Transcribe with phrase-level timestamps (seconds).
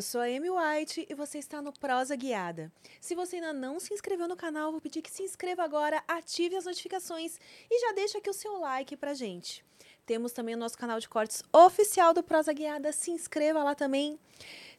[0.00, 2.72] Eu sou a Amy White e você está no Prosa Guiada.
[3.02, 6.56] Se você ainda não se inscreveu no canal, vou pedir que se inscreva agora, ative
[6.56, 7.38] as notificações
[7.70, 9.62] e já deixa aqui o seu like pra gente.
[10.06, 14.18] Temos também o nosso canal de cortes oficial do Prosa Guiada, se inscreva lá também.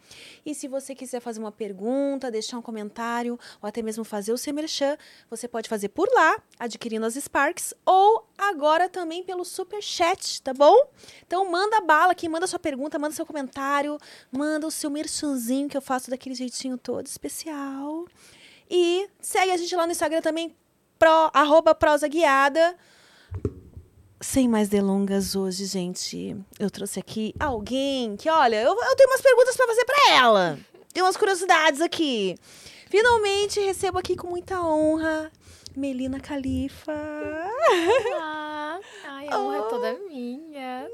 [0.46, 4.38] E se você quiser fazer uma pergunta, deixar um comentário, ou até mesmo fazer o
[4.38, 4.98] seu merchan,
[5.30, 10.54] você pode fazer por lá, adquirindo as Sparks, ou agora também pelo Super Chat, tá
[10.54, 10.88] bom?
[11.28, 13.98] Então manda bala aqui, manda sua pergunta, manda seu comentário,
[14.32, 14.90] manda o seu
[15.34, 18.06] merchanzinho que eu faço daquele jeitinho todo especial.
[18.70, 20.56] E segue a gente lá no Instagram também,
[20.98, 22.76] pro, arroba prosa guiada.
[24.22, 29.22] Sem mais delongas hoje, gente, eu trouxe aqui alguém que, olha, eu, eu tenho umas
[29.22, 30.60] perguntas para fazer para ela.
[30.94, 32.38] Tem umas curiosidades aqui.
[32.90, 35.32] Finalmente recebo aqui com muita honra
[35.76, 36.94] Melina Califa.
[36.94, 38.80] Olá!
[39.06, 39.66] Ai, a honra oh.
[39.66, 40.88] é toda minha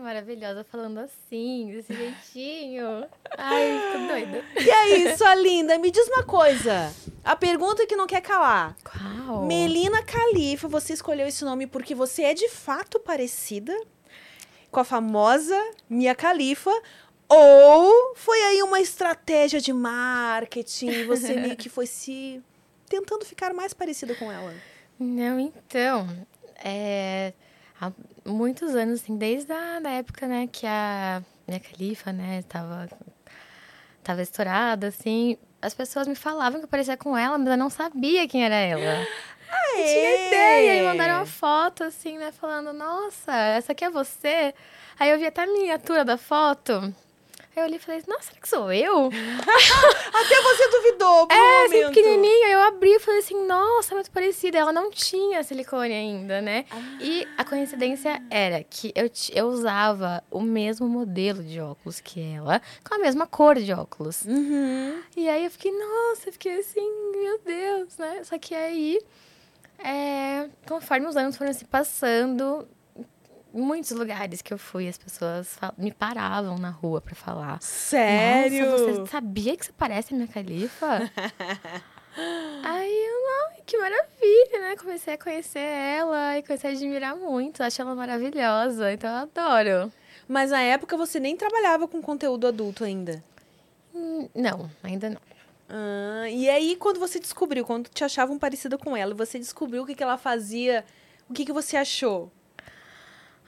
[0.00, 3.06] maravilhosa falando assim, desse jeitinho.
[3.36, 4.44] Ai, tô doida.
[4.60, 6.92] E aí, sua linda, me diz uma coisa.
[7.22, 8.76] A pergunta que não quer calar.
[8.82, 9.46] Qual?
[9.46, 13.74] Melina Califa, você escolheu esse nome porque você é de fato parecida
[14.70, 16.72] com a famosa Mia Califa
[17.28, 22.42] ou foi aí uma estratégia de marketing, você meio que foi se
[22.88, 24.54] tentando ficar mais parecida com ela?
[24.98, 26.06] Não, então,
[26.56, 27.32] é
[28.24, 32.88] muitos anos, assim, desde a da época, né, que a minha califa, né, tava,
[34.02, 37.70] tava estourada, assim, as pessoas me falavam que eu parecia com ela, mas eu não
[37.70, 39.06] sabia quem era ela.
[39.50, 39.80] Aê!
[39.80, 44.54] Eu tinha ideia, e mandaram uma foto, assim, né, falando, nossa, essa aqui é você?
[44.98, 46.94] Aí eu vi até a miniatura da foto,
[47.56, 49.08] Aí eu olhei e falei, nossa, será que sou eu?
[50.12, 52.48] Até você duvidou por É, um assim, pequenininha.
[52.48, 54.58] Eu abri e falei assim, nossa, muito parecida.
[54.58, 56.64] Ela não tinha silicone ainda, né?
[56.70, 56.76] Ah.
[57.00, 62.60] E a coincidência era que eu, eu usava o mesmo modelo de óculos que ela,
[62.86, 64.24] com a mesma cor de óculos.
[64.24, 65.00] Uhum.
[65.16, 68.22] E aí eu fiquei, nossa, eu fiquei assim, meu Deus, né?
[68.24, 68.98] Só que aí,
[69.78, 72.66] é, conforme os anos foram se passando,
[73.54, 77.62] muitos lugares que eu fui, as pessoas me paravam na rua para falar.
[77.62, 78.66] Sério?
[78.66, 81.10] Nossa, você sabia que você parece a minha califa?
[82.64, 84.76] Aí eu, ai, que maravilha, né?
[84.76, 87.62] Comecei a conhecer ela e comecei a admirar muito.
[87.62, 89.92] Acho ela maravilhosa, então eu adoro.
[90.28, 93.22] Mas na época você nem trabalhava com conteúdo adulto ainda?
[93.94, 95.20] Hum, não, ainda não.
[95.68, 99.86] Ah, e aí, quando você descobriu, quando te achavam parecida com ela, você descobriu o
[99.86, 100.84] que, que ela fazia,
[101.28, 102.30] o que, que você achou?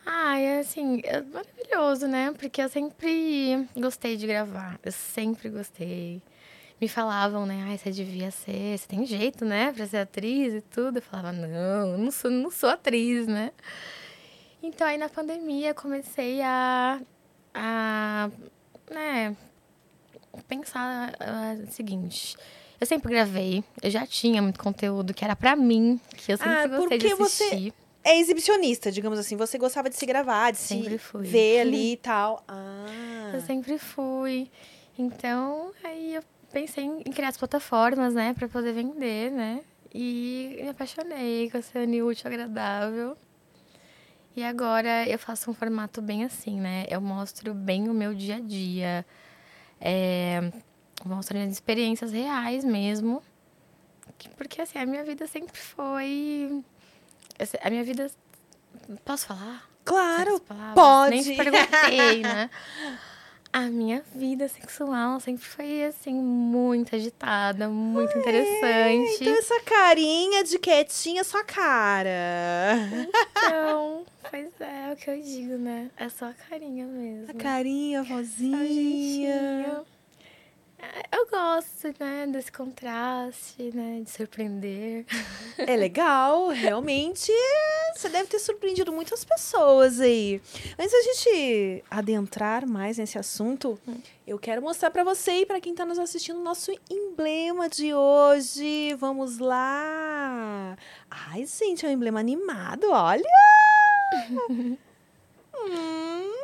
[0.08, 2.32] Ah, é assim, é maravilhoso, né?
[2.38, 4.78] Porque eu sempre gostei de gravar.
[4.84, 6.22] Eu sempre gostei.
[6.80, 7.64] Me falavam, né?
[7.68, 9.72] Ai, você devia ser, você tem jeito, né?
[9.72, 10.98] Pra ser atriz e tudo.
[10.98, 13.50] Eu falava, não, eu não sou, não sou atriz, né?
[14.62, 17.00] Então, aí na pandemia, comecei a,
[17.52, 18.30] a
[18.90, 19.36] né,
[20.46, 22.36] pensar uh, o seguinte.
[22.80, 26.52] Eu sempre gravei, eu já tinha muito conteúdo que era pra mim, que eu sempre
[26.52, 27.72] ah, gostei de assistir.
[27.72, 29.36] Você é exibicionista, digamos assim.
[29.36, 31.26] Você gostava de se gravar, de sempre se fui.
[31.26, 32.42] ver ali e tal.
[32.46, 33.32] Ah.
[33.34, 34.48] Eu sempre fui.
[34.96, 36.22] Então, aí eu
[36.52, 39.60] pensei em criar as plataformas, né, para poder vender, né?
[39.92, 43.16] E me apaixonei com essa útil agradável.
[44.36, 46.84] E agora eu faço um formato bem assim, né?
[46.88, 49.04] Eu mostro bem o meu dia a dia.
[49.80, 50.52] É,
[51.04, 53.22] mostro minhas experiências reais mesmo.
[54.36, 56.62] Porque, assim, a minha vida sempre foi
[57.62, 58.10] a minha vida.
[59.04, 59.68] Posso falar?
[59.84, 60.40] Claro,
[60.74, 61.10] pode.
[61.10, 62.50] Nem te perguntei, né?
[63.52, 69.22] A minha vida sexual sempre foi, assim, muito agitada, muito interessante.
[69.22, 72.76] Então, essa carinha de quietinha, sua cara.
[73.30, 75.90] Então, pois é, é o que eu digo, né?
[75.96, 77.30] É só a carinha mesmo.
[77.30, 79.84] A carinha, a vozinha.
[81.10, 85.06] Eu gosto, né, desse contraste, né, de surpreender.
[85.58, 87.32] É legal, realmente.
[87.94, 90.40] Você deve ter surpreendido muitas pessoas aí.
[90.78, 94.00] Antes da gente adentrar mais nesse assunto, hum.
[94.26, 97.94] eu quero mostrar para você e para quem está nos assistindo o nosso emblema de
[97.94, 98.94] hoje.
[98.94, 100.76] Vamos lá.
[101.10, 103.24] Ai, gente, é um emblema animado, olha.
[105.56, 106.36] hum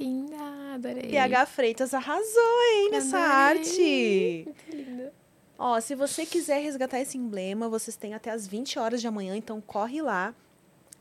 [0.00, 1.08] linda, adorei.
[1.10, 3.58] PH Freitas arrasou, hein, nessa adorei.
[3.58, 4.42] arte.
[4.46, 5.12] Muito linda.
[5.58, 9.36] Ó, se você quiser resgatar esse emblema, vocês têm até as 20 horas de amanhã,
[9.36, 10.34] então corre lá.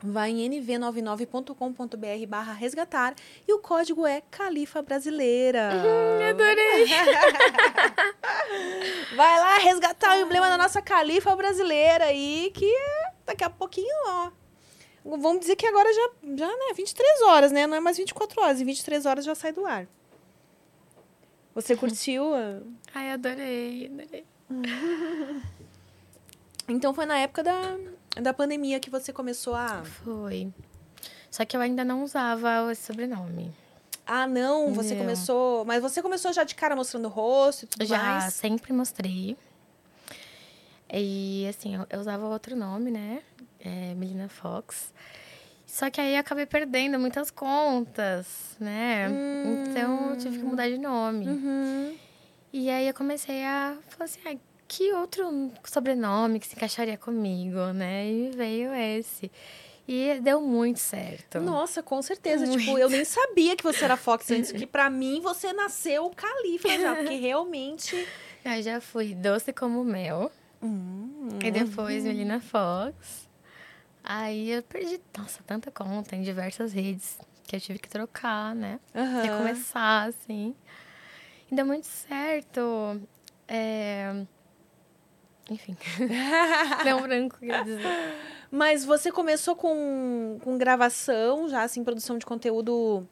[0.01, 3.13] vai em nv99.com.br barra resgatar
[3.47, 5.71] e o código é Califa Brasileira.
[5.73, 6.85] Hum, adorei!
[9.15, 12.71] vai lá resgatar o emblema da nossa Califa Brasileira aí, que
[13.25, 14.31] daqui a pouquinho, ó.
[15.03, 17.65] Vamos dizer que agora já, já, né, 23 horas, né?
[17.65, 18.61] Não é mais 24 horas.
[18.61, 19.87] Em 23 horas já sai do ar.
[21.55, 22.23] Você curtiu?
[22.93, 24.25] Ai, adorei, adorei.
[26.67, 27.77] Então foi na época da,
[28.21, 29.83] da pandemia que você começou a.
[29.83, 30.53] Foi.
[31.31, 33.51] Só que eu ainda não usava esse sobrenome.
[34.05, 35.01] Ah, não, você Não.
[35.01, 35.65] começou.
[35.65, 38.33] Mas você começou já de cara mostrando o rosto e tudo Já mais?
[38.35, 39.35] sempre mostrei.
[40.91, 43.21] E assim, eu, eu usava outro nome, né?
[43.59, 44.93] É, Melina Fox.
[45.65, 49.07] Só que aí eu acabei perdendo muitas contas, né?
[49.69, 51.27] Então eu tive que mudar de nome.
[51.27, 51.95] Uhum.
[52.51, 54.35] E aí eu comecei a falar assim, ah,
[54.67, 58.07] que outro sobrenome que se encaixaria comigo, né?
[58.07, 59.31] E veio esse.
[59.87, 61.39] E deu muito certo.
[61.39, 62.45] Nossa, com certeza.
[62.45, 62.59] Muito.
[62.59, 66.69] Tipo, eu nem sabia que você era Fox antes, que pra mim você nasceu Califa
[66.79, 68.07] já, porque realmente.
[68.43, 70.31] Eu já fui doce como mel.
[70.61, 73.28] Hum, E depois Melina Fox.
[74.11, 78.79] Aí eu perdi, nossa, tanta conta em diversas redes que eu tive que trocar, né?
[78.95, 79.21] aham.
[79.21, 80.55] Recomeçar, assim.
[81.51, 82.99] E deu muito certo.
[83.47, 84.25] É...
[85.47, 85.77] Enfim.
[86.97, 87.85] um branco, quer dizer.
[88.49, 93.07] Mas você começou com, com gravação, já assim, produção de conteúdo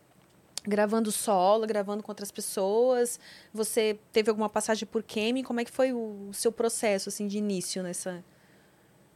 [0.63, 3.19] gravando solo, gravando com outras pessoas.
[3.53, 5.43] Você teve alguma passagem por Kemi?
[5.43, 8.25] Como é que foi o seu processo, assim, de início nessa...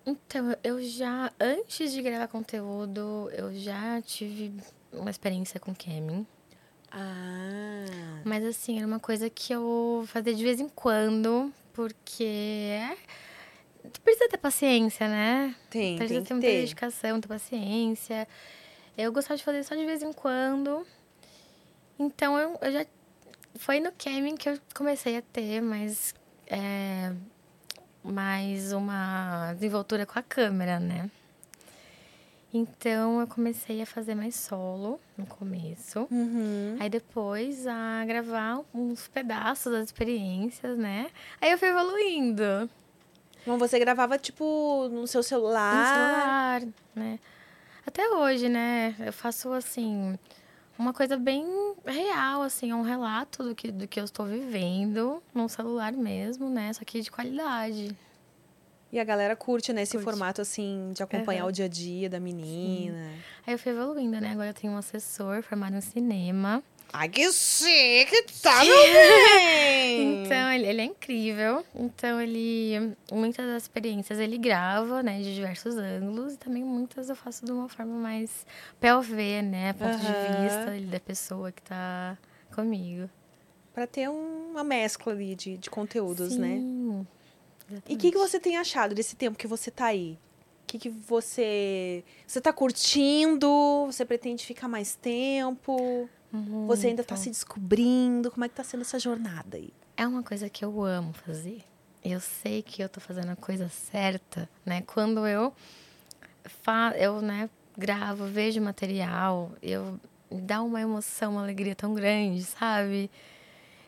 [0.06, 4.53] Então, eu já, antes de gravar conteúdo, eu já tive
[4.92, 6.25] uma experiência com Kemin.
[6.92, 7.86] Ah...
[8.25, 12.80] Mas assim, era uma coisa que eu fazia de vez em quando, porque
[13.94, 15.56] tu precisa ter paciência, né?
[15.69, 16.62] Tem, precisa tem ter muita ter.
[16.62, 18.27] dedicação, muita paciência.
[18.98, 20.86] Eu gostava de fazer só de vez em quando.
[21.98, 22.86] Então eu, eu já.
[23.56, 26.13] Foi no Kemin que eu comecei a ter mais.
[26.48, 27.13] é,
[28.03, 31.09] mais uma desenvoltura com a câmera, né?
[32.53, 36.06] Então eu comecei a fazer mais solo no começo.
[36.12, 36.75] Uhum.
[36.80, 41.07] Aí depois a gravar uns pedaços das experiências, né?
[41.39, 42.69] Aí eu fui evoluindo
[43.42, 46.59] Então você gravava, tipo, no seu no celular.
[46.59, 46.62] celular,
[46.94, 47.19] né?
[47.88, 48.95] Até hoje, né?
[49.00, 50.18] Eu faço assim
[50.81, 51.45] uma coisa bem
[51.86, 56.74] real, assim, um relato do que, do que eu estou vivendo no celular mesmo, né?
[56.74, 57.95] Só que de qualidade.
[58.92, 59.83] E a galera curte, né?
[59.83, 60.04] Esse Curte.
[60.04, 61.50] formato, assim, de acompanhar Aham.
[61.50, 63.12] o dia a dia da menina.
[63.48, 64.31] Aí eu fui evoluindo, né?
[64.31, 66.62] Agora eu tenho um assessor formado em cinema.
[66.93, 68.25] Ai, que chique!
[68.41, 70.25] Tá, meu bem!
[70.25, 71.65] Então, ele, ele é incrível.
[71.73, 72.93] Então, ele...
[73.11, 75.19] Muitas das experiências ele grava, né?
[75.21, 76.33] De diversos ângulos.
[76.33, 78.45] E também muitas eu faço de uma forma mais
[78.79, 79.73] POV, né?
[79.73, 79.99] Ponto Aham.
[79.99, 82.17] de vista da pessoa que tá
[82.53, 83.09] comigo.
[83.73, 86.57] Pra ter um- uma mescla ali de, de conteúdos, né?
[86.57, 87.07] Sim,
[87.88, 90.17] E o que, que você tem achado desse tempo que você tá aí?
[90.63, 92.03] O que, que você.
[92.27, 93.85] Você tá curtindo?
[93.85, 96.09] Você pretende ficar mais tempo?
[96.68, 97.24] Você ainda tá Muito.
[97.24, 98.31] se descobrindo?
[98.31, 99.74] Como é que tá sendo essa jornada aí?
[99.98, 101.63] É uma coisa que eu amo fazer.
[102.04, 104.81] Eu sei que eu tô fazendo a coisa certa, né?
[104.81, 105.54] Quando eu
[106.63, 110.00] fa eu, né, gravo, vejo material, eu
[110.32, 113.12] me dá uma emoção, uma alegria tão grande, sabe?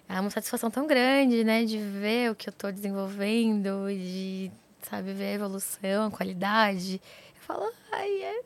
[0.07, 4.51] É uma satisfação tão grande, né, de ver o que eu tô desenvolvendo e de,
[4.81, 7.01] sabe, ver a evolução, a qualidade.
[7.35, 8.41] Eu falo, ai, é,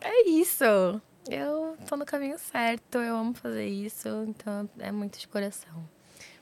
[0.00, 0.64] é isso.
[1.28, 5.72] Eu tô no caminho certo, eu amo fazer isso, então é muito de coração.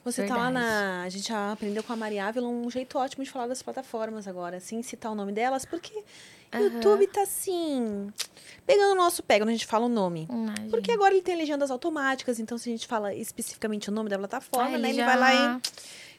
[0.04, 0.66] Você tá lá Verdade.
[0.66, 1.02] na.
[1.04, 4.26] A gente já aprendeu com a Maria Ávila um jeito ótimo de falar das plataformas
[4.26, 6.02] agora, sem citar o nome delas, porque o
[6.56, 6.64] Aham.
[6.64, 8.12] YouTube tá assim.
[8.66, 10.26] Pegando o nosso pé quando a gente fala o nome.
[10.28, 10.68] Imagina.
[10.70, 14.18] Porque agora ele tem legendas automáticas, então se a gente fala especificamente o nome da
[14.18, 14.90] plataforma, Ah, né?
[14.90, 15.60] ele vai lá e.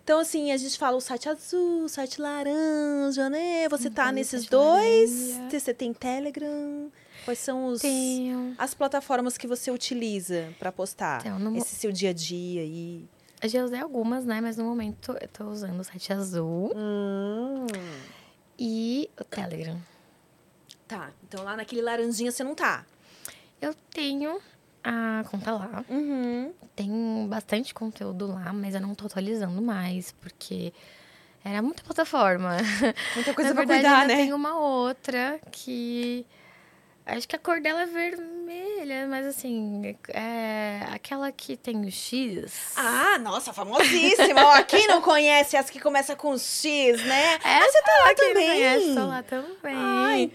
[0.02, 3.68] Então, assim, a gente fala o site azul, o site laranja, né?
[3.70, 5.32] Você tá Uhum, nesses site dois.
[5.38, 5.60] laranja.
[5.60, 6.90] Você tem Telegram.
[7.26, 7.82] Quais são os.
[7.82, 8.54] Tenho.
[8.58, 13.06] As plataformas que você utiliza pra postar Então, no esse seu dia a dia aí.
[13.42, 14.40] Eu já usei algumas, né?
[14.42, 17.68] Mas no momento eu tô usando o site azul Hum.
[18.58, 19.78] e o Telegram.
[20.88, 21.12] Tá.
[21.28, 22.86] Então lá naquele laranjinha você não tá.
[23.62, 24.40] Eu tenho
[24.84, 25.86] a conta lá.
[25.90, 26.52] Uhum.
[26.76, 30.74] Tem bastante conteúdo lá, mas eu não tô atualizando mais, porque
[31.44, 32.58] era muita plataforma.
[33.16, 34.16] Muita coisa Na pra verdade, cuidar, ainda né?
[34.24, 36.26] tem uma outra que.
[37.06, 42.72] Acho que a cor dela é vermelha, mas assim, é aquela que tem o X.
[42.78, 44.64] Ah, nossa, famosíssima.
[44.64, 47.34] Quem não conhece as que começa com X, né?
[47.44, 48.48] Essa você tá lá não também.
[48.50, 49.76] conhece, tô lá também.
[49.76, 50.32] Ai,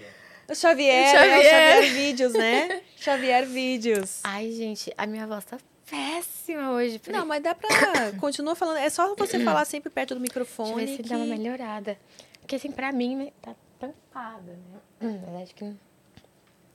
[0.48, 1.46] O Xavier, Xavier.
[1.46, 2.82] É, o Xavier Vídeos, né?
[2.96, 4.20] Xavier Vídeos.
[4.24, 5.56] Ai, gente, a minha voz tá
[5.90, 7.00] péssima hoje.
[7.08, 7.68] Não, mas dá pra.
[8.20, 8.76] Continua falando.
[8.76, 10.84] É só você falar sempre perto do Deixa eu microfone.
[10.86, 11.08] ver se que...
[11.08, 11.98] dá uma melhorada.
[12.40, 14.78] Porque assim, pra mim, né, tá tampada, né?
[15.00, 15.64] Hum, Mas acho que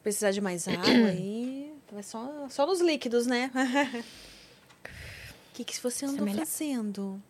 [0.03, 1.74] Precisar de mais água aí.
[2.01, 3.51] Só, só nos líquidos, né?
[3.53, 4.03] O
[5.53, 6.39] que, que você andou melhor.
[6.39, 7.22] fazendo?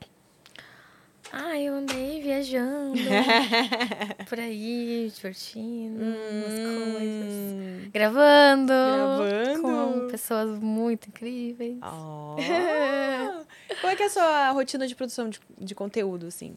[1.35, 2.93] Ah, eu andei viajando
[4.29, 7.33] por aí, divertindo, umas coisas.
[7.33, 7.89] Hum.
[7.91, 9.61] Gravando, Gravando.
[10.01, 11.77] com pessoas muito incríveis.
[11.83, 12.35] Oh.
[13.81, 16.55] Qual é que é a sua rotina de produção de, de conteúdo, assim?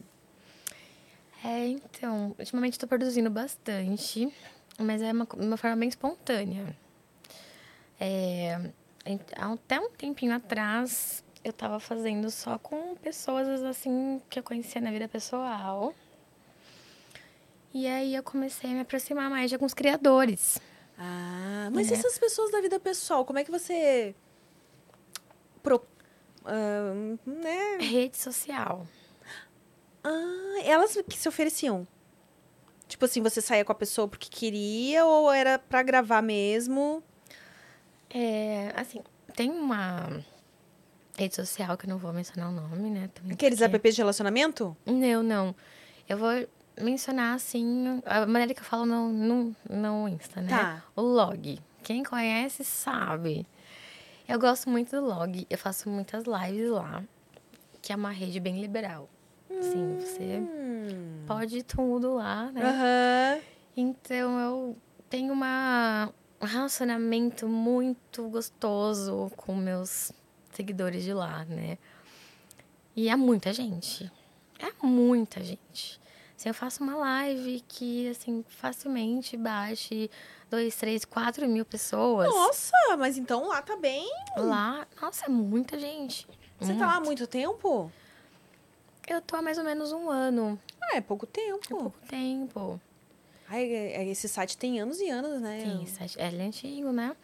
[1.43, 4.31] É, então, ultimamente estou produzindo bastante,
[4.77, 6.75] mas é uma, uma forma bem espontânea.
[7.99, 8.71] É,
[9.35, 14.91] até um tempinho atrás, eu estava fazendo só com pessoas, assim, que eu conhecia na
[14.91, 15.93] vida pessoal.
[17.73, 20.59] E aí eu comecei a me aproximar mais de alguns criadores.
[20.97, 21.95] Ah, mas É.
[21.95, 24.15] essas pessoas da vida pessoal, como é que você.
[25.61, 25.83] Pro,
[26.45, 26.93] ah,
[27.25, 27.77] né?
[27.79, 28.87] Rede social.
[30.03, 31.87] Ah, elas que se ofereciam.
[32.87, 37.03] Tipo assim, você saía com a pessoa porque queria ou era pra gravar mesmo?
[38.09, 39.01] É, assim,
[39.35, 40.23] tem uma
[41.17, 43.09] rede social que eu não vou mencionar o nome, né?
[43.13, 44.75] também Aqueles porque- apps de relacionamento?
[44.85, 45.55] Não, não.
[46.07, 46.29] Eu vou
[46.79, 50.49] mencionar, assim, a maneira que eu falo no, no, no Insta, né?
[50.49, 50.83] Tá.
[50.95, 51.59] O log.
[51.83, 53.45] Quem conhece sabe.
[54.27, 55.45] Eu gosto muito do log.
[55.49, 57.03] Eu faço muitas lives lá,
[57.81, 59.09] que é uma rede bem liberal.
[59.61, 61.23] Sim, você Hum.
[61.25, 62.61] pode tudo lá, né?
[62.69, 63.41] Aham.
[63.75, 64.77] Então eu
[65.09, 66.11] tenho uma,
[66.41, 70.11] um relacionamento muito gostoso com meus
[70.51, 71.77] seguidores de lá, né?
[72.95, 74.11] E é muita gente.
[74.59, 75.99] É muita gente.
[76.35, 80.09] Assim, eu faço uma live que, assim, facilmente bate
[80.49, 82.27] dois, três, quatro mil pessoas.
[82.27, 84.07] Nossa, mas então lá tá bem.
[84.35, 86.27] Lá, nossa, é muita gente.
[86.59, 87.91] Você tá lá há muito tempo?
[89.07, 90.59] Eu tô há mais ou menos um ano.
[90.81, 91.67] Ah, é pouco É tempo.
[91.69, 92.79] pouco tempo.
[93.49, 95.61] Ai, é- é- esse site tem anos e anos, né?
[95.63, 97.15] Sim, esse site- ele é antigo, né?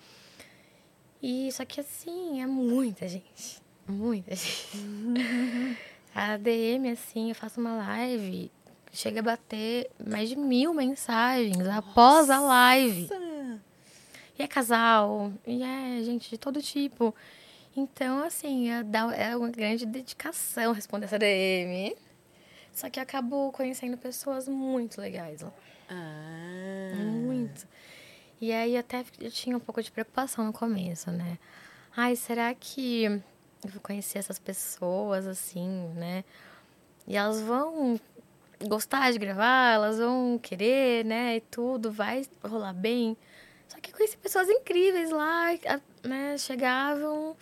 [1.22, 3.62] E só que assim, é muita gente.
[3.88, 5.78] Muita gente.
[6.16, 8.50] a DM, assim, eu faço uma live,
[8.94, 13.02] chega a bater mais de mil mensagens após a live.
[13.10, 13.60] Nossa.
[14.40, 17.13] E é casal, e é gente de todo tipo.
[17.75, 18.84] Então, assim, é,
[19.18, 21.96] é uma grande dedicação responder essa DM.
[22.72, 25.51] Só que eu acabo conhecendo pessoas muito legais lá.
[25.89, 26.94] Ah.
[26.96, 27.68] Muito.
[28.42, 31.38] E aí até eu tinha um pouco de preocupação no começo, né?
[31.96, 36.24] Ai, será que eu vou conhecer essas pessoas assim, né?
[37.08, 38.00] E elas vão
[38.68, 41.38] gostar de gravar, elas vão querer, né?
[41.38, 43.15] E tudo vai rolar bem.
[43.68, 46.38] Só que eu conheci pessoas incríveis lá, a- né?
[46.38, 47.36] Chegavam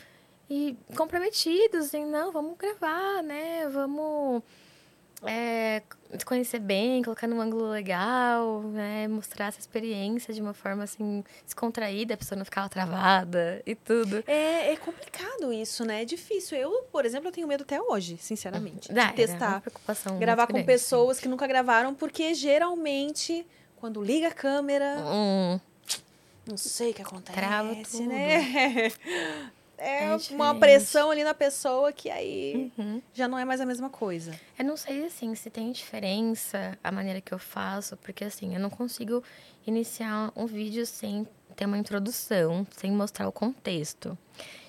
[0.54, 3.70] e comprometidos em, não, vamos gravar, né?
[3.70, 4.44] Vamos
[5.24, 5.82] é,
[6.18, 9.08] se conhecer bem, colocar num ângulo legal, né?
[9.08, 14.22] Mostrar essa experiência de uma forma, assim, descontraída, a pessoa não ficar travada e tudo.
[14.28, 16.02] É, é complicado isso, né?
[16.02, 16.58] É difícil.
[16.58, 19.62] Eu, por exemplo, eu tenho medo até hoje, sinceramente, Dá, de testar.
[19.62, 24.98] preocupação Gravar com pessoas que nunca gravaram, porque geralmente, quando liga a câmera.
[25.00, 25.60] Hum,
[26.46, 28.04] não sei o que acontece, Trava tudo.
[28.10, 28.92] né?
[29.82, 33.02] É, É uma pressão ali na pessoa que aí uhum.
[33.14, 34.40] já não é mais a mesma coisa.
[34.58, 38.60] Eu não sei, assim, se tem diferença a maneira que eu faço, porque, assim, eu
[38.60, 39.24] não consigo
[39.66, 44.18] iniciar um vídeo sem ter uma introdução, sem mostrar o contexto.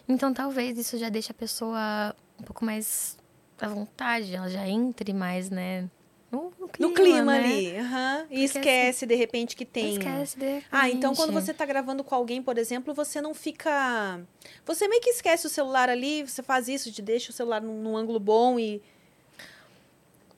[0.09, 3.17] Então, talvez isso já deixe a pessoa um pouco mais
[3.61, 5.89] à vontade, ela já entre mais, né,
[6.33, 7.45] no, no clima, no clima né?
[7.45, 7.77] ali.
[7.77, 8.21] aham.
[8.23, 9.93] E Porque, esquece, de repente, que tem.
[9.93, 11.45] Esquece de Ah, então quando repente.
[11.45, 14.19] você tá gravando com alguém, por exemplo, você não fica.
[14.65, 17.83] Você meio que esquece o celular ali, você faz isso, de deixa o celular num,
[17.83, 18.81] num ângulo bom e.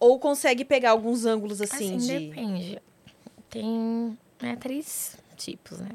[0.01, 2.29] Ou consegue pegar alguns ângulos assim, Assim, de.
[2.29, 2.83] depende.
[3.49, 5.91] Tem né, três tipos, né?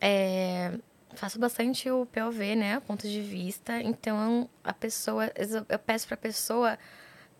[0.00, 0.72] É,
[1.14, 2.80] faço bastante o POV, né?
[2.80, 3.80] Ponto de vista.
[3.80, 5.30] Então, a pessoa...
[5.68, 6.76] Eu peço pra pessoa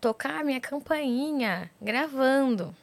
[0.03, 2.75] tocar a minha campainha gravando.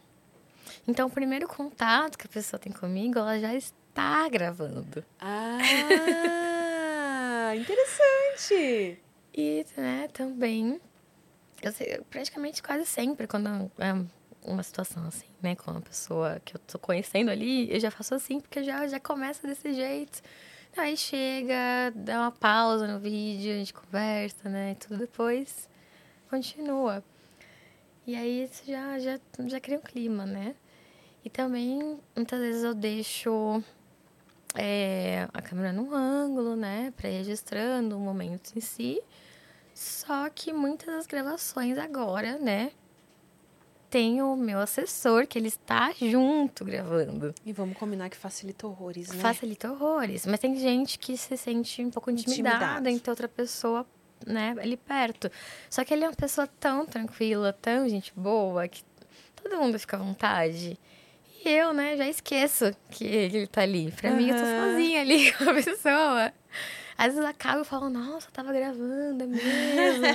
[0.88, 5.04] Então, o primeiro contato que a pessoa tem comigo, ela já está gravando.
[5.20, 5.58] Ah!
[7.54, 8.98] interessante!
[9.36, 10.80] E, né, também...
[11.62, 14.02] Eu sei, praticamente quase sempre, quando é
[14.42, 15.54] uma situação assim, né?
[15.54, 18.98] Com uma pessoa que eu tô conhecendo ali, eu já faço assim, porque já, já
[18.98, 20.22] começa desse jeito.
[20.74, 24.72] Aí chega, dá uma pausa no vídeo, a gente conversa, né?
[24.72, 25.68] E tudo depois
[26.30, 27.02] continua.
[28.06, 30.54] E aí isso já, já, já cria um clima, né?
[31.24, 33.62] E também, muitas vezes eu deixo
[34.54, 36.92] é, a câmera num ângulo, né?
[36.96, 39.02] Pra ir registrando o momento em si.
[39.74, 42.72] Só que muitas das gravações agora, né?
[43.90, 47.34] Tem o meu assessor, que ele está junto gravando.
[47.44, 49.20] E vamos combinar que facilita horrores, né?
[49.20, 50.26] Facilita horrores.
[50.26, 52.88] Mas tem gente que se sente um pouco intimidada, Intimidado.
[52.88, 53.84] em ter outra pessoa,
[54.26, 55.30] né, ali perto.
[55.68, 58.82] Só que ele é uma pessoa tão tranquila, tão gente boa, que
[59.36, 60.78] todo mundo fica à vontade.
[61.44, 63.90] E eu, né, já esqueço que ele tá ali.
[63.92, 66.32] Pra mim, eu tô sozinha ali com a pessoa.
[66.98, 70.06] Às vezes acaba e falo, nossa, eu tava gravando, é mesmo.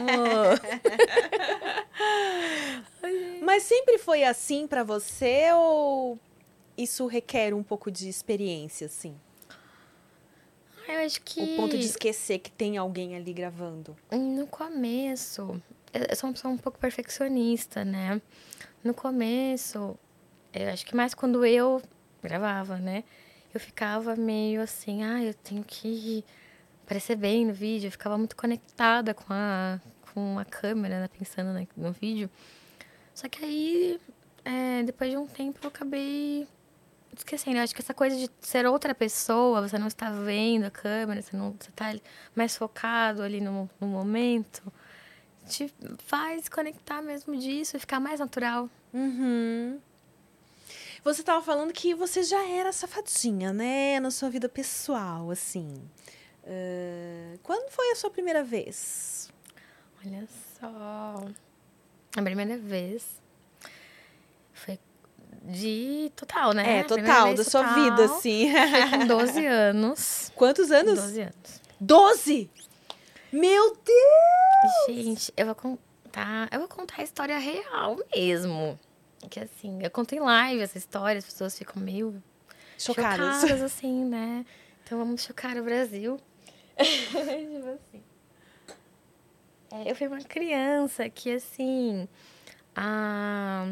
[3.41, 6.19] Mas sempre foi assim pra você ou
[6.77, 9.15] isso requer um pouco de experiência, assim?
[10.87, 11.41] Eu acho que...
[11.41, 13.95] O ponto de esquecer que tem alguém ali gravando.
[14.11, 15.61] No começo,
[15.93, 18.21] eu eu sou uma pessoa um pouco perfeccionista, né?
[18.83, 19.97] No começo,
[20.53, 21.81] eu acho que mais quando eu
[22.21, 23.03] gravava, né?
[23.53, 26.23] Eu ficava meio assim, ah, eu tenho que
[26.83, 27.87] aparecer bem no vídeo.
[27.87, 29.79] Eu ficava muito conectada com a,
[30.13, 31.07] com a câmera, né?
[31.07, 32.29] Pensando né, no vídeo.
[33.13, 33.99] Só que aí,
[34.43, 36.45] é, depois de um tempo, eu acabei
[37.19, 37.57] esquecendo.
[37.57, 41.21] Eu acho que essa coisa de ser outra pessoa, você não está vendo a câmera,
[41.21, 41.93] você não você está
[42.35, 44.71] mais focado ali no, no momento,
[45.47, 48.69] te faz conectar mesmo disso e ficar mais natural.
[48.93, 49.79] Uhum.
[51.03, 53.99] Você tava falando que você já era safadinha, né?
[53.99, 55.87] Na sua vida pessoal, assim.
[56.45, 59.29] Ah, quando foi a sua primeira vez?
[60.03, 60.27] Olha
[60.59, 61.25] só.
[62.17, 63.21] A primeira vez
[64.53, 64.79] foi
[65.45, 66.79] de total, né?
[66.79, 68.51] É, total, da sua total vida, assim.
[68.51, 70.31] Foi com 12 anos.
[70.35, 70.99] Quantos anos?
[70.99, 71.61] 12 anos.
[71.79, 72.49] Doze!
[73.31, 74.97] Meu Deus!
[74.97, 76.49] Gente, eu vou contar.
[76.51, 78.79] Eu vou contar a história real mesmo.
[79.29, 82.21] Que assim, eu conto em live essa história, as pessoas ficam meio
[82.77, 83.41] Chocadas.
[83.41, 84.45] chocadas, assim, né?
[84.83, 86.19] Então vamos chocar o Brasil.
[86.77, 87.17] tipo
[87.69, 88.03] assim.
[89.71, 92.07] É, eu fui uma criança que, assim,
[92.75, 93.67] a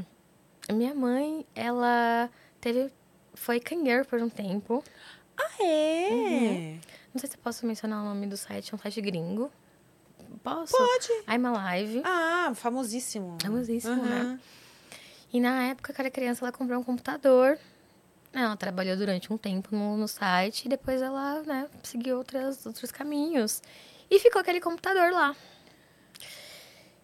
[0.67, 2.91] a minha mãe, ela teve.
[3.33, 4.83] Foi cangueiro por um tempo.
[5.37, 6.09] Ah, é?
[6.11, 6.79] Uhum.
[7.13, 9.51] Não sei se eu posso mencionar o nome do site, é um site gringo.
[10.43, 10.75] Posso?
[10.75, 11.09] Pode.
[11.27, 12.01] I'm Alive.
[12.05, 13.37] Ah, famosíssimo.
[13.41, 14.21] Famosíssimo, né?
[14.21, 14.39] Aham.
[15.31, 17.57] E na época que eu era criança, ela comprou um computador.
[18.31, 22.91] Ela trabalhou durante um tempo no, no site e depois ela, né, seguiu outras, outros
[22.91, 23.61] caminhos.
[24.09, 25.35] E ficou aquele computador lá.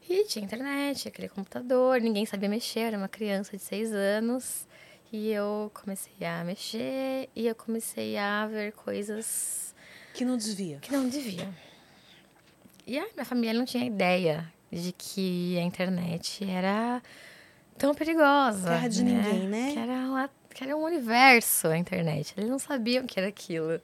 [0.10, 4.68] E tinha internet, aquele computador, ninguém sabia mexer, era uma criança de seis anos.
[5.14, 9.74] E eu comecei a mexer e eu comecei a ver coisas
[10.14, 10.80] Que não desvia.
[10.80, 11.50] que não devia.
[12.86, 17.02] E a minha família não tinha ideia de que a internet era
[17.78, 18.68] tão perigosa.
[18.70, 19.74] Terra de ninguém, né?
[19.74, 22.34] Que era, uma, que era um universo a internet.
[22.38, 23.80] Eles não sabiam o que era aquilo.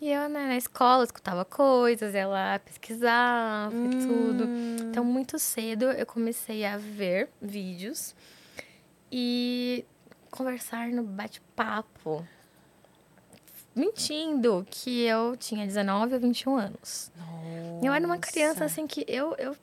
[0.00, 4.44] E eu, né, na escola, escutava coisas, ia lá pesquisava e tudo.
[4.44, 4.76] Hum.
[4.90, 8.14] Então, muito cedo, eu comecei a ver vídeos
[9.10, 9.86] e
[10.30, 12.26] conversar no bate-papo,
[13.74, 17.10] mentindo que eu tinha 19 ou 21 anos.
[17.82, 18.64] Eu era uma criança, Nossa.
[18.66, 19.56] assim, que eu, eu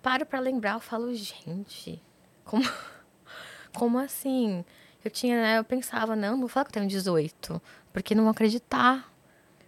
[0.00, 2.00] paro pra lembrar, eu falo, gente,
[2.44, 2.62] como,
[3.74, 4.64] como assim?
[5.04, 7.60] Eu tinha, né, eu pensava, não, não vou falar que eu tenho 18,
[7.92, 9.11] porque não vão acreditar.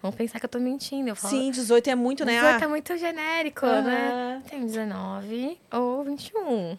[0.05, 1.09] Vão pensar que eu tô mentindo.
[1.09, 2.35] Eu falo, Sim, 18 é muito, né?
[2.35, 3.81] 18 Ah, é muito genérico, Aham.
[3.81, 4.43] né?
[4.51, 6.79] Tenho 19 ou 21.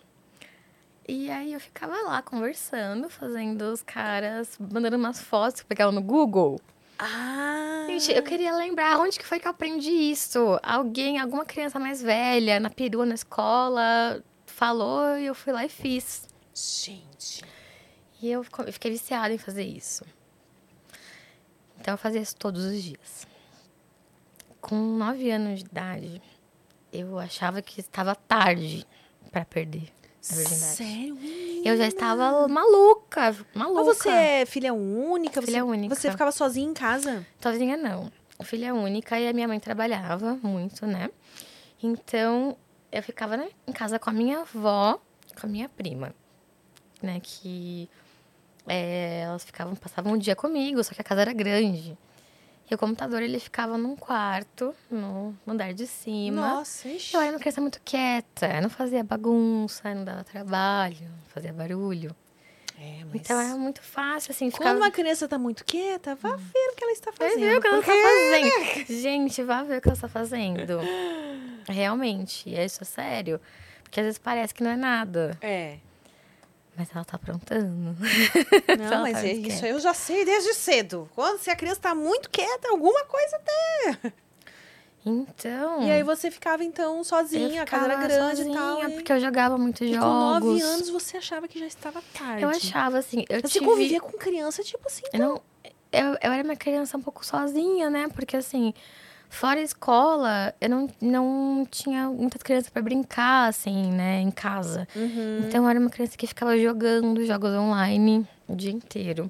[1.07, 5.91] E aí eu ficava lá conversando, fazendo os caras, mandando umas fotos que eu pegava
[5.91, 6.61] no Google.
[6.99, 7.87] Ah.
[7.87, 10.59] Gente, eu queria lembrar onde que foi que eu aprendi isso.
[10.61, 15.69] Alguém, alguma criança mais velha, na perua, na escola, falou e eu fui lá e
[15.69, 16.27] fiz.
[16.53, 17.43] Gente.
[18.21, 20.05] E eu fiquei viciada em fazer isso.
[21.79, 23.27] Então eu fazia isso todos os dias.
[24.61, 26.21] Com nove anos de idade,
[26.91, 28.85] eu achava que estava tarde
[29.31, 29.91] para perder
[30.31, 30.75] a virgindade.
[30.75, 31.17] Sério?
[31.63, 33.83] Eu já estava maluca, maluca.
[33.83, 35.41] Mas você é filha única?
[35.41, 35.95] Filha você, única.
[35.95, 37.25] Você ficava sozinha em casa?
[37.41, 38.11] Sozinha não.
[38.43, 41.09] Filha única e a minha mãe trabalhava muito, né?
[41.81, 42.57] Então
[42.91, 44.99] eu ficava né, em casa com a minha avó,
[45.39, 46.13] com a minha prima,
[47.01, 47.19] né?
[47.21, 47.89] Que
[48.67, 51.97] é, elas ficavam, passavam um dia comigo, só que a casa era grande.
[52.69, 56.41] E o computador ele ficava num quarto, no andar de cima.
[56.55, 57.15] Nossa, ixi.
[57.15, 61.53] Eu era uma criança muito quieta, eu não fazia bagunça, não dava trabalho, não fazia
[61.53, 62.15] barulho.
[62.77, 63.21] É, mas...
[63.21, 66.83] Então era muito fácil, assim, Quando uma criança tá muito quieta, vá ver o que
[66.83, 67.41] ela está Vai fazendo.
[67.49, 69.01] ver o que ela tá porque- fazendo.
[69.01, 70.79] Gente, vai ver o que ela tá fazendo.
[71.67, 73.39] Realmente, isso é sério.
[73.83, 75.37] Porque às vezes parece que não é nada.
[75.41, 75.77] É.
[76.77, 77.95] Mas ela tá aprontando.
[78.77, 79.67] Não, mas tá é, isso quieta.
[79.67, 81.09] eu já sei desde cedo.
[81.15, 84.13] Quando se a criança tá muito quieta, alguma coisa tem.
[85.05, 85.83] Então.
[85.83, 88.91] E aí você ficava então sozinha, a casa era grande sozinha, e tal.
[88.91, 90.03] Porque eu jogava muito e jogos.
[90.03, 92.41] com nove anos você achava que já estava tarde.
[92.41, 93.23] Eu achava, assim.
[93.29, 93.65] Eu Você tive...
[93.65, 95.03] convivia com criança, tipo assim.
[95.13, 95.41] Eu não.
[95.91, 98.07] Eu, eu era uma criança um pouco sozinha, né?
[98.09, 98.73] Porque assim,
[99.35, 104.87] fora a escola, eu não, não tinha muitas crianças pra brincar, assim, né, em casa.
[104.95, 105.43] Uhum.
[105.47, 109.29] Então eu era uma criança que ficava jogando jogos online o dia inteiro.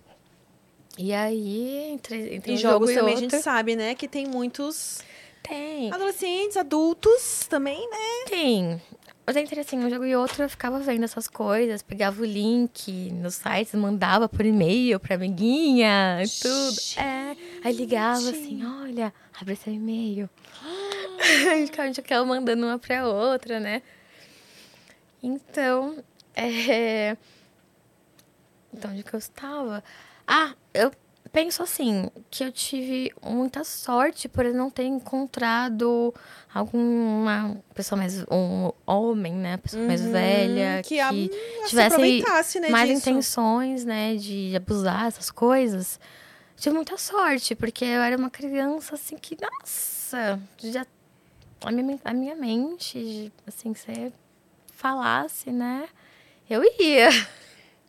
[0.98, 3.96] E aí, entre, entre Em um jogos jogo e também a outro, gente sabe, né?
[3.96, 5.02] Que tem muitos
[5.44, 5.92] tem.
[5.92, 8.26] adolescentes, adultos também, né?
[8.30, 8.82] Tem.
[9.28, 13.12] Mas entre assim, um jogo e outro eu ficava vendo essas coisas, pegava o link
[13.12, 16.78] nos sites, mandava por e-mail pra amiguinha e tudo.
[17.02, 17.36] É.
[17.64, 20.30] Aí ligava assim, olha, abre seu e-mail.
[21.52, 23.82] a gente ficava- a gente ficava mandando uma pra outra, né?
[25.24, 26.04] Então,
[26.36, 27.18] é...
[28.78, 29.82] Então, onde que eu estava?
[30.28, 30.92] Ah, eu
[31.36, 36.16] penso assim, que eu tive muita sorte por não ter encontrado
[36.54, 38.24] alguma pessoa mais...
[38.32, 39.58] Um homem, né?
[39.58, 41.30] Pessoa mais velha, que que,
[41.68, 43.10] tivesse né, mais disso.
[43.10, 44.16] intenções, né?
[44.16, 46.00] De abusar essas coisas.
[46.56, 49.38] Tive muita sorte, porque eu era uma criança, assim, que...
[49.42, 50.40] Nossa!
[50.64, 50.86] Já...
[51.66, 54.14] A minha, a minha mente, assim, se você
[54.72, 55.90] falasse, né?
[56.50, 57.10] Eu ia.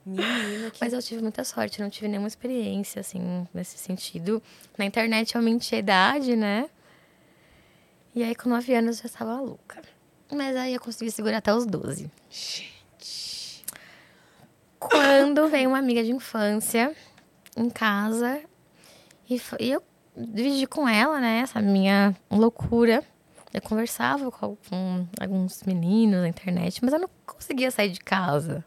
[0.07, 4.41] Menina, que Mas eu tive muita sorte, não tive nenhuma experiência, assim, nesse sentido.
[4.79, 6.71] Na internet eu menti a idade, né?
[8.15, 9.83] E aí, com 9 anos, eu já estava louca.
[10.33, 12.11] Mas aí eu consegui segurar até os 12.
[12.31, 13.65] Gente.
[14.79, 16.95] Quando veio uma amiga de infância
[17.57, 18.41] em casa
[19.29, 19.83] e, fo- e eu
[20.17, 23.03] dividi com ela, né, essa minha loucura.
[23.53, 28.65] Eu conversava com, com alguns meninos na internet, mas eu não conseguia sair de casa,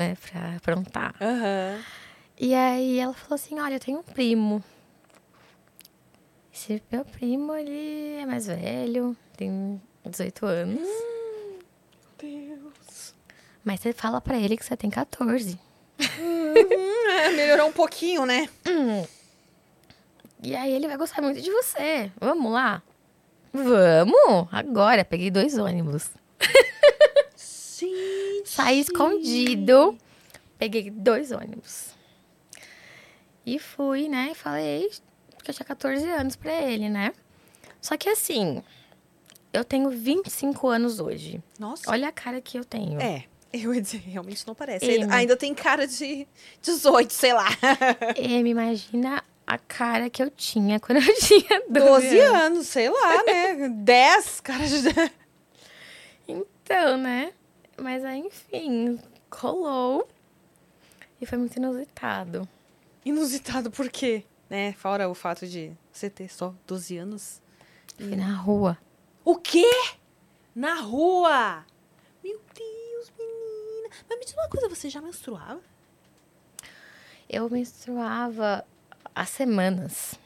[0.00, 1.14] né, pra aprontar.
[1.20, 1.78] Aham.
[2.38, 4.64] E aí ela falou assim: Olha, eu tenho um primo.
[6.52, 10.88] Esse meu primo, ele é mais velho, tem 18 anos.
[12.18, 13.14] Deus.
[13.62, 15.58] Mas você fala pra ele que você tem 14.
[15.98, 18.48] É, melhorou um pouquinho, né?
[20.42, 22.10] E aí ele vai gostar muito de você.
[22.18, 22.82] Vamos lá?
[23.52, 24.48] Vamos!
[24.50, 26.10] Agora, peguei dois ônibus.
[27.80, 28.48] Gente.
[28.48, 29.96] Saí escondido,
[30.58, 31.90] peguei dois ônibus.
[33.44, 34.30] E fui, né?
[34.32, 34.90] E falei
[35.42, 37.12] que eu tinha 14 anos pra ele, né?
[37.80, 38.62] Só que assim,
[39.52, 41.42] eu tenho 25 anos hoje.
[41.58, 41.90] Nossa.
[41.90, 43.00] Olha a cara que eu tenho.
[43.00, 43.24] É.
[43.52, 44.84] Eu ia dizer, realmente não parece.
[44.84, 45.12] Amy.
[45.12, 46.26] Ainda, tem cara de
[46.62, 47.48] 18, sei lá.
[48.16, 52.40] Me imagina a cara que eu tinha quando eu tinha 12, 12 anos.
[52.40, 53.68] anos, sei lá, né?
[53.70, 55.10] 10, cara de 10.
[56.28, 57.32] Então, né?
[57.80, 59.00] Mas aí, enfim,
[59.32, 60.06] rolou.
[61.18, 62.46] E foi muito inusitado.
[63.04, 64.22] Inusitado por quê?
[64.50, 64.74] Né?
[64.74, 67.40] Fora o fato de você ter só 12 anos.
[67.96, 68.76] Fui na rua.
[69.24, 69.70] O quê?
[70.54, 71.64] Na rua?
[72.22, 73.88] Meu Deus, menina.
[74.08, 75.60] Mas me diz uma coisa, você já menstruava?
[77.28, 78.62] Eu menstruava
[79.14, 80.16] há semanas.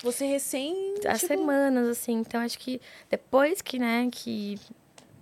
[0.00, 0.94] Você recém.
[1.06, 2.12] Há tipo, semanas, assim.
[2.12, 4.60] Então, acho que depois que, né, que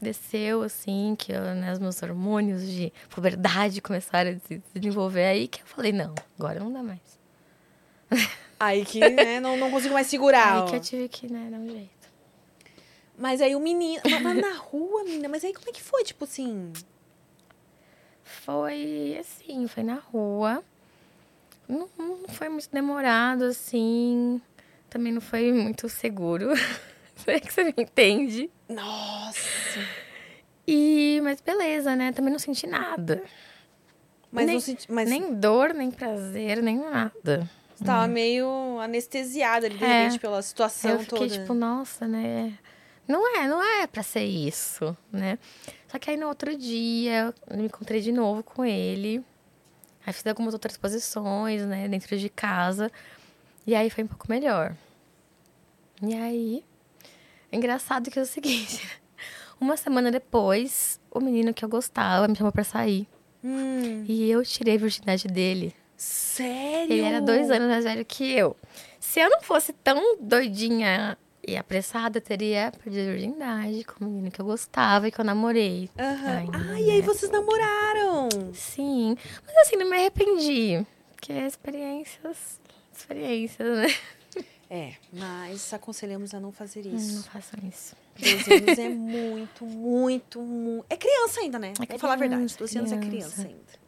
[0.03, 5.49] desceu, assim, que eu, né, os meus hormônios de puberdade começaram a se desenvolver, aí
[5.49, 7.21] que eu falei, não, agora não dá mais.
[8.61, 10.53] Aí que, né, não, não consigo mais segurar.
[10.55, 10.67] aí ó.
[10.67, 12.03] que eu tive que, né, dar um jeito.
[13.19, 14.01] Mas aí o menino.
[14.23, 16.05] mas, na rua, menina, mas aí como é que foi?
[16.05, 16.73] Tipo assim.
[18.23, 20.63] Foi assim, foi na rua.
[21.69, 24.41] Não, não foi muito demorado, assim.
[24.89, 26.51] Também não foi muito seguro.
[27.17, 28.51] Sei que você me entende.
[28.69, 29.81] Nossa.
[30.67, 32.13] E, mas beleza, né?
[32.13, 33.23] Também não senti nada.
[34.31, 34.91] Mas nem, não senti.
[34.91, 37.49] Mas nem dor, nem prazer, nem nada.
[37.75, 40.03] você tava meio anestesiada ali, de É.
[40.05, 41.41] repente, pela situação eu fiquei toda.
[41.41, 42.59] tipo, nossa, né?
[43.07, 45.39] Não é, não é pra ser isso, né?
[45.89, 49.23] Só que aí no outro dia eu me encontrei de novo com ele.
[50.07, 52.91] Aí fiz algumas outras posições, né, dentro de casa.
[53.67, 54.75] E aí foi um pouco melhor.
[56.03, 56.65] E aí,
[57.53, 58.83] engraçado que é o seguinte:
[59.61, 63.07] uma semana depois, o menino que eu gostava me chamou pra sair.
[63.45, 65.75] Hum, E eu tirei a virgindade dele.
[65.97, 66.93] sério?
[66.93, 68.57] Ele era dois anos mais velho que eu.
[69.01, 74.09] Se eu não fosse tão doidinha e apressada, eu teria perdido a virgindade com o
[74.09, 75.91] menino que eu gostava e que eu namorei.
[75.99, 76.37] Aham.
[76.39, 78.29] ainda, Ah, e aí vocês namoraram?
[78.55, 79.17] Sim.
[79.45, 80.87] Mas assim, não me arrependi.
[81.17, 82.61] Porque experiências.
[82.97, 83.87] Experiências, né?
[84.75, 87.25] É, mas aconselhamos a não fazer Não isso.
[87.25, 87.95] façam isso.
[88.19, 90.87] 12 anos é muito, muito, muito.
[90.89, 91.75] É criança ainda, né?
[91.79, 92.41] É Vou falar a verdade.
[92.41, 93.35] criança, 12 anos é criança.
[93.37, 93.83] criança ainda.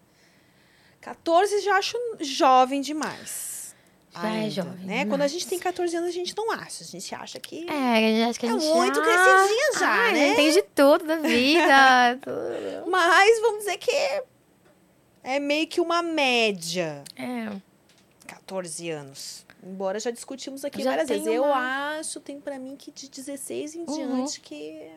[1.01, 3.75] 14 já acho jovem demais.
[4.12, 5.07] Já é jovem Né?
[5.07, 6.85] Quando a gente tem 14 anos, a gente não acha.
[6.85, 7.66] A gente acha que.
[7.66, 10.33] É, acho que a É gente muito ah, crescidinha já, ah, né?
[10.33, 12.18] Entende tudo da vida.
[12.20, 12.90] tudo.
[12.90, 14.23] Mas vamos dizer que
[15.23, 17.03] é meio que uma média.
[17.16, 17.57] É.
[18.27, 19.47] 14 anos.
[19.64, 21.24] Embora já discutimos aqui Já várias vezes.
[21.24, 23.94] tem Eu uma- acho, tem pra mim que de 16 em Uhum.
[23.94, 24.90] diante que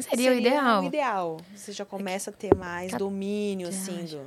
[0.00, 0.82] Seria, o ideal.
[0.82, 1.36] o ideal.
[1.54, 4.20] Você já começa a ter mais Ca- domínio, assim, do...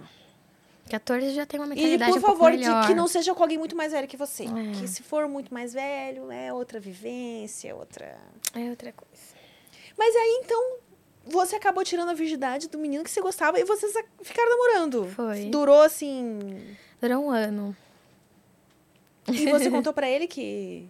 [0.89, 2.87] 14 já tem uma E, mentalidade por um pouco favor, melhor.
[2.87, 4.43] que não seja com alguém muito mais velho que você.
[4.43, 4.79] É.
[4.79, 8.17] Que se for muito mais velho, é outra vivência, outra...
[8.53, 9.23] É outra coisa.
[9.97, 10.77] Mas aí, então,
[11.25, 15.05] você acabou tirando a virgindade do menino que você gostava e vocês ficaram namorando.
[15.15, 15.45] Foi.
[15.45, 16.39] Durou, assim...
[17.01, 17.75] Durou um ano.
[19.27, 20.87] E você contou pra ele que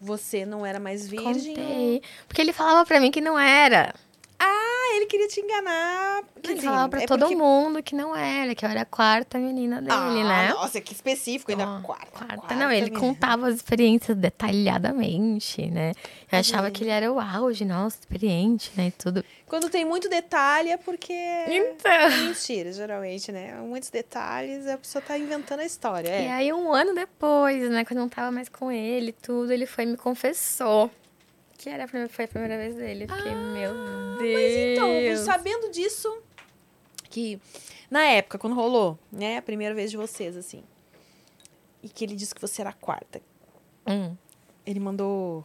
[0.00, 1.54] você não era mais virgem?
[1.54, 2.02] Contei.
[2.26, 3.94] Porque ele falava pra mim que não era.
[4.38, 4.67] Ah,
[4.98, 6.22] ele queria te enganar.
[6.42, 8.82] Quer Ele dizer, falava pra é todo porque- mundo que não era, que eu era
[8.82, 10.48] a quarta menina dele, ah, né?
[10.52, 12.06] Nossa, que específico, ainda Ó, quarta.
[12.26, 12.54] quarta.
[12.54, 13.00] Não, ele menina.
[13.00, 15.92] contava as experiências detalhadamente, né?
[16.30, 18.88] Eu achava que ele era o auge, nossa, experiente, né?
[18.88, 19.24] E tudo.
[19.46, 21.12] Quando tem muito detalhe é porque.
[21.48, 21.90] Então.
[21.90, 23.54] É mentira, geralmente, né?
[23.62, 26.08] Muitos detalhes, a pessoa tá inventando a história.
[26.08, 26.32] E É.
[26.32, 29.66] aí, um ano depois, né, quando eu não tava mais com ele e tudo, ele
[29.66, 30.90] foi e me confessou.
[31.58, 33.04] Que era a primeira, foi a primeira vez dele.
[33.08, 34.32] Eu fiquei, meu Deus.
[34.32, 36.22] Mas então, sabendo disso,
[37.10, 37.40] que
[37.90, 40.62] na época, quando rolou, né, a primeira vez de vocês, assim,
[41.82, 43.20] e que ele disse que você era a quarta,
[43.86, 44.14] Hum.
[44.64, 45.44] ele mandou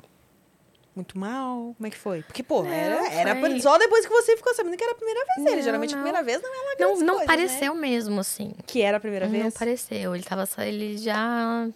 [0.96, 1.74] muito mal?
[1.76, 2.22] Como é que foi?
[2.22, 4.96] Porque, pô, Não, era, era foi- só depois que você ficou sabendo que era a
[4.96, 5.56] primeira vez dele.
[5.56, 6.04] Não, Geralmente a não.
[6.04, 7.82] primeira vez não é lá Não, não coisas, pareceu Né?
[7.82, 8.54] mesmo, assim.
[8.68, 9.44] Que era a primeira vez?
[9.44, 10.14] Não pareceu.
[10.14, 11.68] Ele tava só, ele já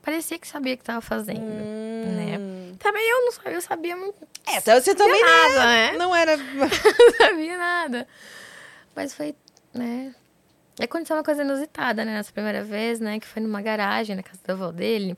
[0.00, 1.40] parecia que sabia o que tava fazendo.
[1.42, 2.16] Hum.
[2.16, 2.31] né?
[2.78, 5.92] Também eu não sabia, eu sabia muito É, então você também nada, né?
[5.92, 6.36] não era.
[6.36, 6.68] não
[7.18, 8.08] sabia nada.
[8.94, 9.34] Mas foi,
[9.72, 10.14] né?
[10.80, 12.14] E aconteceu uma coisa inusitada, né?
[12.14, 13.18] Nessa primeira vez, né?
[13.20, 15.16] Que foi numa garagem, na casa da avó dele.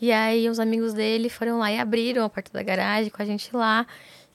[0.00, 3.24] E aí, os amigos dele foram lá e abriram a porta da garagem com a
[3.24, 3.86] gente lá.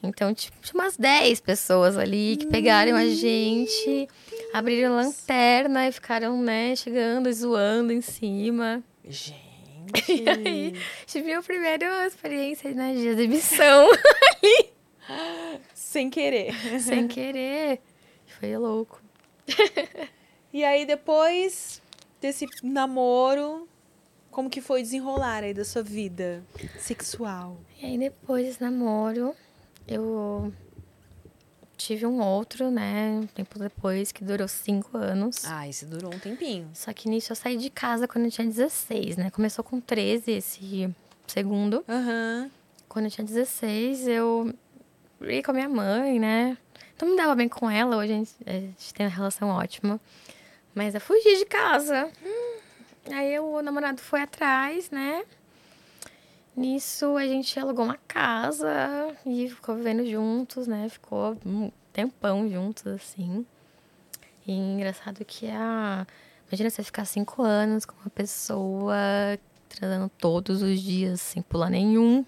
[0.04, 4.08] Então, tipo, tinha umas 10 pessoas ali que pegaram a gente,
[4.52, 8.84] abriram a lanterna e ficaram, né, chegando e zoando em cima.
[9.06, 9.51] Gente.
[10.08, 10.74] E aí,
[11.06, 13.90] tive a primeira experiência, né, de exibição,
[15.74, 16.54] Sem querer.
[16.80, 17.82] sem querer.
[18.40, 19.02] Foi louco.
[20.54, 21.82] E aí, depois
[22.22, 23.68] desse namoro,
[24.30, 26.44] como que foi desenrolar aí da sua vida
[26.80, 27.58] sexual?
[27.82, 29.36] E aí, depois desse namoro,
[29.88, 30.54] eu
[31.86, 35.44] tive um outro, né, um tempo depois, que durou cinco anos.
[35.46, 36.70] Ah, esse durou um tempinho.
[36.74, 39.30] Só que nisso eu saí de casa quando eu tinha 16, né?
[39.32, 40.94] Começou com 13 esse
[41.28, 41.84] segundo.
[41.88, 42.50] Aham.
[42.88, 44.54] Quando eu tinha 16, eu
[45.22, 46.58] ia com a minha mãe, né?
[47.02, 50.00] Não me dava bem com ela, hoje a gente, a gente tem uma relação ótima.
[50.76, 52.12] Mas eu fugi de casa.
[53.12, 55.24] Aí o namorado foi atrás, né?
[56.56, 58.68] Nisso a gente alugou uma casa
[59.26, 60.90] e ficou vivendo juntos, né?
[60.90, 63.46] Ficou um tempão juntos, assim.
[64.46, 66.06] E engraçado que a.
[66.50, 68.96] Imagina você ficar cinco anos com uma pessoa
[69.70, 72.26] transando todos os dias, sem pular nenhum.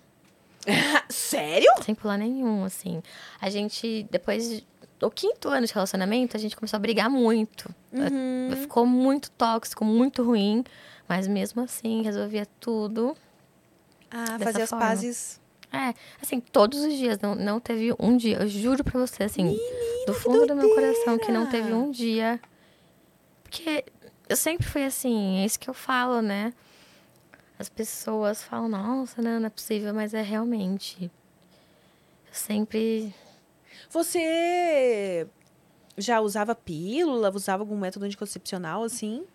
[1.10, 1.70] Sério?
[1.84, 3.04] Sem pular nenhum, assim.
[3.42, 4.66] A gente, depois de-
[4.98, 7.74] do quinto ano de relacionamento, a gente começou a brigar muito.
[7.92, 8.56] Uhum.
[8.56, 10.64] Ficou muito tóxico, muito ruim.
[11.10, 13.14] Mas mesmo assim, resolvia tudo.
[14.14, 14.86] Ah, fazer as forma.
[14.86, 15.42] pazes.
[15.72, 17.20] É, assim, todos os dias.
[17.20, 19.58] Não, não teve um dia, eu juro pra você, assim,
[20.06, 22.40] do fundo do meu coração, que não teve um dia.
[23.44, 23.84] Porque
[24.30, 26.54] eu sempre fui assim, é isso que eu falo, né?
[27.58, 31.12] As pessoas falam, nossa, não, não é possível, mas é realmente.
[32.28, 33.14] Eu sempre.
[33.90, 35.28] Você
[35.98, 37.32] já usava pílula?
[37.34, 39.26] Usava algum método anticoncepcional, assim?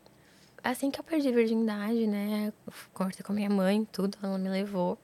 [0.63, 2.53] Assim que eu perdi a virgindade, né?
[2.93, 4.99] Conversei com a minha mãe, tudo, ela me levou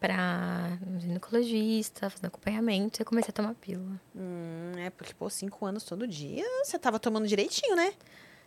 [0.00, 4.00] pra um ginecologista, fazer acompanhamento, e eu comecei a tomar pílula.
[4.16, 7.92] Hum, é porque, pô, cinco anos todo dia, você tava tomando direitinho, né?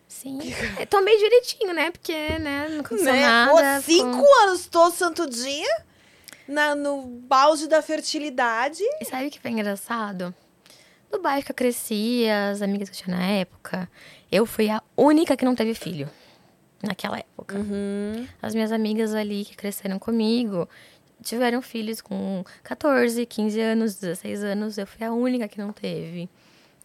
[0.08, 0.40] Sim.
[0.80, 1.92] Eu tomei direitinho, né?
[1.92, 3.22] Porque, né, não aconteceu Né?
[3.22, 3.52] nada.
[3.78, 5.84] Pô, cinco anos todo santo dia,
[6.48, 8.84] na, no balde da fertilidade.
[9.02, 10.34] E sabe o que foi engraçado?
[11.12, 13.90] No bairro que eu cresci, as amigas que eu tinha na época,
[14.32, 16.10] eu fui a única que não teve filho.
[16.84, 17.58] Naquela época.
[17.58, 18.28] Uhum.
[18.42, 20.68] As minhas amigas ali que cresceram comigo
[21.24, 24.78] tiveram filhos com 14, 15 anos, 16 anos.
[24.78, 26.30] Eu fui a única que não teve.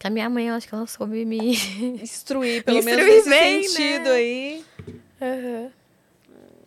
[0.02, 1.54] A minha mãe, eu acho que ela soube me.
[2.00, 4.10] Instruir, pelo Me menos instruir nesse bem, sentido né?
[4.12, 4.64] aí.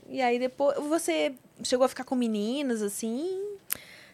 [0.07, 3.41] E aí depois, você chegou a ficar com meninas, assim?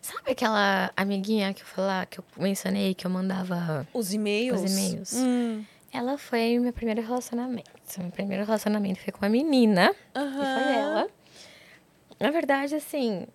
[0.01, 4.61] Sabe aquela amiguinha que eu falar, que eu mencionei, que eu mandava Os e-mails?
[4.61, 5.13] os e-mails?
[5.15, 5.63] Hum.
[5.91, 7.69] Ela foi meu primeiro relacionamento.
[7.97, 9.93] Meu primeiro relacionamento foi com uma menina.
[10.15, 10.31] Aham.
[10.63, 11.07] foi ela.
[12.19, 13.25] Na verdade, assim.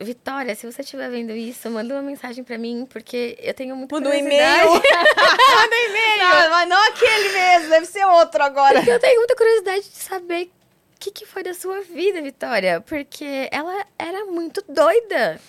[0.00, 3.94] Vitória, se você estiver vendo isso, manda uma mensagem pra mim, porque eu tenho muita
[3.94, 4.62] Manda um curiosidade.
[4.66, 4.72] e-mail.
[4.82, 6.18] Manda um e-mail.
[6.18, 8.74] Não, mas não aquele mesmo, deve ser outro agora.
[8.74, 10.50] Porque eu tenho muita curiosidade de saber
[10.98, 12.80] que, que foi da sua vida, Vitória.
[12.80, 15.40] Porque ela era muito doida.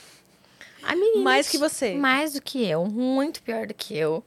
[0.83, 1.23] A menina.
[1.23, 1.95] Mais que você.
[1.95, 4.23] Mais do que eu, muito pior do que eu.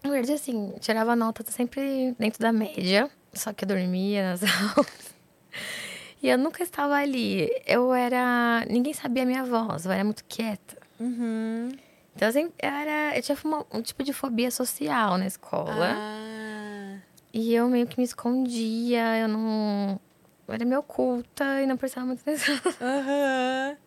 [0.04, 4.42] na verdade, assim, tirava nota sempre dentro da média, só que eu dormia nas
[4.78, 5.11] aulas.
[6.22, 7.50] E eu nunca estava ali.
[7.66, 8.66] Eu era.
[8.70, 10.78] Ninguém sabia a minha voz, eu era muito quieta.
[11.00, 11.72] Uhum.
[12.16, 15.96] Então, sempre, eu, era, eu tinha uma- um tipo de fobia social na escola.
[15.98, 16.98] Ah.
[17.34, 20.00] E eu meio que me escondia, eu não.
[20.48, 22.56] Eu era meio oculta e não prestava muita atenção.
[22.82, 23.78] Aham.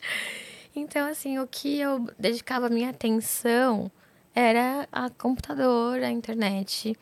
[0.75, 3.91] Então, assim, o que eu dedicava minha atenção
[4.35, 6.97] era a computador, a internet.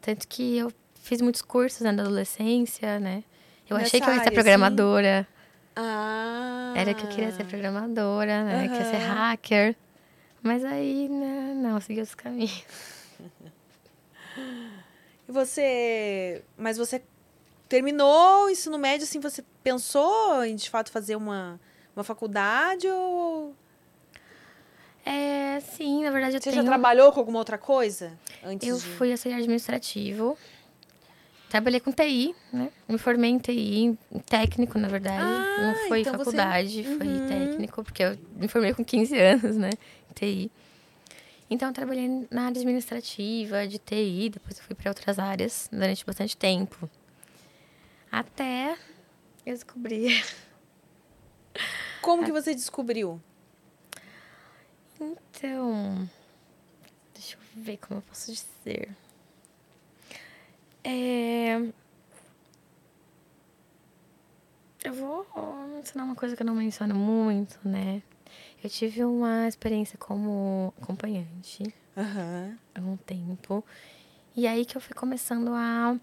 [0.00, 3.22] Tanto que eu fiz muitos cursos né, na adolescência, né?
[3.72, 4.34] Eu achei que eu ia área, ser assim?
[4.34, 5.26] programadora.
[5.74, 6.74] Ah.
[6.76, 8.68] Era que eu queria ser programadora, né?
[8.68, 9.76] Queria ser hacker.
[10.42, 12.64] Mas aí, né, não, segui os caminhos.
[15.28, 16.42] E você...
[16.56, 17.00] Mas você
[17.68, 21.60] terminou o ensino médio, assim, você pensou em, de fato, fazer uma,
[21.94, 23.54] uma faculdade ou...
[25.04, 26.62] É, sim, na verdade eu Você tenho...
[26.62, 28.12] já trabalhou com alguma outra coisa?
[28.44, 28.82] Antes Eu de...
[28.82, 30.36] fui auxiliar administrativo.
[31.52, 32.72] Trabalhei com TI, né?
[32.88, 35.22] Me formei em TI, em técnico, na verdade.
[35.22, 37.26] Ah, não foi então você- faculdade, foi Uhum.
[37.26, 39.68] técnico, porque eu me formei com 15 anos, né?
[40.10, 40.50] Em TI.
[41.50, 46.06] Então, eu trabalhei na área administrativa, de TI, depois eu fui para outras áreas durante
[46.06, 46.88] bastante tempo.
[48.10, 48.72] Até
[49.44, 50.24] eu descobri.
[52.00, 53.20] Como que você descobriu?
[54.98, 56.08] Então,
[57.12, 58.88] deixa eu ver como eu posso dizer.
[60.84, 61.60] É...
[64.84, 65.26] Eu vou
[65.74, 68.02] mencionar uma coisa que eu não menciono muito, né?
[68.62, 72.56] Eu tive uma experiência como acompanhante Aham.
[72.74, 73.64] há um tempo.
[74.36, 75.96] E aí que eu fui começando a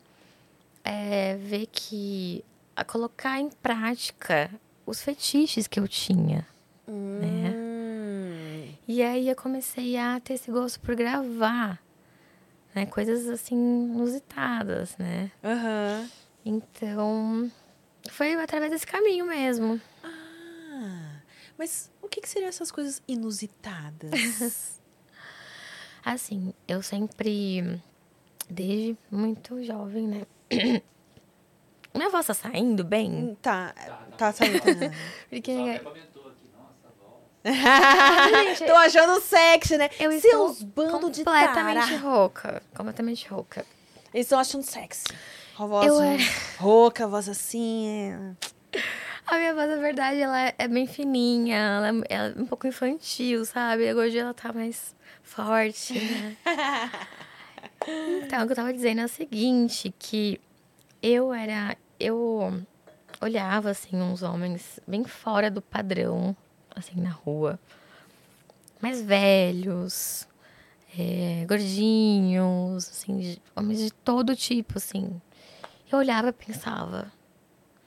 [0.83, 2.43] é, ver que...
[2.75, 4.49] A colocar em prática
[4.85, 6.47] os fetiches que eu tinha.
[6.87, 7.53] Né?
[7.53, 8.73] Hum.
[8.87, 11.81] E aí eu comecei a ter esse gosto por gravar,
[12.73, 12.85] né?
[12.85, 15.31] Coisas assim inusitadas, né?
[15.43, 16.09] Aham.
[16.45, 17.51] Então,
[18.09, 19.79] foi através desse caminho mesmo.
[20.03, 21.19] Ah,
[21.57, 24.79] mas o que, que seriam essas coisas inusitadas?
[26.03, 27.79] Assim, eu sempre,
[28.49, 30.25] desde muito jovem, né?
[31.93, 33.11] Minha voz tá saindo bem?
[33.11, 33.73] Hum, tá,
[34.17, 34.59] tá saindo.
[34.61, 34.67] tá.
[35.29, 37.23] Porque Só até comentou aqui, nossa, voz.
[37.45, 39.89] Gente, Tô achando sexy, né?
[39.99, 41.97] Eu Seus bandos de completamente tará.
[41.97, 42.61] rouca.
[42.75, 43.65] Completamente rouca.
[44.13, 45.05] Eles estão achando sexy.
[45.57, 46.21] A voz Eu era-
[46.59, 47.87] rouca, a voz assim.
[47.87, 48.79] é-
[49.27, 52.67] A minha voz, na verdade, ela é- bem fininha, ela é, ela é um pouco
[52.67, 53.87] infantil, sabe?
[53.87, 56.35] Agora hoje ela tá mais forte, né?
[58.23, 60.39] então, o que eu tava dizendo é o seguinte, que
[61.01, 61.77] eu era...
[61.99, 62.61] Eu
[63.21, 66.35] olhava, assim, uns homens bem fora do padrão,
[66.79, 67.59] assim, na rua.
[68.81, 70.27] Mais velhos,
[70.97, 75.21] é, gordinhos, assim, homens de todo tipo, assim.
[75.91, 77.11] Eu olhava e pensava,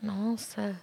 [0.02, 0.78] nossa,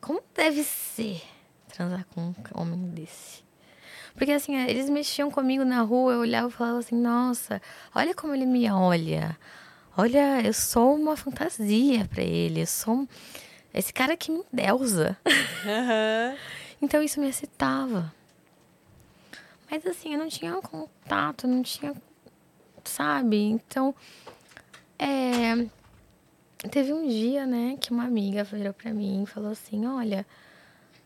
[0.00, 1.22] como deve ser
[1.68, 3.44] transar com um homem desse?
[4.14, 7.60] Porque assim, eles mexiam comigo na rua, eu olhava e falava assim, nossa,
[7.94, 9.36] olha como ele me olha.
[9.96, 13.08] Olha, eu sou uma fantasia pra ele, eu sou um-
[13.72, 15.16] esse cara que me endeusa.
[16.86, 18.14] Então isso me excitava.
[19.68, 21.92] Mas assim, eu não tinha contato, não tinha.
[22.84, 23.42] Sabe?
[23.42, 23.92] Então.
[24.96, 25.66] É.
[26.70, 30.24] Teve um dia, né, que uma amiga virou pra mim e falou assim: Olha,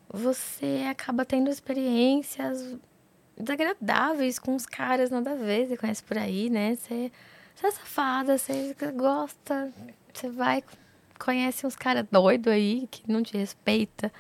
[0.07, 2.77] você acaba tendo experiências
[3.39, 6.77] desagradáveis com os caras nada a ver, você conhece por aí, né?
[6.77, 7.11] Você,
[7.57, 9.73] você é safada, você gosta,
[10.13, 10.63] você vai,
[11.19, 14.13] conhece uns caras doidos aí que não te respeita.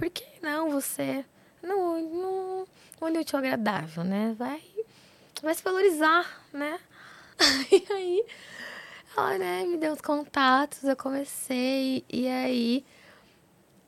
[0.00, 1.26] Por que não você
[1.62, 2.66] não, não
[3.02, 4.34] une útil ao agradável, né?
[4.38, 4.62] Vai,
[5.42, 6.80] vai se valorizar, né?
[7.70, 8.24] E aí,
[9.14, 12.82] ela, né, me deu os contatos, eu comecei, e aí,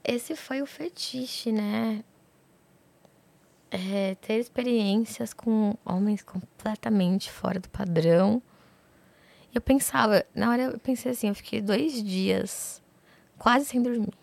[0.05, 2.05] esse foi o fetiche, né?
[3.71, 8.43] É, ter experiências com homens completamente fora do padrão.
[9.55, 12.83] Eu pensava, na hora eu pensei assim, eu fiquei dois dias
[13.39, 14.22] quase sem dormir.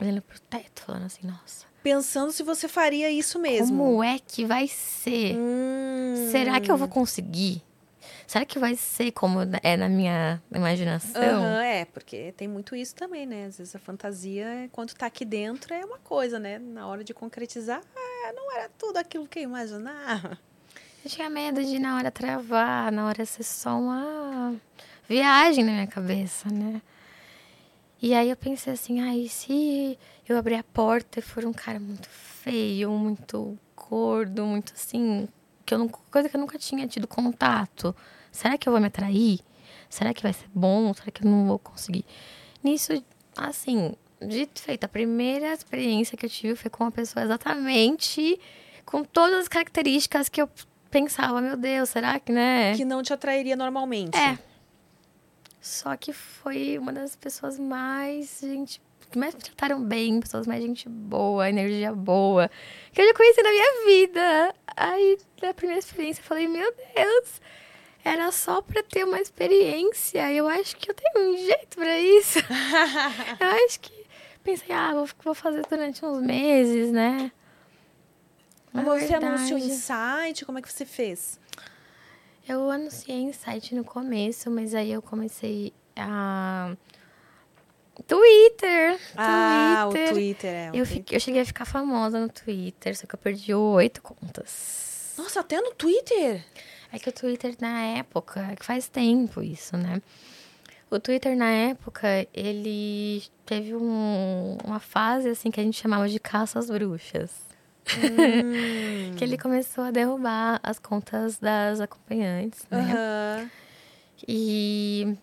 [0.00, 3.76] Olhando pro teto, falando assim, nossa, Pensando se você faria isso mesmo.
[3.84, 5.36] como é que vai ser?
[5.36, 6.28] Hum.
[6.30, 7.62] Será que eu vou conseguir?
[8.26, 11.20] Será que vai ser como é na minha imaginação?
[11.20, 13.46] Aham, é, porque tem muito isso também, né?
[13.46, 16.58] Às vezes a fantasia, quando tá aqui dentro, é uma coisa, né?
[16.58, 20.38] Na hora de concretizar, ah, não era tudo aquilo que eu imaginava.
[21.04, 24.54] Eu tinha medo de na hora travar, na hora ser só uma
[25.08, 26.80] viagem na minha cabeça, né?
[28.02, 29.96] E aí eu pensei assim, ai, se
[30.28, 35.28] eu abrir a porta e for um cara muito feio, muito gordo, muito assim,
[35.64, 37.94] que eu não, coisa que eu nunca tinha tido contato.
[38.32, 39.38] Será que eu vou me atrair?
[39.88, 40.92] Será que vai ser bom?
[40.92, 42.04] Será que eu não vou conseguir?
[42.60, 42.92] Nisso,
[43.36, 48.36] assim, dito e feito, a primeira experiência que eu tive foi com uma pessoa exatamente
[48.84, 50.50] com todas as características que eu
[50.90, 52.76] pensava, meu Deus, será que, né?
[52.76, 54.18] Que não te atrairia normalmente.
[54.18, 54.38] É.
[55.62, 60.60] Só que foi uma das pessoas mais gente que mais me trataram bem, pessoas mais
[60.60, 62.50] gente boa, energia boa,
[62.92, 64.54] que eu já conheci na minha vida.
[64.76, 67.40] Aí, na primeira experiência, eu falei, meu Deus,
[68.02, 70.32] era só pra ter uma experiência.
[70.32, 72.40] Eu acho que eu tenho um jeito pra isso.
[73.38, 74.04] eu acho que
[74.42, 77.30] pensei, ah, vou, vou fazer durante uns meses, né?
[78.72, 80.44] Você anunciou em verdade- site?
[80.44, 81.38] Como é que você fez?
[82.48, 86.74] Eu anunciei em site no começo, mas aí eu comecei a.
[88.06, 88.98] Twitter!
[89.16, 90.08] Ah, Twitter.
[90.10, 90.66] o Twitter, é.
[90.68, 90.86] Eu, Twitter.
[90.86, 95.14] fiquei- eu cheguei a ficar famosa no Twitter, só que eu perdi oito contas.
[95.16, 96.44] Nossa, até no Twitter?
[96.92, 100.02] É que o Twitter na época, é que faz tempo isso, né?
[100.90, 106.18] O Twitter na época, ele teve um- uma fase assim que a gente chamava de
[106.18, 107.30] caça às bruxas.
[107.88, 109.14] Hum.
[109.16, 112.80] Que ele começou a derrubar as contas das acompanhantes, né?
[112.80, 113.50] Aham.
[114.26, 115.16] E,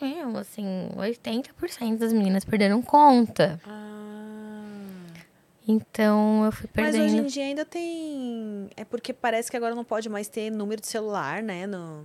[0.00, 3.60] meu, assim, 80% das meninas perderam conta.
[3.66, 3.84] Ah.
[5.66, 7.04] Então, eu fui Mas perdendo.
[7.04, 8.68] hoje em dia ainda tem.
[8.76, 11.66] É porque parece que agora não pode mais ter número de celular, né?
[11.66, 12.04] No...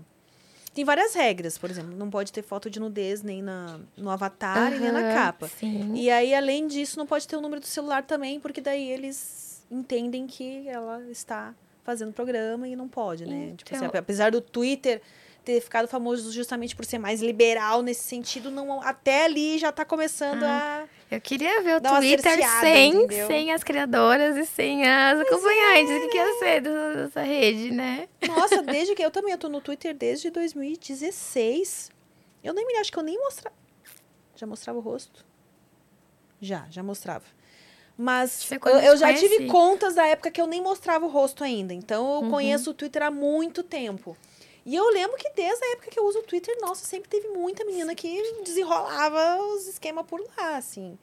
[0.74, 1.96] Tem várias regras, por exemplo.
[1.96, 3.80] Não pode ter foto de nudez nem na...
[3.98, 5.48] no avatar e nem na capa.
[5.48, 5.94] Sim.
[5.94, 9.49] E aí, além disso, não pode ter o número do celular também, porque daí eles
[9.72, 11.54] entendem que ela está
[11.84, 13.54] fazendo programa e não pode, né?
[13.58, 15.02] Tipo assim, Então- apesar do Twitter
[15.44, 19.84] ter ficado famoso justamente por ser mais liberal nesse sentido, não, até ali já tá
[19.86, 20.88] começando a.
[21.10, 23.26] Eu queria ver o Twitter sem, entendeu?
[23.28, 25.92] sem as criadoras e sem as acompanhantes.
[25.92, 28.08] O que, que ia ser dessa, dessa rede, né?
[28.28, 31.90] Nossa, desde que eu também eu tô no Twitter desde 2016.
[32.44, 33.56] Eu nem me acho que eu nem mostrava.
[34.36, 35.26] Já mostrava o rosto?
[36.40, 37.26] Já, já mostrava.
[38.02, 41.74] Mas eu, eu já tive contas da época que eu nem mostrava o rosto ainda.
[41.74, 42.30] Então eu Uhum.
[42.30, 44.16] conheço o Twitter há muito tempo.
[44.66, 47.28] E eu lembro que desde a época que eu uso o Twitter, nossa, sempre teve
[47.28, 50.98] muita menina que desenrolava os esquemas por lá, assim.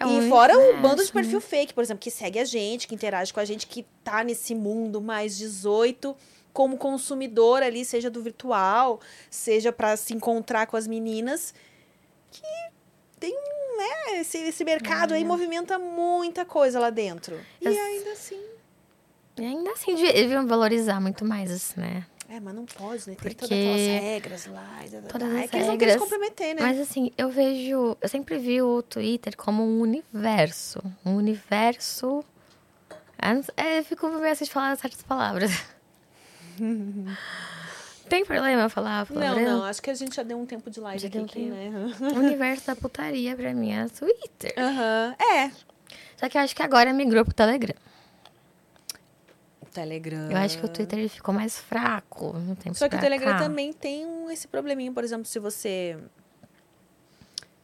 [0.00, 1.20] É e fora o bando de né?
[1.20, 4.24] perfil fake, por exemplo, que segue a gente, que interage com a gente, que tá
[4.24, 6.16] nesse mundo mais 18
[6.54, 8.98] como consumidor ali, seja do virtual,
[9.28, 11.52] seja para se encontrar com as meninas,
[12.30, 12.42] que
[13.20, 17.38] tem um, né, esse, esse mercado aí movimenta muita coisa lá dentro.
[17.60, 18.40] E ainda assim,
[19.36, 22.04] E ainda assim, devia- deviam valorizar muito mais isso, né?
[22.28, 23.14] é, mas não pode, né?
[23.14, 24.80] Tem Porque todas aquelas regras lá.
[24.90, 26.62] da- da- todas da- as é que eles não regras- comprometer, né?
[26.62, 27.96] Mas assim, eu vejo.
[28.00, 30.82] Eu sempre vi o Twitter como um universo.
[31.04, 32.24] Um universo.
[33.56, 35.50] É, eu fico meio assim de falar certas palavras.
[38.08, 39.44] Tem problema eu falar Não, palavrão?
[39.58, 41.50] não, acho que a gente já deu um tempo de live Já aqui, deu um
[41.50, 41.70] né?
[42.14, 44.54] O universo da putaria pra mim é Twitter.
[44.58, 45.50] Aham, é.
[46.16, 47.74] Só que eu acho que agora migrou pro Telegram.
[49.72, 50.30] Telegram.
[50.30, 53.32] Eu acho que o Twitter ele ficou mais fraco no tempo Só que o Telegram
[53.32, 53.38] cá.
[53.38, 55.98] também tem esse probleminha, por exemplo, se você.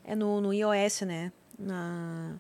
[0.05, 1.30] É no, no iOS, né?
[1.57, 2.34] Na...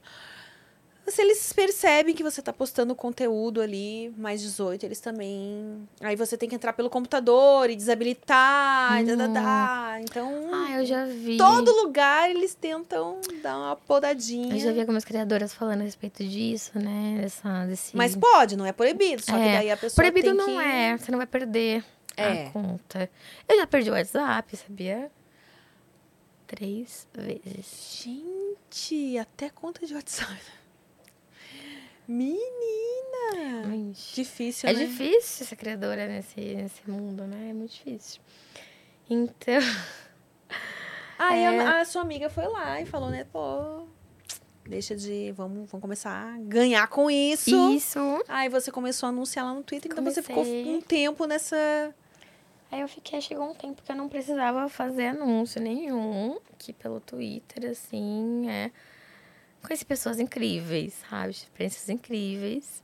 [1.10, 5.88] Se eles percebem que você tá postando conteúdo ali, mais 18, eles também.
[6.00, 10.00] Aí você tem que entrar pelo computador e desabilitar, e da, da, da.
[10.00, 10.50] Então.
[10.52, 11.36] Ah, eu já vi.
[11.36, 14.54] Todo lugar eles tentam dar uma podadinha.
[14.54, 17.18] Eu já vi algumas criadoras falando a respeito disso, né?
[17.20, 17.96] Dessa, desse...
[17.96, 19.22] Mas pode, não é proibido.
[19.22, 19.96] Só que É, daí a pessoa.
[19.96, 20.58] Proibido não que...
[20.64, 21.84] é, você não vai perder
[22.16, 22.46] É.
[22.46, 23.10] a conta.
[23.48, 25.10] Eu já perdi o WhatsApp, sabia?
[26.46, 28.02] Três vezes.
[28.04, 30.59] Gente, até conta de WhatsApp.
[32.10, 33.68] Menina!
[33.70, 34.84] Gente, Difícil, É né?
[34.84, 37.50] difícil ser criadora nesse, nesse mundo, né?
[37.50, 38.20] É muito difícil.
[39.08, 39.54] Então,
[41.18, 41.60] Aí É.
[41.60, 43.24] a, a sua amiga foi lá e falou, né?
[43.32, 43.86] Pô,
[44.66, 45.32] deixa de...
[45.32, 47.70] Vamos, vamos começar a ganhar com isso.
[47.72, 47.98] isso.
[48.26, 50.74] Aí você começou a anunciar lá no Twitter, então você ficou Comecei.
[50.74, 51.94] um tempo nessa...
[52.72, 57.00] Aí eu fiquei, chegou um tempo que eu não precisava fazer anúncio nenhum aqui pelo
[57.00, 58.70] Twitter, assim, é.
[59.62, 61.30] Conheci pessoas incríveis, sabe?
[61.30, 62.82] Experiências incríveis.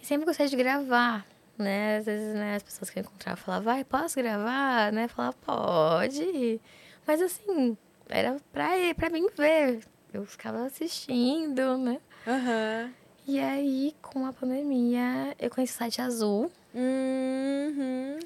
[0.00, 1.98] E sempre gostei de gravar, né?
[1.98, 4.92] Às vezes, né, as pessoas que eu encontrava falavam, vai, posso gravar?
[4.92, 5.04] Né?
[5.04, 6.60] Eu falava, pode.
[7.06, 7.76] Mas assim,
[8.08, 9.80] era pra, pra mim ver.
[10.12, 12.00] Eu ficava assistindo, né?
[12.26, 12.92] Aham.
[13.26, 16.50] E aí, com a pandemia, eu conheci o site Azul.
[16.74, 18.18] Uhum.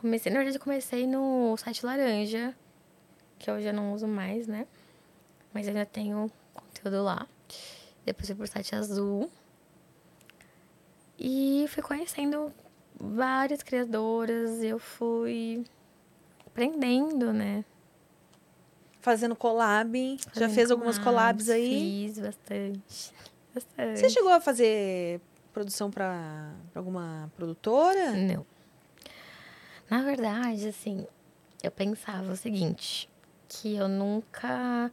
[0.00, 2.56] Comecei, na verdade, eu comecei no site Laranja,
[3.38, 4.66] que eu não uso mais, né?
[5.54, 6.30] Mas eu ainda tenho
[6.80, 7.26] conteúdo lá.
[8.04, 9.30] Depois fui pro site Azul.
[11.18, 12.52] E fui conhecendo
[12.98, 15.64] várias criadoras, eu fui
[16.46, 17.64] aprendendo, né?
[19.00, 20.16] Fazendo collab.
[20.18, 22.06] Já Fazendo fez algumas collabs aí?
[22.06, 23.12] Fiz bastante.
[23.54, 24.00] Bastante.
[24.00, 25.20] Você chegou a fazer
[25.52, 28.12] produção pra, pra alguma produtora?
[28.12, 28.46] Não.
[29.88, 31.06] Na verdade, assim,
[31.62, 33.10] eu pensava o seguinte,
[33.48, 34.90] que eu nunca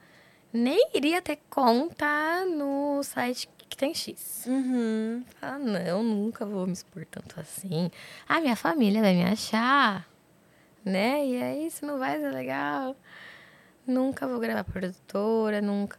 [0.58, 4.44] nem iria ter conta no site que tem X.
[4.48, 5.24] Uhum.
[5.42, 7.92] Ah, não, nunca vou me expor tanto assim.
[8.28, 10.08] Ah, minha família vai me achar,
[10.84, 11.26] né?
[11.26, 12.96] E aí, isso não vai ser legal.
[13.86, 15.98] Nunca vou gravar produtora, nunca.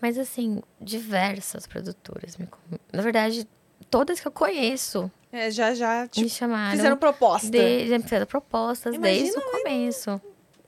[0.00, 2.46] Mas, assim, diversas produtoras me...
[2.92, 3.46] Na verdade,
[3.90, 6.76] todas que eu conheço É, já, já te me chamaram.
[6.76, 7.50] fizeram proposta.
[7.50, 10.20] De, já me fizeram propostas desde Imagina, o começo.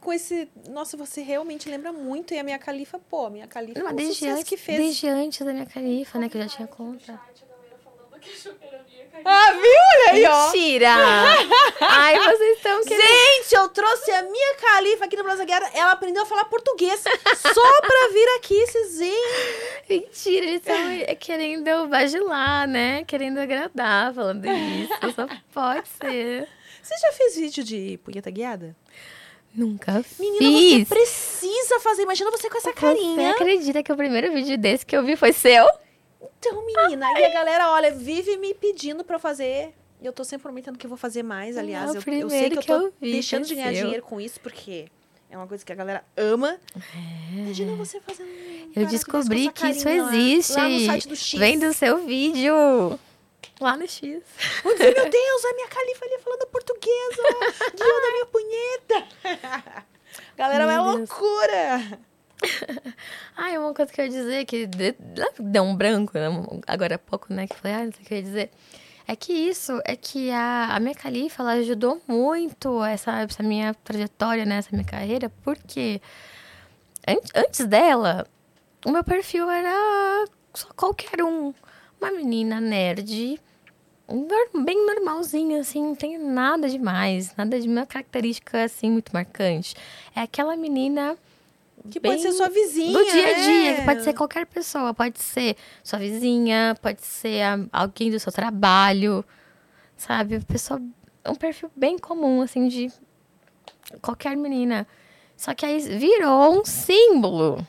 [0.07, 0.49] Com esse.
[0.69, 2.33] Nossa, você realmente lembra muito.
[2.33, 4.79] E a minha califa, pô, a minha califa Não, um desde sucesso antes, que fez.
[4.79, 6.29] desde antes da minha califa, né?
[6.29, 7.21] Que eu já tinha conta.
[9.25, 9.63] Ah, viu?
[9.63, 10.47] Olha aí, ó.
[10.53, 10.95] Mentira!
[11.81, 13.05] Ai, vocês estão querendo...
[13.05, 15.71] Gente, eu trouxe a minha califa aqui no Brasil Guerra.
[15.75, 18.65] Ela aprendeu a falar português só pra vir aqui,
[18.97, 19.25] veem.
[19.89, 23.03] Mentira, eles estão querendo bajular, né?
[23.05, 25.15] Querendo agradar, falando isso.
[25.17, 26.49] Só pode ser.
[26.81, 28.77] Você já fez vídeo de punheta guiada?
[29.57, 30.89] Nunca Menina, fiz.
[30.89, 32.03] você precisa fazer.
[32.03, 33.31] Imagina você com essa Você carinha.
[33.31, 35.67] acredita que o primeiro vídeo desse que eu vi foi seu?
[36.39, 39.73] Então, menina, e a galera, olha, vive me pedindo pra eu fazer.
[40.01, 41.57] E eu tô sempre prometendo que eu vou fazer mais.
[41.57, 43.73] Aliás, Não, eu, eu sei que eu primeiro tô que eu vi deixando de ganhar
[43.73, 43.83] seu.
[43.85, 44.87] dinheiro com isso, porque
[45.31, 46.59] é uma coisa que a galera ama.
[47.33, 48.29] Imagina você fazendo.
[48.29, 48.83] um É.
[48.83, 50.53] Eu descobri que isso lá- existe.
[50.53, 51.41] Lá, no site do X.
[51.41, 52.99] Vem do seu vídeo.
[53.59, 54.03] Lá no X.
[54.03, 54.75] Meu
[55.11, 57.71] Deus, a minha califa ali falando português, ó.
[57.75, 58.56] Guiou da minha punheta.
[60.37, 61.11] Galera, é Meu uma Deus.
[61.11, 61.99] loucura.
[63.37, 64.95] Ah, é uma coisa que eu ia dizer que de-
[65.39, 66.27] deu um branco, né?
[66.67, 67.47] agora há pouco, né?
[67.47, 68.51] Que eu falei, ah, não sei o que eu ia dizer.
[69.09, 73.73] É que isso, é que a, a minha califa, ela ajudou muito essa, essa minha
[73.75, 74.57] trajetória, né?
[74.57, 76.01] Essa minha carreira, porque
[77.07, 78.27] an- antes dela,
[78.85, 81.55] o meu perfil era só qualquer um.
[82.01, 83.41] Uma menina nerd,
[84.09, 89.75] bem normalzinha, assim, não tem nada demais, nada de uma característica, assim, muito marcante.
[90.15, 91.17] É aquela menina
[91.91, 92.93] Que bem pode ser sua vizinha.
[92.97, 93.75] do dia a dia, né?
[93.79, 97.41] que pode ser qualquer pessoa, pode ser sua vizinha, pode ser
[97.73, 99.25] alguém do seu trabalho,
[99.97, 100.39] sabe?
[100.45, 100.81] Pessoa,
[101.27, 102.93] um perfil bem comum, assim, de
[104.01, 104.87] qualquer menina.
[105.37, 107.67] Só que aí virou um símbolo,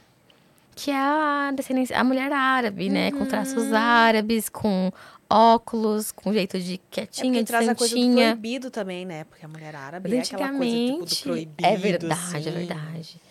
[0.75, 3.11] que é a descendência, a mulher árabe, né?
[3.11, 4.91] Com traços árabes, com
[5.29, 8.27] óculos, com jeito de É quietinha, porque de traz a santinha.
[8.31, 9.23] proibido também, né?
[9.25, 11.65] Porque a mulher árabe Mas é aquela coisa tipo, do antigamente, proibido.
[11.67, 12.37] é verdade, assim.
[12.37, 13.21] é verdade.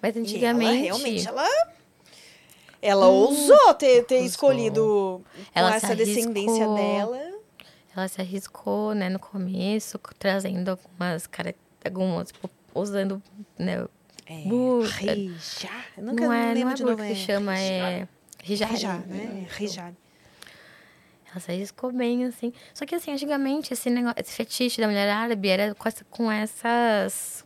[0.00, 1.46] Mas E antigamente, ela realmente, ela...
[2.80, 7.16] Ela ousou ter, ter escolhido com Ela essa descendência dela.
[7.96, 13.22] ela se arriscou, né, no começo, trazendo algumas cara, algumas tipo, usando,
[13.56, 13.86] né,
[14.26, 15.68] É, Bu- Rija.
[15.96, 17.06] Eu nunca não é, lembro não é de nome.
[17.08, 18.08] que chama, é.
[18.42, 18.66] Rija,
[19.06, 19.46] né?
[19.56, 19.94] Rija.
[21.40, 22.52] Se arriscou bem, assim.
[22.74, 26.30] Só que, assim, antigamente, esse, negócio, esse fetiche da mulher árabe era com, essa, com
[26.30, 27.44] essas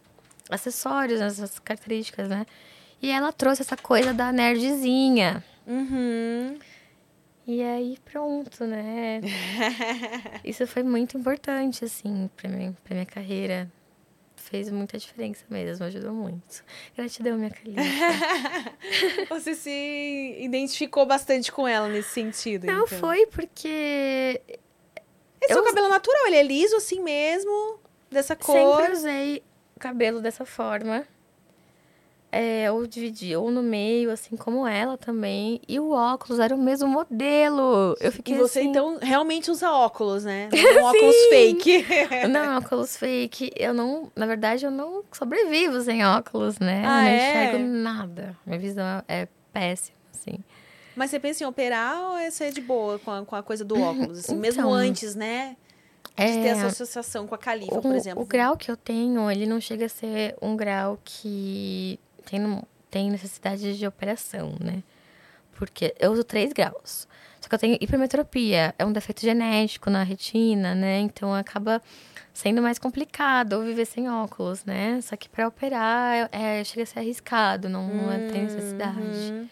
[0.50, 2.46] acessórios, essas características, né?
[3.00, 5.44] E ela trouxe essa coisa da nerdzinha.
[5.66, 6.58] Uhum.
[7.46, 9.20] E aí, pronto, né?
[10.44, 13.70] Isso foi muito importante, assim, pra, mim, pra minha carreira.
[14.50, 16.62] Fez muita diferença mesmo, ajudou muito.
[16.96, 17.82] Gratidão, minha Calista.
[19.28, 22.64] Você se identificou bastante com ela nesse sentido.
[22.66, 22.98] Não então.
[23.00, 24.40] foi porque
[25.42, 27.80] Esse é eu- o cabelo natural, ele é liso assim mesmo,
[28.10, 28.54] dessa cor.
[28.78, 29.42] sempre usei
[29.74, 31.04] o cabelo dessa forma.
[32.32, 35.60] É, ou dividi, ou no meio, assim como ela também.
[35.66, 37.96] E o óculos era o mesmo modelo.
[38.00, 40.48] Eu E fiquei você assim, então realmente usa óculos, né?
[40.52, 41.86] Não é um óculos fake.
[42.28, 43.52] Não, óculos fake.
[43.56, 44.10] Eu não.
[44.14, 46.82] Na verdade, eu não sobrevivo sem óculos, né?
[46.84, 47.16] eu Ah, não é?
[47.46, 48.36] enxergo nada.
[48.44, 50.38] Minha visão é péssima, assim.
[50.94, 53.64] Mas você pensa em operar ou é ser de boa com a, com a coisa
[53.64, 54.18] do óculos?
[54.18, 55.56] Assim, mesmo Então, antes, né?
[56.18, 58.22] De ter É, essa associação com a califa, o, por exemplo.
[58.22, 62.00] o grau que eu tenho, ele não chega a ser um grau que
[62.30, 64.82] tem, tem necessidade de operação, né?
[65.52, 67.08] Porque eu uso três graus.
[67.40, 70.98] Só que eu tenho hipermetropia, é um defeito genético na retina, né?
[71.00, 71.80] Então acaba
[72.34, 75.00] sendo mais complicado eu viver sem óculos, né?
[75.00, 78.98] Só que para operar é, chega a ser arriscado, não, não é- tem necessidade.
[79.32, 79.48] Uhum.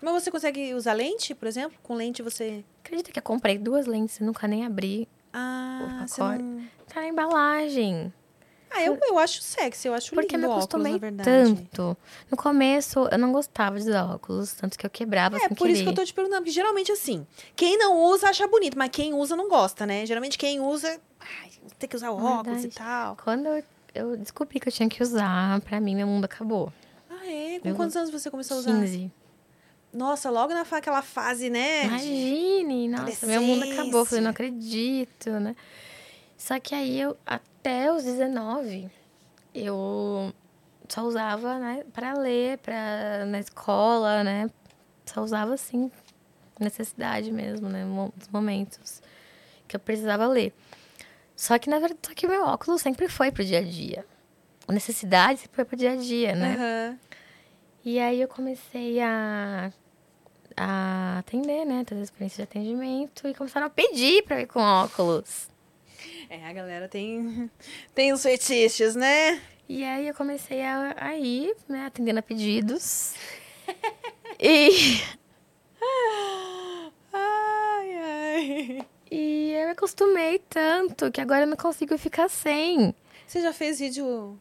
[0.00, 1.76] Mas você consegue usar lente, por exemplo?
[1.82, 2.62] Com lente você.
[2.84, 5.08] Acredita que eu comprei duas lentes e nunca nem abri?
[5.32, 6.42] Ah, O pacote.
[6.42, 6.62] não...
[6.86, 8.12] Tá na embalagem.
[8.70, 11.28] Ah, eu, eu acho sexy, eu acho Porque lindo me o óculos, acostumei na verdade.
[11.54, 11.96] tanto.
[12.30, 15.82] No começo, eu não gostava de usar óculos, tanto que eu quebrava É, por isso
[15.82, 15.94] que eu querer.
[15.94, 19.48] tô te perguntando, porque geralmente assim, quem não usa acha bonito, mas quem usa não
[19.48, 20.04] gosta, né?
[20.06, 23.16] Geralmente quem usa, ai, tem que usar óculos e tal.
[23.22, 23.64] Quando eu,
[23.94, 26.72] eu descobri que eu tinha que usar, pra mim, meu mundo acabou.
[27.10, 27.60] Ah, é?
[27.60, 28.70] Com quantos anos você começou a usar?
[28.80, 29.10] 15.
[29.92, 31.86] Nossa, logo naquela fase, né?
[31.86, 34.00] Imagine, nossa, meu mundo acabou.
[34.02, 35.56] Eu Falei, não acredito, né?
[36.36, 37.16] Só que aí, eu,
[37.68, 38.90] até os 19,
[39.54, 40.32] eu
[40.88, 44.48] só usava, né, pra ler, pra, na escola, né?
[45.04, 45.90] Só usava, assim,
[46.58, 47.84] necessidade mesmo, né?
[47.84, 49.02] Nos momentos
[49.66, 50.54] que eu precisava ler.
[51.36, 54.04] Só que, na verdade, só que meu óculos sempre foi pro dia a dia.
[54.66, 56.56] A necessidade sempre foi pro dia a dia, né?
[56.56, 56.98] Aham.
[57.84, 59.70] E aí eu comecei a,
[60.56, 61.84] a atender, né?
[61.84, 65.48] Ter experiência de atendimento e começaram a pedir pra eu ir com óculos.
[66.30, 67.50] É, a galera tem,
[67.94, 69.40] tem os fetiches, né?
[69.68, 71.86] E aí eu comecei a, a ir, né?
[71.86, 73.14] Atendendo a pedidos.
[74.40, 75.00] e,
[77.12, 78.86] Ai, ai.
[79.10, 82.94] e eu me acostumei tanto que agora eu não consigo ficar sem.
[83.26, 84.38] Você já fez vídeo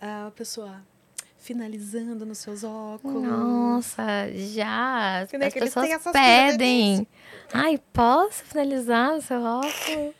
[0.00, 0.82] a pessoa
[1.38, 3.22] finalizando nos seus óculos?
[3.22, 4.02] Nossa,
[4.34, 5.22] já.
[5.22, 7.06] As, pessoas pedem.
[7.52, 10.19] Ai, posso finalizar no seu óculos?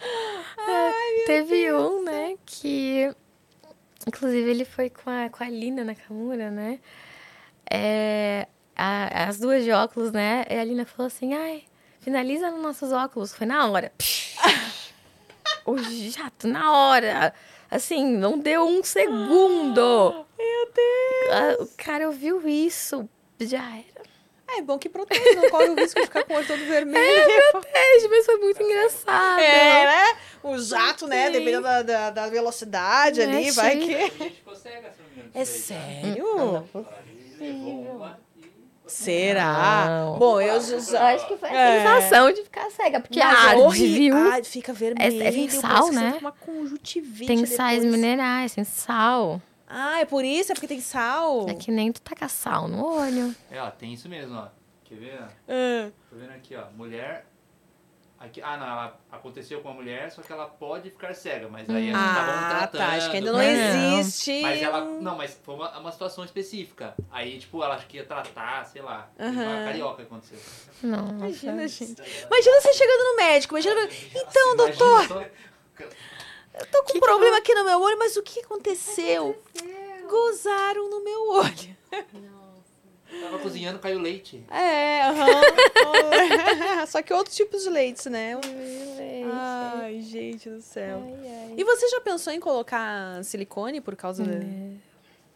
[0.00, 3.10] É, Teve um, né, que...
[4.06, 6.78] Inclusive, ele foi com a, com a Lina Nakamura, né?
[7.70, 10.44] É, a- as duas de óculos, né?
[10.50, 11.64] E a Lina falou assim, ai,
[12.00, 13.34] finaliza nos nossos óculos.
[13.34, 13.90] Foi na hora.
[15.64, 17.32] o jato, na hora.
[17.70, 20.26] Assim, não deu um segundo.
[20.38, 21.30] Meu Deus!
[21.32, 23.08] Ah, O cara ouviu isso,
[23.40, 24.04] já era.
[24.58, 27.30] É bom que protege, não corre o risco de ficar com o olho todo vermelho.
[27.72, 29.40] É, mas foi muito engraçado.
[29.40, 30.16] É, né?
[30.42, 31.30] O jato, né?
[31.30, 33.94] Dependendo da, da, da velocidade É, ali, vai que.
[33.94, 34.42] A gente.
[35.34, 36.64] É sério?
[37.40, 37.84] E
[38.86, 39.86] Será?
[39.88, 40.18] Não.
[40.18, 41.14] Bom, eu Eu já.
[41.14, 41.78] acho que foi a É.
[42.00, 44.14] sensação de ficar cega, porque Mas arde, horri- viu?
[44.44, 45.22] Fica vermelho.
[45.22, 46.06] É- é tem parece sal, né?
[46.12, 47.98] fica Uma conjuntivite Tem sais depois.
[48.00, 49.40] minerais, tem sal.
[49.66, 50.52] Ah, é por isso?
[50.52, 51.48] É porque tem sal?
[51.48, 53.34] É que nem tu taca sal no olho.
[53.50, 54.48] É, ó, tem isso mesmo, ó.
[54.84, 55.18] Quer ver?
[55.48, 56.66] Ah, Tô vendo aqui, ó.
[56.76, 57.26] Mulher
[58.16, 61.68] Aqui, ah, não, ela aconteceu com a mulher, só que ela pode ficar cega, mas
[61.68, 62.80] aí eles Ah, estavam tratando.
[62.80, 62.96] tá.
[62.96, 63.98] Acho que ainda não Não.
[63.98, 64.40] existe.
[64.40, 64.80] Mas ela.
[64.82, 66.94] Não, mas foi uma, uma situação específica.
[67.10, 69.10] Aí, tipo, ela acho que ia tratar, sei lá.
[69.18, 69.64] Uma Aham.
[69.66, 70.38] carioca aconteceu.
[70.82, 72.00] Não, Imagina, gente.
[72.00, 73.58] Imagina você chegando no médico.
[73.58, 73.88] Imagina.
[74.14, 75.24] Então, Imagina doutor, só-
[76.58, 79.40] eu tô com um problema aqui no meu olho, mas o que aconteceu?
[80.08, 81.76] Gozaram no meu olho.
[83.20, 84.44] Tava cozinhando, caiu leite.
[84.50, 86.86] É, aham.
[86.86, 88.32] Só que outros tipos de leites, né?
[89.32, 91.02] Ai, gente do céu.
[91.56, 94.34] E você já pensou em colocar silicone por causa da.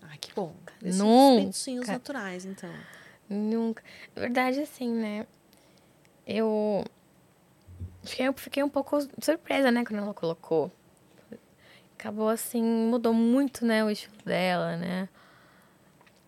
[0.03, 0.55] Ai, que bom.
[0.83, 1.93] Esses Nunca.
[1.93, 2.73] naturais, então.
[3.29, 3.83] Nunca.
[4.15, 5.27] Na verdade, assim, né?
[6.27, 6.85] Eu
[8.05, 10.71] fiquei, eu fiquei um pouco surpresa, né, quando ela colocou.
[11.99, 15.09] Acabou assim, mudou muito, né, o estilo dela, né?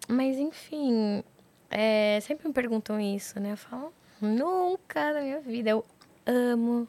[0.09, 1.23] Mas, enfim,
[1.71, 3.53] é, sempre me perguntam isso, né?
[3.53, 5.71] Eu falo, nunca na minha vida.
[5.71, 5.85] Eu
[6.27, 6.89] amo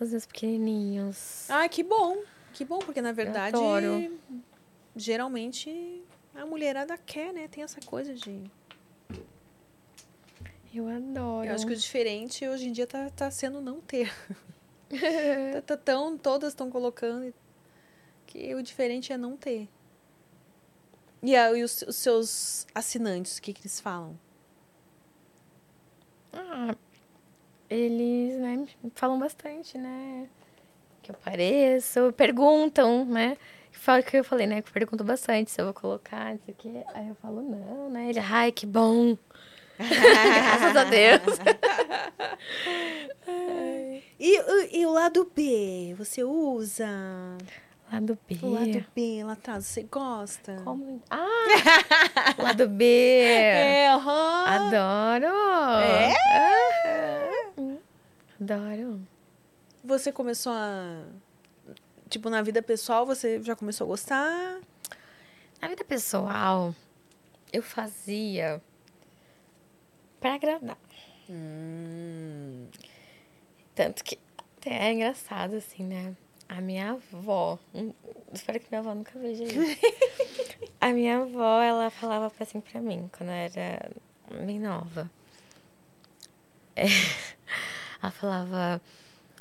[0.00, 1.48] os meus pequenininhos.
[1.48, 2.16] Ah, que bom.
[2.52, 4.18] Que bom, porque na verdade, adoro.
[4.96, 6.02] geralmente
[6.34, 7.46] a mulherada quer, né?
[7.46, 8.42] Tem essa coisa de.
[10.74, 11.48] Eu adoro.
[11.48, 14.12] Eu acho que o diferente hoje em dia tá, tá sendo não ter.
[15.54, 17.32] tá, tá tão, todas estão colocando
[18.28, 19.66] que o diferente é não ter.
[21.22, 24.16] E, aí, os, os seus assinantes, o que, que eles falam?
[26.32, 26.76] Ah,
[27.68, 30.28] eles, né, falam bastante, né?
[31.02, 33.36] Que eu pareço, perguntam, né?
[33.72, 34.60] Fala que eu falei, né?
[34.62, 36.72] Que perguntam bastante se eu vou colocar, isso aqui.
[36.94, 38.10] Aí eu falo, não, né?
[38.10, 39.16] Ele, ai, que bom.
[39.78, 41.38] Graças a Deus.
[44.20, 46.88] E, o- e o lado B, você usa?
[47.90, 48.38] Lado B.
[48.42, 50.60] O lado B lá atrás, você gosta?
[50.62, 51.02] Como?
[51.10, 52.34] Ah!
[52.38, 52.84] lado B.
[52.84, 54.44] É, aham.
[54.46, 55.34] Adoro.
[55.82, 56.14] É?
[58.40, 59.00] Adoro.
[59.82, 61.02] Você começou a.
[62.10, 64.60] Tipo, na vida pessoal, você já começou a gostar?
[65.60, 66.74] Na vida pessoal,
[67.52, 68.62] eu fazia
[70.20, 70.78] pra agradar.
[71.28, 72.66] Hum.
[73.74, 74.18] Tanto que
[74.58, 76.14] até é engraçado, assim, né?
[76.48, 77.58] A minha avó,
[78.32, 79.78] espero que minha avó nunca veja isso.
[80.80, 83.90] a minha avó, ela falava assim pra mim, quando eu era
[84.46, 85.10] bem nova.
[86.74, 86.84] É,
[88.02, 88.80] ela falava,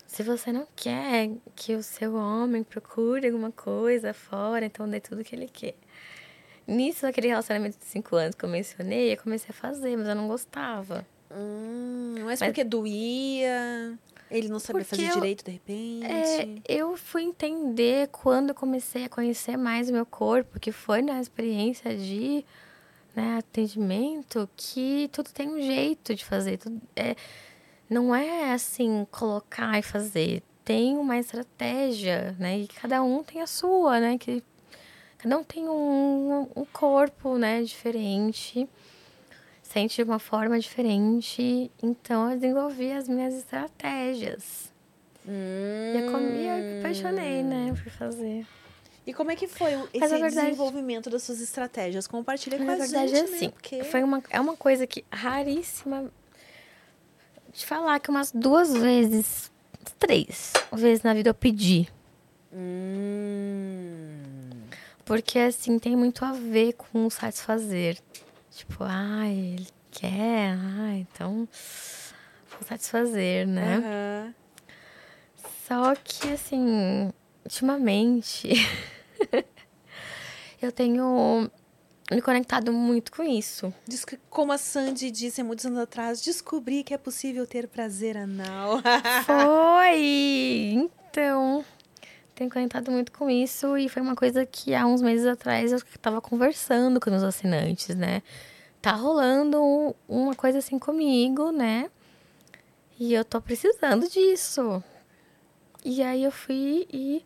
[0.06, 5.24] se você não quer que o seu homem procure alguma coisa fora, então dê tudo
[5.24, 5.76] que ele quer.
[6.68, 10.16] Nisso, naquele relacionamento de cinco anos que eu mencionei, eu comecei a fazer, mas eu
[10.16, 11.06] não gostava.
[11.32, 13.98] Hum, mas, Mas- porque doía?
[14.30, 16.06] Ele não sabia Porque fazer eu- direito de repente?
[16.06, 21.20] É, eu fui entender quando comecei a conhecer mais o meu corpo, que foi na
[21.22, 22.44] experiência de
[23.16, 26.58] né, atendimento, que tudo tem um jeito de fazer.
[26.58, 27.16] Tudo, é,
[27.90, 30.44] não é assim, colocar e fazer.
[30.64, 32.60] Tem uma estratégia, né?
[32.60, 34.18] E cada um tem a sua, né?
[34.18, 34.44] Que
[35.18, 38.68] cada um tem um, um corpo, né, diferente.
[39.70, 41.70] Sente de uma forma diferente.
[41.84, 44.72] Então, eu desenvolvi as minhas estratégias.
[45.28, 45.32] Hum.
[45.94, 48.46] E eu, com- e eu me apaixonei, né, por fazer.
[49.06, 52.08] E como é que foi esse verdade- desenvolvimento das suas estratégias?
[52.08, 53.36] Compartilha com Na a verdade, gente, é né?
[53.36, 53.50] assim.
[53.50, 53.84] Porque...
[53.84, 56.12] Foi uma, é uma coisa que raríssima
[57.54, 59.52] de falar que umas duas vezes,
[60.00, 61.90] três vezes na vida eu pedi.
[62.54, 64.12] Hum.
[65.06, 67.98] Porque, assim, tem muito a ver com o satisfazer.
[68.58, 71.48] Tipo, ai, ele quer, ai, então
[72.50, 73.78] vou satisfazer, né?
[73.78, 74.36] Aham.
[75.68, 77.14] Só que, assim,
[77.46, 78.50] ultimamente,
[80.60, 81.52] eu tenho
[82.10, 83.72] me conectado muito com isso.
[84.28, 88.82] Como a Sandy disse há muitos anos atrás, descobri que é possível ter prazer anal.
[89.24, 90.74] Foi!
[90.74, 91.64] Então,
[92.38, 95.78] tenho conectado muito com isso e foi uma coisa que há uns meses atrás eu
[95.80, 98.22] estava conversando com os assinantes, né?
[98.82, 101.90] Tá rolando um- uma coisa assim comigo, né?
[103.00, 104.84] E eu tô precisando disso.
[105.84, 107.26] E aí eu fui e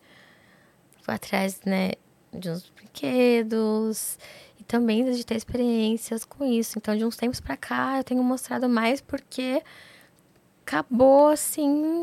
[1.02, 1.92] fui atrás, né,
[2.32, 4.18] de uns brinquedos
[4.58, 6.78] e também de ter experiências com isso.
[6.78, 9.62] Então, de uns tempos pra cá, eu tenho mostrado mais porque
[10.64, 12.02] acabou assim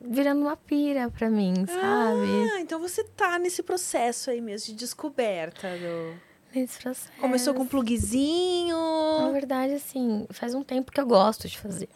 [0.00, 2.50] virando uma pira pra mim, sabe?
[2.54, 5.68] Ah, então você tá nesse processo aí mesmo de descoberta.
[5.76, 6.20] Do...
[6.54, 7.12] Nesse processo.
[7.20, 8.76] Começou com um plugzinho.
[9.20, 11.88] Na verdade, assim, faz um tempo que eu gosto de fazer.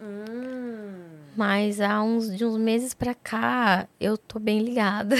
[0.00, 1.20] Hum.
[1.36, 5.16] Mas há uns, de uns meses pra cá, eu tô bem ligada.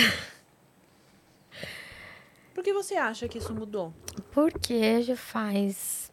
[2.52, 3.94] Por que você acha que isso mudou?
[4.30, 6.12] Porque já faz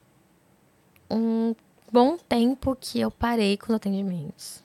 [1.10, 1.54] um
[1.92, 4.64] bom tempo que eu parei com os atendimentos.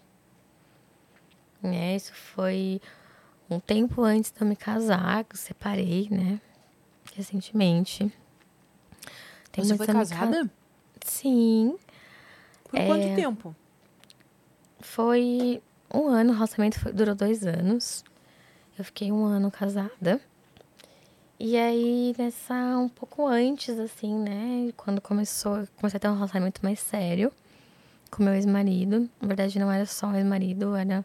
[1.67, 1.97] Né?
[1.97, 2.81] Isso foi
[3.51, 6.41] um tempo antes de eu me casar, que eu separei, né?
[7.15, 8.13] Recentemente.
[9.53, 10.51] Tem Você foi anos ca- casada?
[11.05, 11.77] Sim.
[12.69, 12.87] Por É.
[12.87, 13.55] quanto tempo?
[14.81, 15.63] Foi
[15.93, 18.05] um ano, o relacionamento foi- durou dois anos.
[18.79, 20.21] Eu fiquei um ano casada.
[21.39, 24.73] E aí, nessa, um pouco antes, assim, né?
[24.77, 27.33] Quando começou, comecei a ter um relacionamento mais sério
[28.11, 29.09] com meu ex-marido.
[29.21, 31.05] Na verdade, não era só um ex-marido, era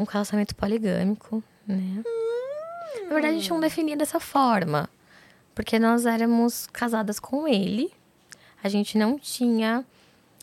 [0.00, 2.02] um relacionamento poligâmico, né?
[3.04, 4.88] Na verdade, a gente não definia dessa forma.
[5.54, 7.92] Porque nós éramos casadas com ele.
[8.62, 9.84] A gente não tinha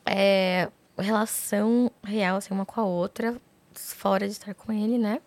[0.05, 3.39] é, relação real, assim, uma com a outra,
[3.73, 5.21] fora de estar com ele, né?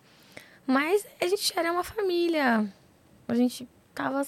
[0.65, 2.71] Mas a gente era uma família.
[3.27, 4.25] A gente tava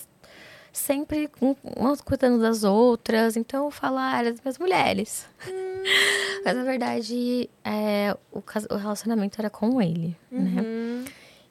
[0.74, 1.30] sempre
[1.78, 3.38] umas cuidando das outras.
[3.38, 5.28] Então, falar era das minhas mulheres.
[6.44, 10.62] Mas, na verdade, é, o, o relacionamento era com ele, né?
[10.62, 11.06] Uhum.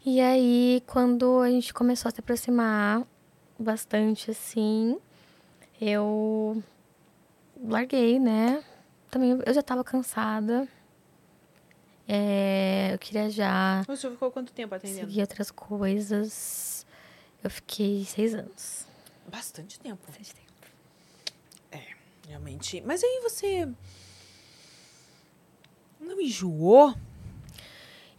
[0.05, 3.07] E aí, quando a gente começou a se aproximar
[3.57, 4.99] bastante, assim,
[5.81, 6.61] eu
[7.64, 8.62] larguei, né?
[9.09, 10.66] Também eu já tava cansada.
[12.09, 15.07] É, eu queria já Você ficou quanto tempo atendendo?
[15.07, 16.85] seguir outras coisas.
[17.45, 18.87] Eu fiquei seis anos.
[19.31, 20.01] Bastante tempo.
[20.07, 20.53] Bastante tempo.
[22.29, 22.83] Realmente.
[22.87, 23.68] Mas aí você.
[26.01, 26.95] Não enjoou?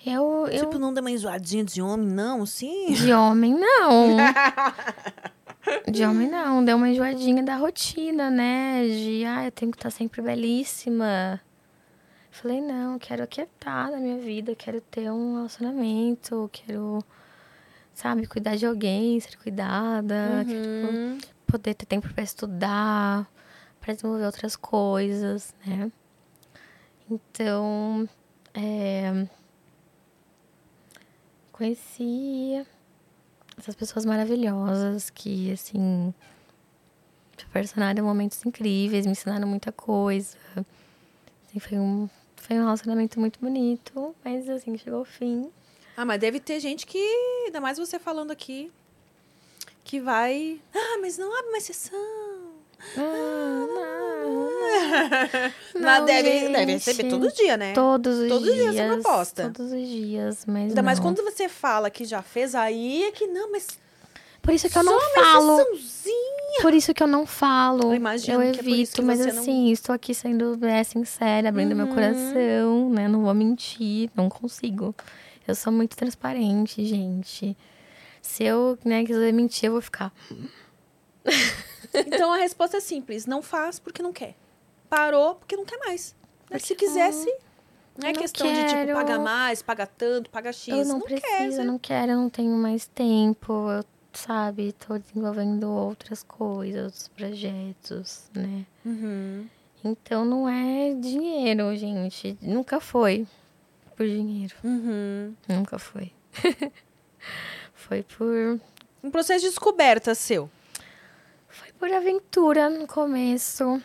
[0.06, 2.46] Eu, eu Tipo, não deu uma enjoadinha de homem, não?
[2.46, 2.92] Sim.
[2.94, 4.18] De homem, não.
[5.90, 6.64] De homem, não.
[6.64, 8.86] Deu uma enjoadinha da rotina, né?
[8.86, 11.40] De, ah, eu tenho que estar sempre belíssima.
[12.30, 17.00] Falei, não, quero aquietar na minha vida, quero ter um relacionamento, quero,
[17.94, 21.18] sabe, cuidar de alguém, ser cuidada, quero Uhum.
[21.46, 23.30] poder ter tempo para estudar,
[23.80, 25.92] para desenvolver outras coisas, né?
[27.10, 28.08] Então,
[28.54, 29.28] é,
[31.52, 32.66] conheci
[33.58, 36.14] essas pessoas maravilhosas que, assim,
[37.38, 40.38] proporcionaram momentos incríveis, me ensinaram muita coisa.
[41.48, 45.52] Assim, foi um, foi um relacionamento muito bonito, mas, assim, chegou ao fim.
[45.96, 46.98] Ah, mas deve ter gente que,
[47.46, 48.72] ainda mais você falando aqui,
[49.84, 50.60] que vai.
[50.74, 52.00] Ah, mas não abre uma exceção.
[52.98, 54.50] Ah, não,
[55.82, 57.74] Mas Não, deve, deve receber todo dia, né?
[57.74, 58.78] Todos os Todos os dias dias.
[58.86, 59.52] é proposta.
[59.54, 61.06] Todos os dias, mas Ainda mais não.
[61.06, 63.68] quando você fala que já fez, aí é que não, mas
[64.42, 65.66] Por isso que eu não falo.
[66.62, 67.84] Por isso que eu não falo.
[67.84, 70.14] Eu imagino eu que é por isso evito, que mas você não- assim, estou aqui
[70.14, 71.94] sendo é, sincera, abrindo meu Uhum.
[71.94, 73.08] coração, né?
[73.08, 74.94] Não vou mentir, não consigo.
[75.48, 77.58] Eu sou muito transparente, gente.
[78.22, 80.14] Se eu, né, quiser mentir, eu vou ficar.
[81.94, 84.36] Então a resposta é simples: não faz porque não quer.
[84.90, 86.16] Parou porque não quer mais.
[86.50, 87.30] Mas se quisesse,
[87.98, 88.94] não é Não questão de tipo quero.
[88.94, 90.68] pagar mais, pagar tanto, pagar X.
[90.68, 91.64] eu não, quer, preciso, né?
[91.64, 93.70] não quero, eu não tenho mais tempo.
[93.70, 93.84] Eu,
[94.14, 98.66] sabe, tô desenvolvendo outras coisas, outros projetos, né?
[98.86, 99.48] Uhum.
[99.84, 102.38] Então não é dinheiro, gente.
[102.42, 103.28] Nunca foi
[103.96, 104.56] por dinheiro.
[104.64, 105.36] Uhum.
[105.48, 106.12] Nunca foi.
[107.74, 108.60] foi por
[109.04, 110.50] Um processo de descoberta seu.
[111.48, 113.82] Foi por aventura no começo.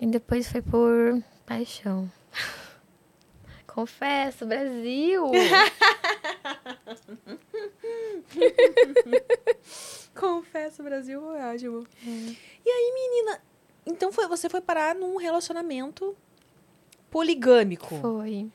[0.00, 2.10] E depois foi por paixão.
[3.66, 5.30] Confesso, Brasil!
[10.14, 11.86] Confesso, Brasil ótimo.
[12.02, 13.40] E aí, menina,
[13.84, 16.16] então foi, você foi parar num relacionamento
[17.10, 17.94] poligâmico.
[17.96, 18.50] Foi.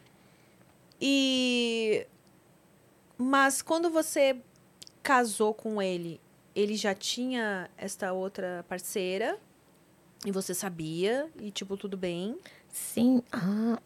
[1.02, 2.06] E.
[3.18, 4.38] Mas quando você
[5.02, 6.22] casou com ele,
[6.56, 9.38] ele já tinha esta outra parceira.
[10.24, 12.38] E você sabia, e tipo, tudo bem.
[12.70, 13.24] Sim.
[13.32, 13.80] Ah,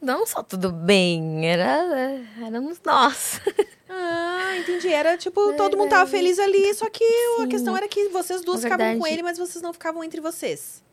[0.00, 3.40] não só tudo bem, era, éramos nós.
[3.90, 4.88] Ah, entendi.
[4.88, 7.48] Era tipo, todo mundo tava feliz ali, só que a Sim.
[7.48, 10.84] questão era que vocês duas ficavam com ele, mas vocês não ficavam entre vocês.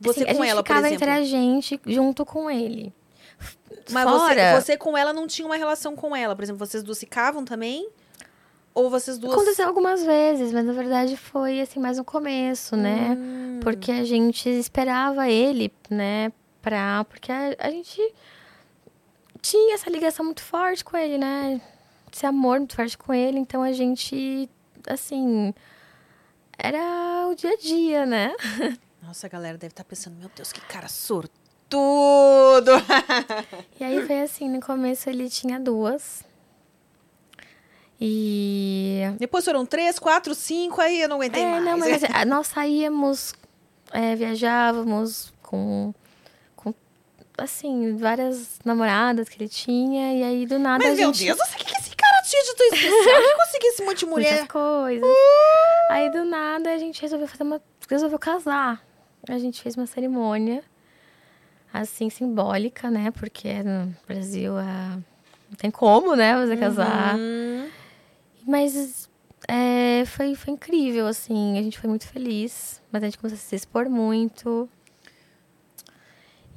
[0.00, 2.92] Você Assim, com a gente ela, ficava entre a gente junto com ele.
[3.90, 6.34] Mas Fora, você, você com ela não tinha uma relação com ela.
[6.34, 7.88] Por exemplo, vocês duas ficavam também?
[8.74, 9.32] Ou vocês duas.
[9.32, 13.16] aconteceu algumas vezes, mas na verdade foi assim mais no começo, né?
[13.18, 13.60] Hum.
[13.60, 16.30] Porque a gente esperava ele, né,
[16.62, 17.04] pra.
[17.04, 18.00] Porque a, a gente
[19.42, 21.60] tinha essa ligação muito forte com ele, né?
[22.12, 24.48] Esse amor muito forte com ele, então a gente,
[24.86, 25.52] assim.
[26.56, 28.34] Era o dia a dia, né?
[29.02, 31.47] Nossa, a galera deve estar pensando, meu Deus, que cara sortudo!
[33.80, 36.24] E aí foi assim: no começo ele tinha duas.
[38.00, 39.02] E.
[39.18, 41.64] Depois foram três, quatro, cinco, aí eu não aguentei É, mais.
[41.64, 43.34] não, mas assim, nós saíamos,
[43.92, 45.92] é, viajávamos com,
[46.54, 46.72] com
[47.36, 50.14] assim, várias namoradas que ele tinha.
[50.14, 51.24] E aí, do nada, Mas, a meu gente...
[51.26, 53.22] Deus, o que que esse cara tinha de tão especial.
[53.22, 54.30] que conseguiu esse monte de mulher?
[54.38, 55.08] Muitas coisas.
[55.90, 57.60] Aí, do nada, a gente resolveu fazer uma...
[57.90, 58.80] Resolveu casar.
[59.28, 60.62] A gente fez uma cerimônia,
[61.72, 63.10] assim, simbólica, né?
[63.10, 64.90] Porque no Brasil é...
[65.50, 66.34] não tem como, né?
[66.46, 67.16] Você casar.
[67.18, 67.68] Hum.
[68.46, 69.08] Mas
[69.46, 71.58] é, foi, foi incrível, assim.
[71.58, 72.80] A gente foi muito feliz.
[72.90, 74.68] Mas a gente começou a se expor muito.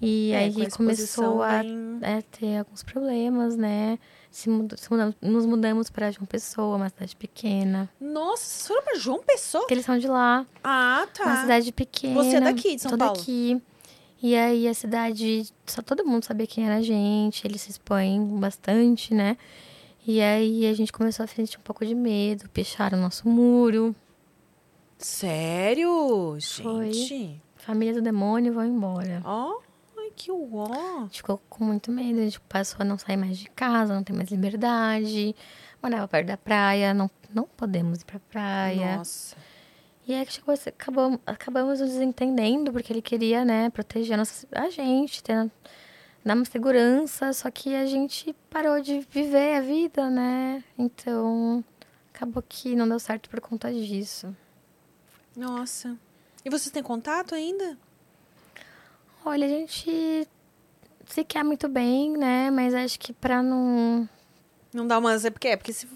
[0.04, 4.00] E É, aí com começou a vem- é, ter alguns problemas, né?
[4.32, 7.88] Se mudou- se mudamos- nos mudamos para João Pessoa, uma cidade pequena.
[8.00, 9.62] Nossa, vocês foram pra João Pessoa?
[9.62, 11.24] Porque eles são de lá, Ah, tá.
[11.26, 12.16] uma cidade pequena.
[12.16, 13.16] Você é daqui, de São tô Paulo?
[13.16, 13.62] daqui.
[14.24, 18.24] E aí a cidade, só todo mundo sabia quem era a gente, eles se expõem
[18.40, 19.36] bastante, né?
[20.06, 23.96] E aí a gente começou a sentir um pouco de medo, picharam o nosso muro.
[24.98, 26.38] Sério?
[26.62, 26.94] Foi.
[26.94, 27.42] Gente.
[27.56, 29.22] Família do demônio vão embora.
[29.26, 29.60] Ó,
[29.98, 30.68] ai, que uó.
[30.72, 33.94] A gente ficou com muito medo, a gente passou a não sair mais de casa,
[33.94, 35.36] não ter mais liberdade.
[35.82, 38.98] Morava perto da praia, não, não podemos ir pra praia.
[38.98, 39.36] Nossa.
[40.08, 44.70] E aí esse- acabamos, acabamos nos desentendendo, porque ele queria, né, proteger a, nossa, a
[44.70, 45.50] gente, ter,
[46.26, 50.64] dar uma segurança, só que a gente parou de viver a vida, né?
[50.78, 51.64] Então,
[52.14, 54.36] acabou que não deu certo por conta disso.
[55.36, 55.96] Nossa.
[56.44, 57.78] E vocês têm contato ainda?
[59.24, 60.28] Olha, a gente
[61.06, 62.50] se quer muito bem, né?
[62.50, 64.10] Mas acho que pra não.
[64.74, 65.24] Não dá umas.
[65.26, 65.88] É porque é porque se.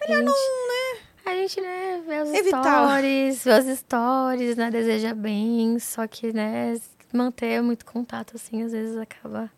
[0.00, 0.87] Melhor não, né?
[1.28, 2.62] A gente, né, vê os Evitar.
[2.62, 4.70] stories, vê os stories, né?
[4.70, 6.74] Deseja bem, só que, né,
[7.12, 9.50] manter muito contato, assim, às vezes acaba.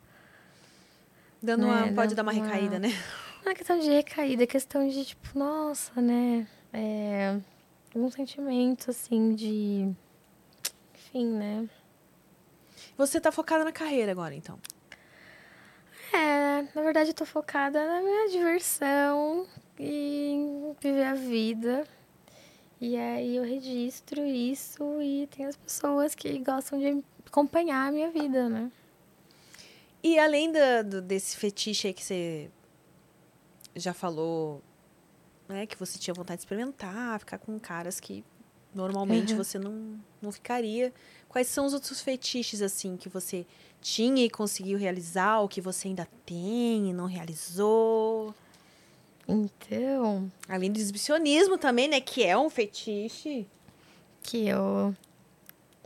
[1.41, 2.89] Dando Né, uma, pode dar uma uma- recaída, né?
[3.45, 6.47] Não é questão de recaída, é questão de, tipo, nossa, né?
[6.73, 7.39] É.
[7.95, 9.89] Um sentimento, assim, de.
[10.95, 11.69] Enfim, né?
[12.99, 14.59] Você tá focada na carreira agora, então.
[16.13, 19.47] É, na verdade eu tô focada na minha diversão
[19.83, 21.87] e viver a vida.
[22.81, 28.11] E aí eu registro isso e tem as pessoas que gostam de acompanhar a minha
[28.11, 28.71] vida, né?
[30.03, 32.51] E além da- do, desse fetiche aí que você
[33.77, 34.63] já falou,
[35.49, 35.67] né?
[35.67, 38.25] Que você tinha vontade de experimentar, ficar com caras que
[38.75, 39.37] normalmente Uhum.
[39.39, 40.93] você não, não ficaria.
[41.29, 43.47] Quais são os outros fetiches, assim, que você
[43.81, 48.35] tinha e conseguiu realizar, ou que você ainda tem e não realizou?
[49.31, 52.01] Então, Além do exibicionismo também, né?
[52.01, 53.47] Que é um fetiche.
[54.23, 54.95] que eu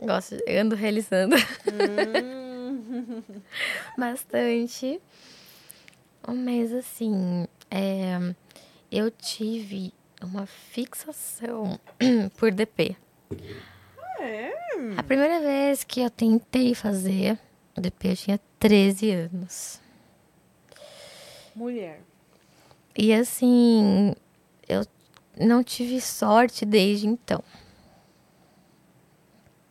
[0.01, 1.35] gosto, eu ando realizando
[1.71, 3.21] Hum.
[3.97, 4.99] bastante.
[6.27, 8.17] Mas assim, é,
[8.91, 11.79] eu tive uma fixação
[12.37, 12.95] por DP.
[14.19, 14.51] É?
[14.97, 17.37] A primeira vez que eu tentei fazer
[17.77, 19.79] o DP, eu tinha 13 anos.
[21.55, 22.01] Mulher.
[22.97, 24.15] E assim,
[24.67, 24.85] eu
[25.37, 27.43] não tive sorte desde então.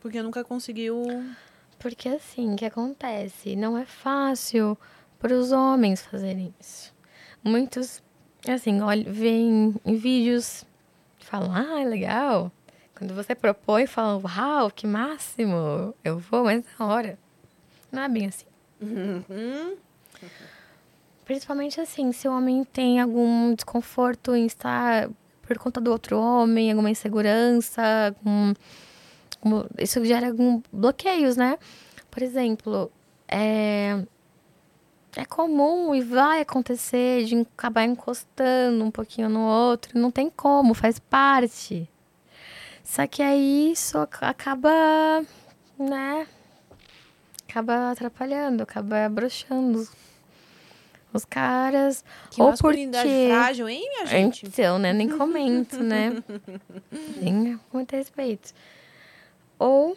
[0.00, 1.02] Porque nunca conseguiu.
[1.78, 3.56] Porque assim, o que acontece?
[3.56, 4.76] Não é fácil
[5.18, 6.92] para os homens fazerem isso.
[7.42, 8.02] Muitos,
[8.46, 10.66] assim, olham, veem em vídeos,
[11.18, 12.52] falam, ah, é legal.
[12.94, 17.18] Quando você propõe, falam, uau, que máximo, eu vou, mas na hora.
[17.90, 18.46] Não é bem assim.
[18.80, 19.76] Uhum.
[21.24, 25.08] Principalmente assim, se o homem tem algum desconforto em estar
[25.42, 28.54] por conta do outro homem, alguma insegurança, algum,
[29.78, 31.58] isso gera algum bloqueios, né?
[32.10, 32.90] Por exemplo,
[33.26, 34.04] é,
[35.16, 40.74] é comum e vai acontecer de acabar encostando um pouquinho no outro, não tem como,
[40.74, 41.88] faz parte.
[42.82, 44.70] Só que aí isso ac- acaba,
[45.78, 46.26] né?
[47.48, 49.88] Acaba atrapalhando, acaba broxando
[51.14, 52.04] os- caras.
[52.30, 53.26] Que ou masculinidade porque...
[53.28, 54.46] frágil, hein, minha gente?
[54.46, 54.92] Então, né?
[54.92, 56.22] Nem comento, né?
[57.20, 58.52] Nem comento a respeito.
[59.58, 59.96] Ou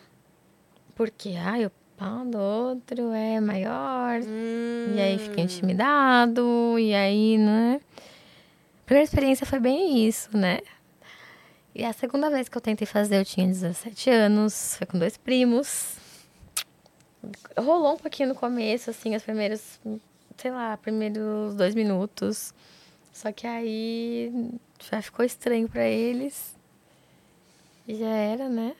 [0.95, 5.43] porque, ai, o pau do outro é maior, e aí fica Hum.
[5.43, 7.79] intimidado, e aí, né?
[8.81, 10.59] A primeira experiência foi bem isso, né?
[11.75, 15.17] E a segunda vez que eu tentei fazer, eu tinha 17 anos, foi com dois
[15.17, 15.97] primos.
[17.57, 19.79] Rolou um pouquinho no começo, assim, os primeiros,
[20.37, 22.53] sei lá, primeiros dois minutos.
[23.11, 26.55] Só que aí já ficou estranho pra eles.
[27.87, 28.75] Já era, né?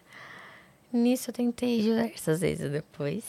[0.92, 3.24] Nisso eu tentei diversas vezes depois.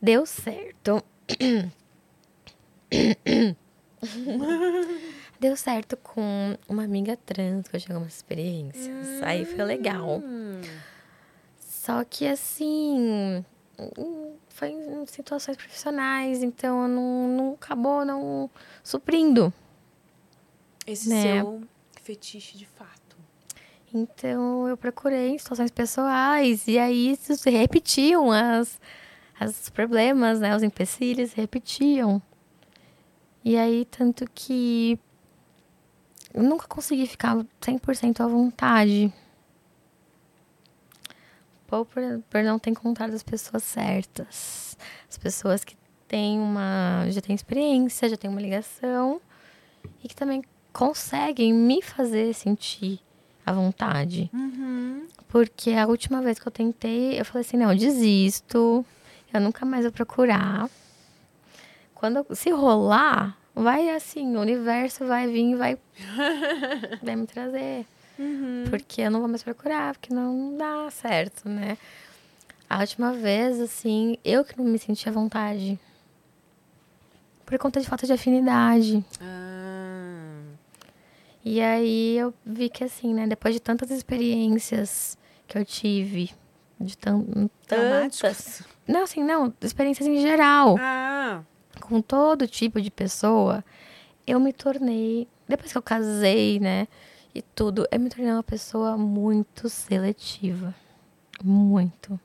[0.00, 1.04] Deu certo.
[5.38, 9.22] Deu certo com uma amiga trans que eu tive algumas experiências.
[9.22, 10.20] Aí foi legal.
[10.24, 10.60] Hum.
[11.58, 13.44] Só que assim, hum,
[14.48, 18.50] foi em situações profissionais, então não, não acabou não
[18.82, 19.52] suprindo.
[20.86, 21.40] Esse Né.
[21.40, 21.62] seu
[22.02, 23.16] fetiche de fato.
[23.94, 28.80] Então eu procurei em situações pessoais e aí se repetiam as
[29.40, 32.22] os problemas, né, os empecilhos se repetiam.
[33.44, 34.98] E aí tanto que
[36.32, 39.12] eu nunca consegui ficar 100% à vontade.
[41.72, 44.76] Ou por, por não ter encontrado as pessoas certas.
[45.08, 45.74] As pessoas que
[46.06, 49.20] têm uma já têm experiência, já têm uma ligação
[50.04, 53.00] e que também conseguem me fazer sentir
[53.44, 54.30] à vontade.
[54.34, 55.06] Uhum.
[55.28, 58.84] Porque a última vez que eu tentei, eu falei assim, não, eu desisto.
[59.32, 60.68] Eu nunca mais vou procurar.
[61.94, 65.78] Quando se rolar, vai assim, o universo vai vir e vai,
[67.02, 67.86] vai me trazer.
[68.22, 68.64] Uhum.
[68.70, 71.76] Porque eu não vou mais procurar, porque não dá certo, né?
[72.70, 75.78] A última vez, assim, eu que não me senti à vontade.
[77.44, 79.04] Por conta de falta de afinidade.
[79.20, 80.40] Ah.
[81.44, 85.18] E aí eu vi que assim, né, depois de tantas experiências
[85.48, 86.30] que eu tive,
[86.80, 87.24] de tan
[87.66, 88.62] tantas.
[88.86, 91.42] Não, assim, não, experiências em geral, Ah.
[91.80, 93.64] com todo tipo de pessoa,
[94.26, 96.86] eu me tornei, depois que eu casei, né,
[97.34, 100.74] e tudo, eu me tornei uma pessoa muito seletiva.
[101.42, 102.20] Muito.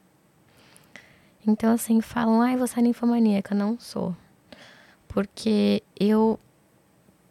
[1.46, 3.56] Então, assim, falam, ai, você é ninfomaníaca.
[3.56, 4.16] Não sou.
[5.08, 6.38] Porque eu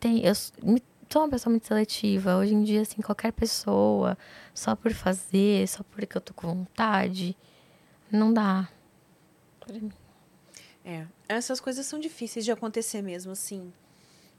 [0.01, 0.24] tenho.
[0.24, 2.37] Eu sou uma pessoa muito seletiva.
[2.37, 4.16] Hoje em dia, assim, qualquer pessoa,
[4.55, 7.37] só por fazer, só porque eu tô com vontade,
[8.11, 8.68] não dá.
[9.61, 9.93] Pra mim.
[10.83, 13.72] É, essas coisas são difíceis de acontecer mesmo, assim.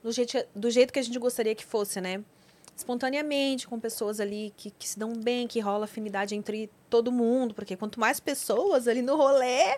[0.01, 2.23] Do jeito, do jeito que a gente gostaria que fosse, né?
[2.77, 7.55] Espontaneamente, com pessoas ali que, que se dão bem, que rola afinidade entre todo mundo.
[7.55, 9.75] Porque quanto mais pessoas ali no rolê,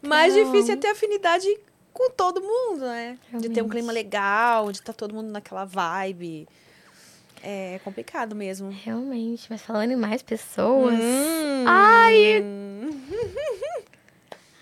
[0.00, 0.44] mais Não.
[0.44, 1.48] difícil é ter afinidade
[1.92, 3.18] com todo mundo, né?
[3.32, 3.70] De ter um Realmente.
[3.72, 6.46] clima legal, de estar todo mundo naquela vibe.
[7.42, 8.70] É complicado mesmo.
[8.70, 11.64] Realmente, mas falando em mais pessoas, Hum.
[11.66, 12.44] Ai!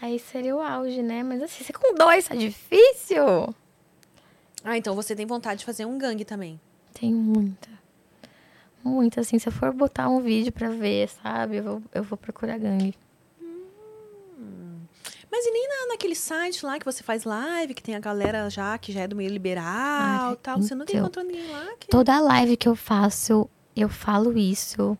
[0.01, 1.23] aí seria o auge, né?
[1.23, 3.55] Mas assim, você com dois tá difícil?
[4.63, 6.59] Ah, então você tem vontade de fazer um gangue também.
[6.95, 7.69] Tem muita.
[8.83, 11.57] Muita, assim, se eu for botar um vídeo pra ver, sabe?
[11.57, 12.95] Eu vou, eu vou procurar gangue.
[15.31, 18.49] Mas e nem na, naquele site lá que você faz live, que tem a galera
[18.49, 20.63] já que já é do meio liberal e tal.
[20.63, 21.01] Você nunca então.
[21.01, 21.67] encontrou ninguém lá?
[21.81, 21.89] Que...
[21.89, 24.97] Toda live que eu faço, eu falo isso.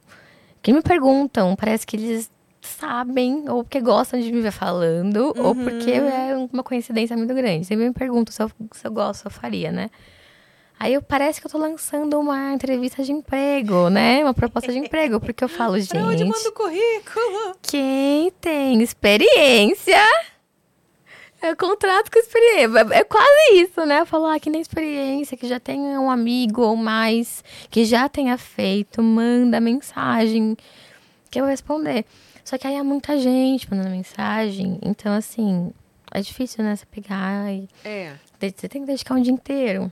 [0.61, 2.29] Que me perguntam, parece que eles
[2.61, 7.67] sabem, ou porque gostam de me ver falando, ou porque é uma coincidência muito grande.
[7.67, 9.89] Sempre me perguntam se eu, se eu gosto, se eu faria, né?
[10.79, 14.23] Aí eu, parece que eu tô lançando uma entrevista de emprego, né?
[14.23, 15.91] Uma proposta de emprego, porque eu falo, gente.
[15.95, 17.57] Pra onde manda o currículo?
[17.63, 20.03] Quem tem experiência,
[21.43, 22.79] eu contrato com experiência.
[22.95, 24.01] É é quase isso, né?
[24.01, 28.09] Eu falo, ah, quem tem experiência, que já tenha um amigo ou mais, que já
[28.09, 30.57] tenha feito, manda mensagem,
[31.31, 32.05] que eu vou responder.
[32.45, 35.73] Só que aí há muita gente mandando mensagem, então, assim,
[36.11, 36.77] é difícil, né?
[36.77, 37.69] Você pegar e.
[37.85, 38.13] É.
[38.41, 39.91] Você tem que dedicar um dia inteiro.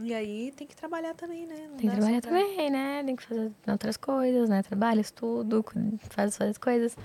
[0.00, 1.66] E aí tem que trabalhar também, né?
[1.68, 3.02] Não Tem que trabalhar só pra- também, né?
[3.04, 4.62] Tem que fazer outras coisas, né?
[4.62, 5.64] Trabalho, estudo,
[6.10, 6.96] faz várias coisas.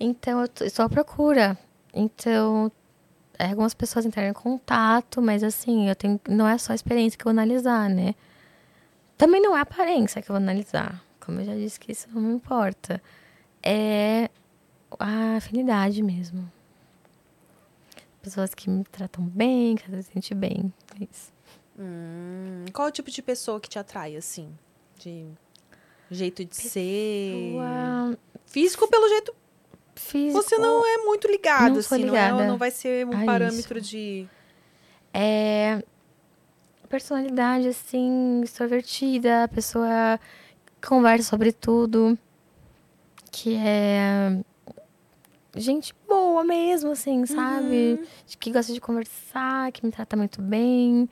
[0.00, 1.58] Então, eu estou à procura.
[1.92, 2.72] Então,
[3.38, 7.16] é, algumas pessoas entraram em contato, mas assim, eu tenho, não é só a experiência
[7.18, 8.14] que eu vou analisar, né?
[9.16, 11.02] Também não é a aparência que eu vou analisar.
[11.20, 13.02] Como eu já disse que isso não me importa.
[13.62, 14.30] É
[14.98, 16.50] a afinidade mesmo.
[18.22, 20.72] Pessoas que me tratam bem, que eu sentir bem.
[21.00, 21.32] É isso.
[21.78, 24.52] Hum, qual o tipo de pessoa que te atrai, assim?
[24.98, 25.26] De
[26.10, 27.32] jeito de ser?
[27.32, 29.34] Pessoa Físico pelo jeito.
[29.94, 30.42] físico.
[30.42, 33.78] Você não é muito ligado, Não assim, não, é, ligada não vai ser um parâmetro
[33.78, 33.90] isso.
[33.90, 34.26] de.
[35.12, 35.82] É
[36.88, 40.18] personalidade assim, extrovertida, a pessoa
[40.86, 42.18] conversa sobre tudo,
[43.30, 44.40] que é
[45.54, 48.00] gente boa mesmo, assim, sabe?
[48.40, 51.08] Que gosta de conversar, que me trata muito bem.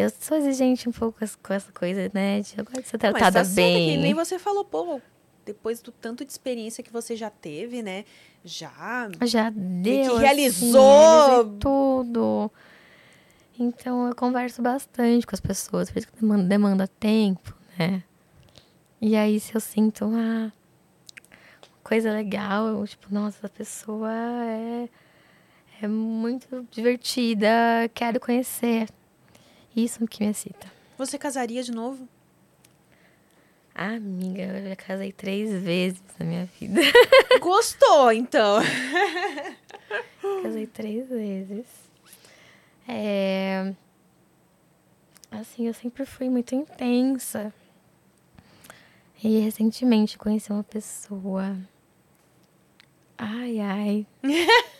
[0.00, 2.40] Eu sou exigente um pouco com essa coisa, né?
[2.40, 3.90] De eu gosto de ser Mas tratada tá certo bem.
[3.90, 5.00] que nem você falou, pô,
[5.44, 8.04] depois do tanto de experiência que você já teve, né?
[8.44, 9.10] Já.
[9.24, 10.12] Já deu.
[10.12, 11.28] assim, realizou.
[11.28, 12.50] realizei tudo.
[13.58, 18.02] Então eu converso bastante com as pessoas, por isso que demanda, demanda tempo, né?
[19.00, 20.52] E aí se eu sinto uma
[21.82, 24.88] coisa legal, eu, tipo, nossa, essa pessoa é,
[25.82, 27.48] é muito divertida,
[27.92, 28.88] quero conhecer.
[29.84, 30.70] Isso que me excita.
[30.98, 32.08] Você casaria de novo?
[33.74, 36.80] Amiga, eu já casei três vezes na minha vida.
[37.40, 38.58] Gostou, então.
[40.42, 41.66] casei três vezes.
[42.86, 43.72] É...
[45.30, 47.54] Assim, eu sempre fui muito intensa.
[49.22, 51.56] E recentemente conheci uma pessoa.
[53.16, 54.06] Ai, ai.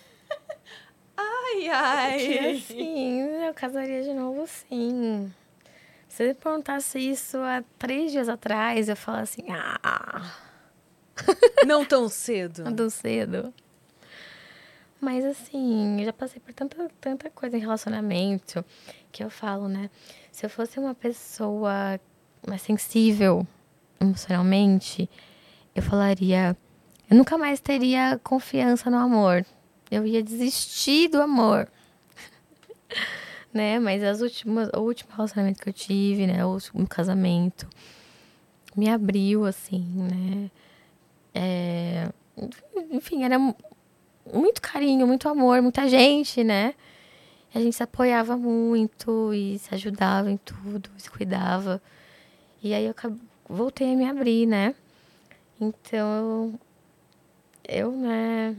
[1.21, 2.19] ai, ai.
[2.19, 5.33] Que, assim, eu casaria de novo, sim.
[6.09, 10.33] Se ele perguntasse isso há três dias atrás, eu falaria assim, ah.
[11.67, 12.65] Não tão cedo.
[12.65, 13.55] Não tão cedo.
[15.01, 18.63] Mas assim, eu já passei por tanta, tanta coisa em relacionamento
[19.11, 19.89] que eu falo, né?
[20.31, 21.99] Se eu fosse uma pessoa
[22.47, 23.47] mais sensível
[24.01, 25.09] emocionalmente,
[25.75, 26.57] eu falaria.
[27.09, 29.45] Eu nunca mais teria confiança no amor.
[29.91, 31.69] Eu ia desistir do amor.
[33.53, 33.79] né?
[33.79, 36.45] Mas as últimas, o último relacionamento que eu tive, né?
[36.45, 37.69] O último casamento,
[38.77, 40.51] me abriu, assim, né?
[41.35, 42.09] É,
[42.91, 43.39] enfim, era
[44.33, 46.75] muito carinho, muito amor, muita gente, né?
[47.55, 51.83] A gente se apoiava muito e se ajudava em tudo, se cuidava.
[52.63, 52.95] E aí eu
[53.49, 54.75] voltei a me abrir, né?
[55.61, 56.59] Então,
[57.69, 58.57] eu, né,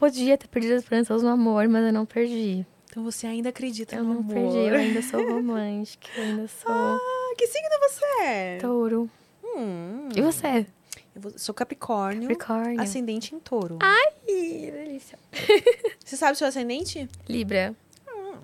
[0.00, 2.64] podia ter perdido as esperanças no amor, mas eu não perdi.
[2.88, 4.36] Então você ainda acredita eu no amor?
[4.36, 6.72] Eu não perdi, eu ainda sou romântica, eu ainda sou...
[6.72, 6.98] Ah,
[7.36, 8.58] que signo você é?
[8.58, 9.10] Touro.
[9.44, 10.08] Hum.
[10.16, 10.66] E você?
[11.14, 12.22] Eu sou Capricórnio.
[12.22, 12.80] Capricórnio.
[12.80, 13.78] Ascendente em touro.
[13.80, 15.18] Ai, delícia.
[16.02, 17.08] Você sabe o seu ascendente?
[17.28, 17.74] Libra.
[18.08, 18.36] Hum.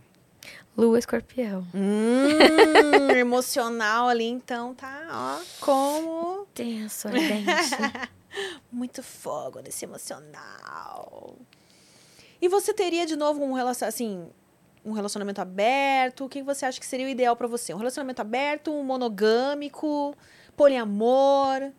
[0.77, 1.67] Lua escorpião.
[1.75, 6.47] Hum, emocional ali, então tá, ó, como...
[6.55, 7.47] Tenso, ardente.
[8.71, 11.37] Muito fogo nesse emocional.
[12.41, 14.29] E você teria de novo um relacionamento, assim,
[14.85, 16.25] um relacionamento aberto?
[16.25, 17.75] O que você acha que seria o ideal para você?
[17.75, 20.15] Um relacionamento aberto, um monogâmico,
[20.57, 21.73] poliamor?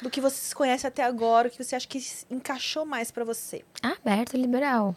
[0.00, 3.22] Do que você se conhece até agora, o que você acha que encaixou mais para
[3.22, 3.62] você?
[3.82, 4.96] Aberto, liberal.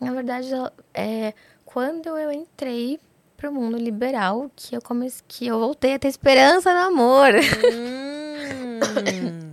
[0.00, 0.48] Na verdade,
[0.94, 1.34] é
[1.64, 2.98] quando eu entrei
[3.36, 7.34] pro mundo liberal que eu comecei, que eu voltei a ter esperança no amor.
[7.74, 8.80] Hum.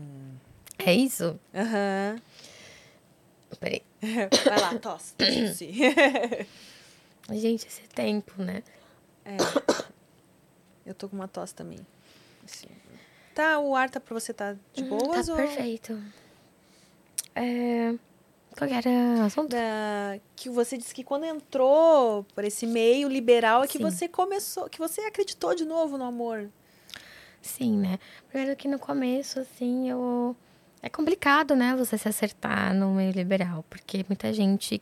[0.85, 1.39] é isso?
[1.53, 2.15] Aham.
[2.15, 3.57] Uhum.
[3.59, 3.81] Peraí.
[4.45, 5.13] Vai lá, tosse.
[7.31, 8.63] Gente, esse tempo, né?
[9.25, 9.37] É.
[10.85, 11.79] Eu tô com uma tosse também.
[12.43, 12.67] Assim.
[13.35, 15.27] Tá, o ar tá pra você tá de hum, boas?
[15.27, 15.37] tá ou...
[15.37, 16.01] perfeito.
[17.35, 17.93] É...
[18.57, 18.89] Qual era
[19.21, 19.49] o assunto?
[19.49, 20.19] Da...
[20.35, 23.83] Que você disse que quando entrou por esse meio liberal é que Sim.
[23.83, 26.49] você começou, que você acreditou de novo no amor.
[27.41, 27.99] Sim, né?
[28.27, 30.35] Primeiro que no começo, assim, eu...
[30.81, 34.81] É complicado, né, você se acertar no meio liberal, porque muita gente...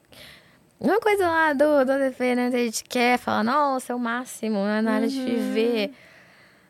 [0.79, 4.63] Uma coisa lá do, do ADP, né, a gente quer falar, nossa, é o máximo,
[4.63, 5.13] né, na área Uhum.
[5.13, 5.91] de viver.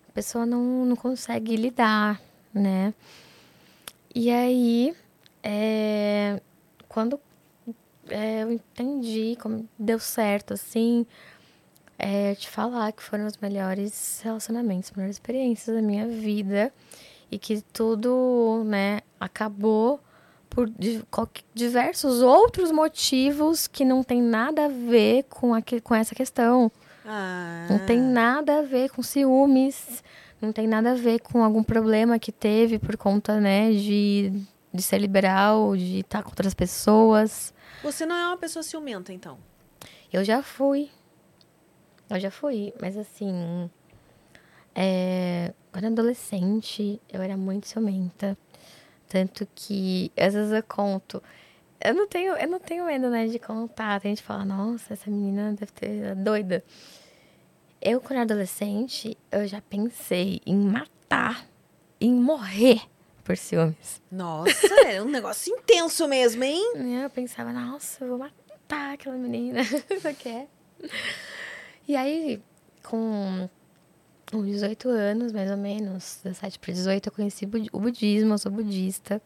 [0.08, 2.22] A pessoa não, não consegue lidar,
[2.54, 2.94] né?
[4.16, 4.96] E aí,
[5.44, 6.42] é,
[6.88, 7.20] quando
[8.10, 11.06] é, eu entendi como deu certo, assim,
[12.00, 16.72] é, te falar que foram os melhores relacionamentos, as melhores experiências da minha vida
[17.32, 20.00] e que tudo, né, acabou
[20.50, 20.70] por
[21.54, 26.72] diversos outros motivos que não tem nada a ver com, aque- com essa questão.
[27.06, 27.68] Ah.
[27.70, 30.04] Não tem nada a ver com ciúmes,
[30.42, 34.32] não tem nada a ver com algum problema que teve por conta, né, de,
[34.74, 37.54] de ser liberal, de estar com outras pessoas.
[37.84, 39.38] Você não é uma pessoa ciumenta, então.
[40.12, 40.90] Eu já fui.
[42.10, 43.70] Eu já fui, mas assim.
[44.74, 48.36] É, quando eu era adolescente, eu era muito ciumenta.
[49.08, 51.22] Tanto que, às vezes eu conto.
[51.80, 54.02] Eu não tenho, eu não tenho medo, né, de contar.
[54.02, 56.64] Tem gente que fala, nossa, essa menina deve ter é doida.
[57.80, 61.48] Eu, quando era adolescente, eu já pensei em matar,
[62.02, 62.82] em morrer
[63.24, 64.02] por ciúmes.
[64.12, 64.50] Nossa,
[64.84, 67.04] é um negócio intenso mesmo, hein?
[67.04, 69.62] Eu pensava, nossa, eu vou matar aquela menina.
[69.92, 70.48] Isso aqui é.
[71.88, 72.42] E aí,
[72.82, 73.48] com
[74.34, 78.52] uns 18 anos, mais ou menos, 17 para 18, eu conheci o budismo, eu sou
[78.52, 79.22] budista.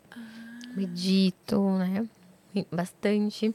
[0.76, 2.06] Medito, né?
[2.72, 3.54] Bastante.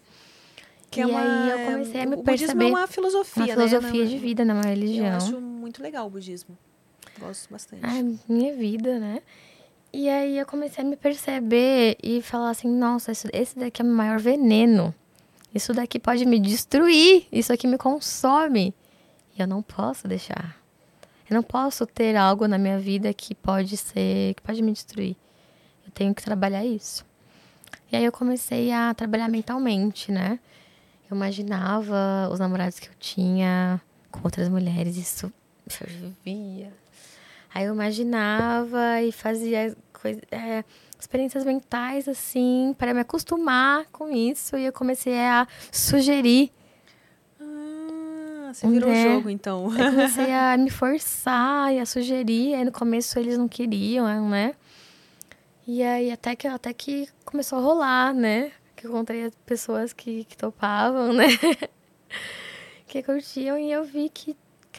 [0.91, 3.43] Que e é uma, aí eu comecei a me o budismo perceber é uma filosofia,
[3.45, 3.55] uma né?
[3.69, 5.17] filosofia Não- de vida, não é uma Eu religião.
[5.17, 6.57] acho muito legal o budismo.
[7.19, 7.83] Gosto bastante.
[7.85, 9.23] Ah, minha vida, né?
[9.93, 13.89] E aí eu comecei a me perceber e falar assim, nossa, esse daqui é o
[13.89, 14.95] maior veneno.
[15.55, 17.27] Isso daqui pode me destruir.
[17.33, 18.75] Isso aqui me consome.
[19.39, 20.61] E eu não posso deixar.
[21.29, 25.17] Eu não posso ter algo na minha vida que pode ser, que pode me destruir.
[25.85, 27.05] Eu tenho que trabalhar isso.
[27.91, 30.39] E aí eu comecei a trabalhar mentalmente, né?
[31.11, 33.81] Eu imaginava os namorados que eu tinha
[34.11, 35.33] com outras mulheres, isso
[35.81, 36.73] eu vivia.
[37.55, 40.65] Aí eu imaginava e fazia coisa, é,
[40.99, 44.57] experiências mentais, assim, para me acostumar com isso.
[44.57, 46.53] E eu comecei a sugerir.
[48.49, 49.03] Ah, você virou Né?
[49.03, 49.65] jogo, então.
[49.77, 52.55] Eu comecei a me forçar e a sugerir.
[52.55, 54.55] Aí no começo eles não queriam, né?
[55.67, 58.53] E aí até que, até que começou a rolar, né?
[58.77, 61.27] Que eu encontrei pessoas que, que topavam, né?
[62.87, 64.37] que curtiam e eu vi que,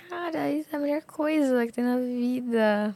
[0.10, 2.96] cara, isso é a melhor coisa que tem na vida.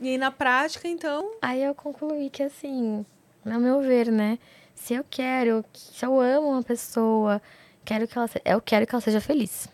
[0.00, 1.30] E aí, na prática, então.
[1.40, 3.06] Aí eu concluí que, assim,
[3.44, 4.38] no meu ver, né?
[4.74, 7.40] Se eu quero, se eu amo uma pessoa,
[7.84, 9.68] quero que ela, eu quero que ela seja feliz.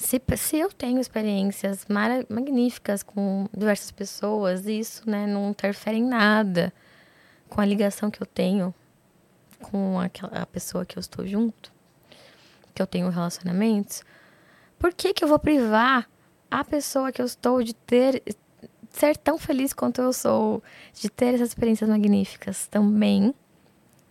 [0.00, 6.72] Se, se eu tenho experiências magníficas com diversas pessoas, isso, né, não interfere em nada
[7.50, 8.74] com a ligação que eu tenho
[9.60, 11.70] com aquela a pessoa que eu estou junto,
[12.74, 14.02] que eu tenho relacionamentos,
[14.78, 16.08] por que que eu vou privar
[16.50, 18.22] a pessoa que eu estou de ter
[18.88, 20.62] ser tão feliz quanto eu sou,
[20.94, 23.34] de ter essas experiências magníficas também,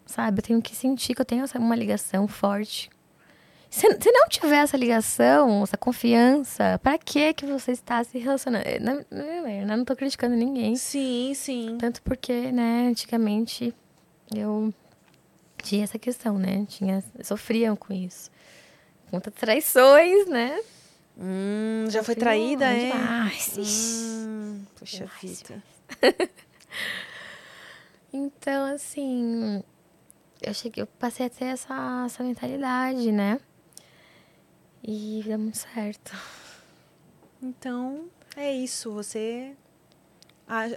[0.06, 0.38] sabe?
[0.38, 2.92] Eu tenho que sentir que eu tenho uma ligação forte.
[3.70, 8.68] Se, se não tiver essa ligação, essa confiança, pra que que você está se relacionando?
[8.68, 10.76] Eh, Não, não, eu não tô criticando ninguém.
[10.76, 11.78] Sim, sim.
[11.80, 13.74] Tanto porque, né, antigamente
[14.36, 14.74] eu
[15.62, 16.66] tinha essa questão, né?
[16.68, 18.32] Tinha, sofriam com isso.
[19.12, 20.60] Muitas traições, né?
[21.18, 22.90] Hum, já foi traída, é?
[22.92, 23.56] demais.
[23.58, 25.64] Hum, puxa Demais, vida.
[28.12, 29.64] Então, assim,
[30.42, 33.40] eu cheguei, eu passei a ter essa, essa mentalidade, né?
[34.84, 36.12] E deu muito certo.
[37.42, 38.92] Então, é isso.
[38.92, 39.56] Você.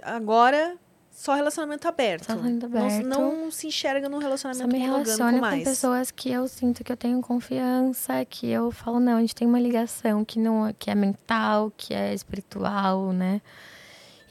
[0.03, 0.77] Agora,
[1.09, 2.25] só relacionamento aberto.
[2.25, 3.05] Só relacionamento Não- aberto.
[3.07, 5.63] Não, se enxerga num Só relacionamento me monogâmico relaciono com mais.
[5.63, 9.47] pessoas que eu sinto que eu tenho confiança, que eu falo, não, a gente tem
[9.47, 13.41] uma ligação que não é- que é mental, que é espiritual, né?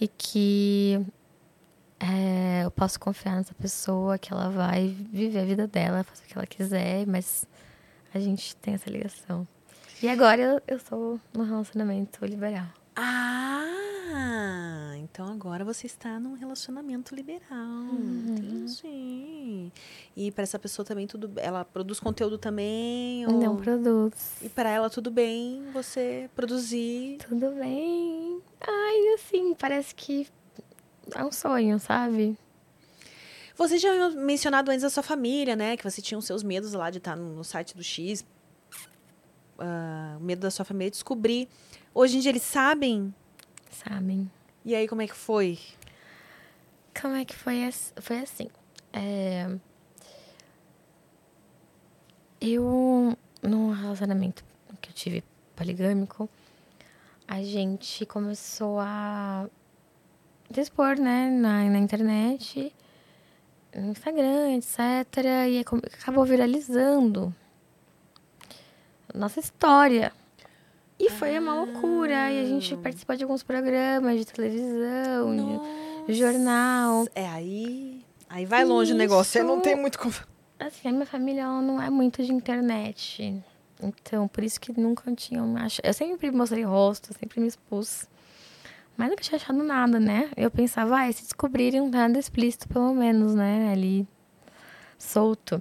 [0.01, 1.05] E que
[2.01, 6.27] é, eu posso confiar nessa pessoa, que ela vai viver a vida dela, fazer o
[6.27, 7.47] que ela quiser, mas
[8.13, 9.47] a gente tem essa ligação.
[10.03, 12.67] E agora eu, eu sou num relacionamento liberal.
[12.97, 17.57] Ah, então agora você está num relacionamento liberal.
[17.57, 18.35] Uhum.
[18.37, 19.73] Entendi.
[20.17, 23.25] E para essa pessoa também tudo, ela produz conteúdo também?
[23.29, 23.41] Ou...
[23.41, 24.39] Não produz.
[24.43, 27.19] E para ela tudo bem você produzir?
[27.29, 28.41] Tudo bem.
[28.61, 30.27] Ai, assim, parece que
[31.15, 32.37] é um sonho, sabe?
[33.57, 35.77] Você já mencionado antes a sua família, né?
[35.77, 38.25] Que você tinha os seus medos lá de estar no site do X.
[40.19, 41.49] O medo da sua família descobrir.
[41.95, 43.15] Hoje em dia eles sabem.
[43.71, 44.31] Sabem?
[44.65, 45.59] E aí, como é que foi?
[47.01, 47.71] Como é que foi?
[48.01, 48.49] Foi assim.
[48.93, 49.49] É...
[52.41, 54.45] Eu, num relacionamento
[54.81, 55.25] que eu tive
[55.55, 56.29] poligâmico,
[57.27, 59.49] a gente começou a
[60.51, 62.75] dispor, né, na, na internet,
[63.75, 64.79] no Instagram, etc.
[65.49, 67.35] E acabou viralizando
[69.15, 70.13] nossa história.
[70.99, 72.31] E foi uma loucura.
[72.31, 76.13] E a gente participou de alguns programas de televisão, de Nossa.
[76.13, 77.07] jornal.
[77.15, 78.05] É aí.
[78.29, 79.39] Aí vai longe o negócio.
[79.39, 79.63] Eu não Isso.
[79.65, 79.99] tenho muito.
[80.61, 83.43] Assim, a minha família não é muito de internet.
[83.83, 85.81] Então, por isso que nunca tinham ach...
[85.83, 88.07] Eu sempre mostrei rosto, sempre me expus.
[88.97, 90.31] Mas nunca tinha achado nada, né?
[90.37, 93.73] Eu pensava, ah, se descobrirem nada explícito, pelo menos, né?
[93.73, 94.07] Ali,
[94.97, 95.61] solto.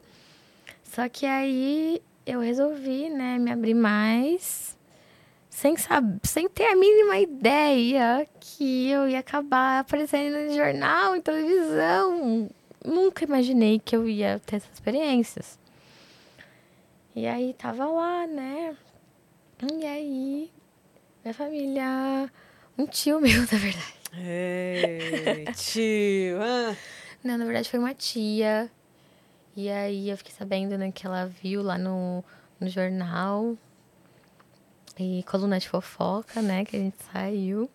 [0.83, 4.77] Só que aí eu resolvi, né, me abrir mais,
[5.49, 6.19] sem, sab...
[6.23, 12.49] sem ter a mínima ideia que eu ia acabar aparecendo em jornal, em televisão.
[12.83, 15.59] Nunca imaginei que eu ia ter essas experiências.
[17.15, 18.75] E aí tava lá, né?
[19.79, 20.51] E aí,
[21.23, 22.31] minha família.
[22.77, 23.93] Um tio meu, na verdade.
[24.17, 26.41] É, tio.
[26.41, 26.75] ah.
[27.23, 28.71] Não, na verdade foi uma tia.
[29.55, 32.23] E aí eu fiquei sabendo, né, que ela viu lá no,
[32.59, 33.57] no jornal.
[34.99, 37.69] E coluna de fofoca, né, que a gente saiu.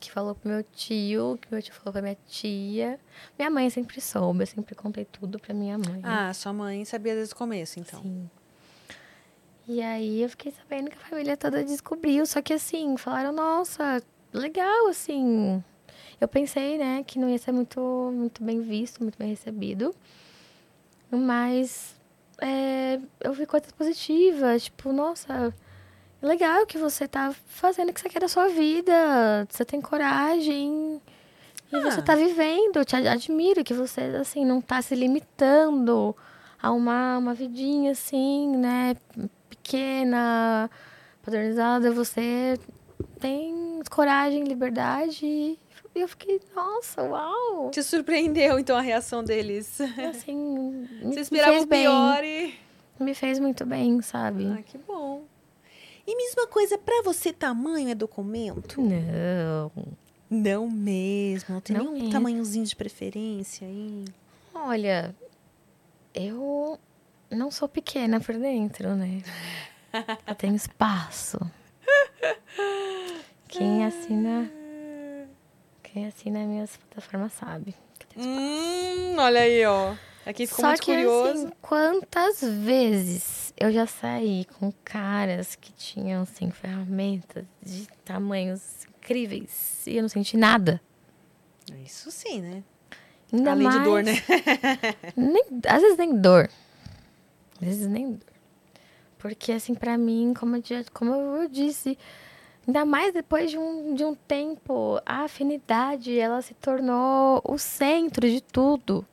[0.00, 2.98] Que falou pro meu tio, que meu tio falou pra minha tia.
[3.38, 6.00] Minha mãe sempre soube, eu sempre contei tudo pra minha mãe.
[6.02, 8.02] Ah, sua mãe sabia desde o começo, então.
[8.02, 8.28] Sim.
[9.68, 12.26] E aí eu fiquei sabendo que a família toda descobriu.
[12.26, 14.02] Só que assim, falaram, nossa,
[14.32, 15.62] legal, assim.
[16.20, 17.80] Eu pensei, né, que não ia ser muito,
[18.12, 19.94] muito bem visto, muito bem recebido.
[21.16, 21.94] Mas
[22.40, 25.54] é, eu vi coisas positivas, tipo, nossa,
[26.22, 29.46] legal que você tá fazendo o que você quer da sua vida.
[29.50, 31.00] Você tem coragem.
[31.72, 32.02] E você Ah.
[32.02, 32.76] tá vivendo.
[32.76, 36.16] Eu te ad- admiro que você, assim, não tá se limitando
[36.62, 38.96] a uma, uma vidinha, assim, né?
[39.48, 40.70] Pequena,
[41.22, 41.90] padronizada.
[41.92, 42.58] Você
[43.20, 45.58] tem coragem, liberdade.
[45.94, 47.70] E eu fiquei, nossa, uau!
[47.70, 49.78] Te surpreendeu, então, a reação deles?
[49.80, 50.34] Assim,
[51.02, 52.54] me, Você esperava o pior e...
[52.98, 54.46] Me fez muito bem, sabe?
[54.46, 55.24] Ah, que bom.
[56.06, 58.80] E mesma coisa, pra você, tamanho é documento?
[58.80, 59.72] Não.
[60.30, 61.54] Não mesmo.
[61.54, 62.12] Não tem Não nenhum é.
[62.12, 64.04] tamanhozinho de preferência aí?
[64.54, 65.14] Olha,
[66.14, 66.78] eu
[67.30, 69.22] não sou pequena por dentro, né?
[70.26, 71.38] Eu tenho espaço.
[73.48, 74.50] Quem assina,
[75.92, 77.74] quem assina minhas plataformas sabe.
[78.16, 79.94] Hum, olha aí, ó.
[80.24, 81.30] Aqui ficou Só muito que curioso.
[81.46, 89.84] assim, quantas vezes eu já saí com caras que tinham assim ferramentas de tamanhos incríveis
[89.86, 90.80] e eu não senti nada.
[91.84, 92.62] Isso sim, né?
[93.32, 94.22] Ainda Além de dor, mais- né?
[95.16, 96.48] Nem, às vezes nem dor.
[97.60, 98.32] Às vezes nem dor.
[99.18, 100.62] Porque, assim, pra mim, como eu,
[100.92, 101.96] como eu disse,
[102.66, 108.28] ainda mais depois de um, de um tempo, a afinidade, ela se tornou o centro
[108.28, 109.06] de tudo.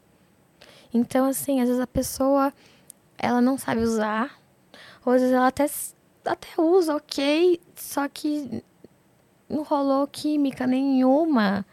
[0.93, 2.53] Então, assim, às vezes a pessoa,
[3.17, 4.39] ela não sabe usar.
[5.05, 5.69] Ou às vezes ela até,
[6.25, 8.63] até usa, ok, só que
[9.47, 11.65] não rolou química nenhuma.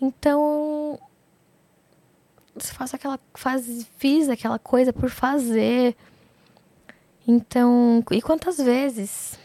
[0.00, 0.98] Então,
[2.56, 5.96] se faço aquela faz, fiz aquela coisa por fazer.
[7.26, 9.38] Então, e quantas vezes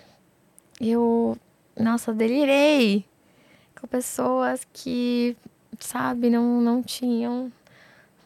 [0.79, 1.37] eu,
[1.77, 3.05] nossa, delirei
[3.79, 5.35] com pessoas que,
[5.79, 7.51] sabe, não, não tinham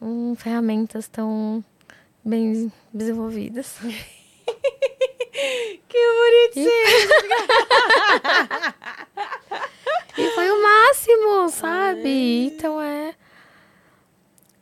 [0.01, 1.63] hum, ferramentas tão
[2.23, 3.77] bem desenvolvidas.
[5.87, 5.97] Que
[6.53, 6.69] bonitinho.
[10.17, 12.47] E foi o máximo, sabe?
[12.47, 13.15] Então é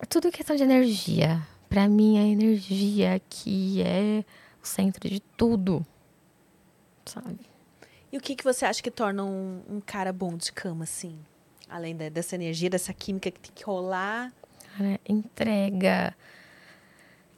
[0.08, 1.42] tudo questão de energia.
[1.68, 4.24] Pra mim, a energia que é
[4.62, 5.86] o centro de tudo,
[7.06, 7.47] sabe?
[8.12, 11.20] E o que, que você acha que torna um, um cara bom de cama, assim?
[11.70, 14.32] Além da- dessa energia, dessa química que tem que rolar.
[14.78, 16.16] Cara, entrega.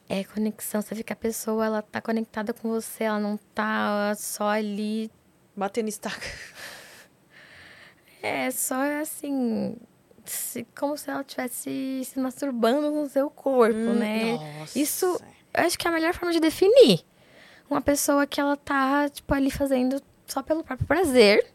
[0.07, 0.81] É conexão.
[0.81, 5.09] Você vê que a pessoa, ela tá conectada com você, ela não tá só ali.
[5.55, 6.21] Batendo estaca.
[8.21, 9.77] É só assim.
[10.25, 14.33] se- como se ela estivesse se masturbando com o seu corpo, né?
[14.35, 14.77] Hum, Nossa.
[14.77, 15.05] Isso
[15.53, 17.03] eu acho que é a melhor forma de definir.
[17.69, 21.45] Uma pessoa que ela tá, tipo, ali fazendo só pelo próprio prazer.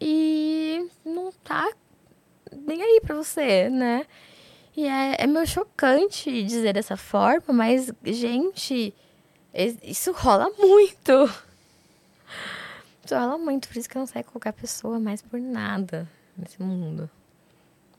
[0.00, 1.70] E não tá
[2.52, 4.06] nem aí pra você, né?
[4.76, 8.94] E é, é meio chocante dizer dessa forma, mas, gente,
[9.82, 11.12] isso rola muito.
[13.04, 16.62] Isso rola muito, por isso que eu não sei qualquer pessoa mais por nada nesse
[16.62, 17.10] mundo,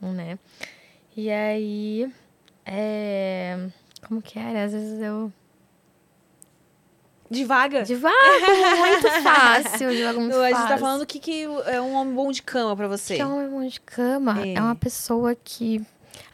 [0.00, 0.38] né?
[1.16, 2.12] E aí,
[2.66, 3.68] é...
[4.06, 4.64] Como que era?
[4.64, 5.32] Às vezes eu
[7.30, 7.82] Devaga.
[7.82, 8.14] divago
[8.78, 10.56] muito fácil, divago muito A fácil.
[10.58, 13.16] gente tá falando o que, que é um homem bom de cama pra você.
[13.16, 14.54] que é um irmão de cama É.
[14.54, 14.60] é.
[14.60, 15.84] uma pessoa que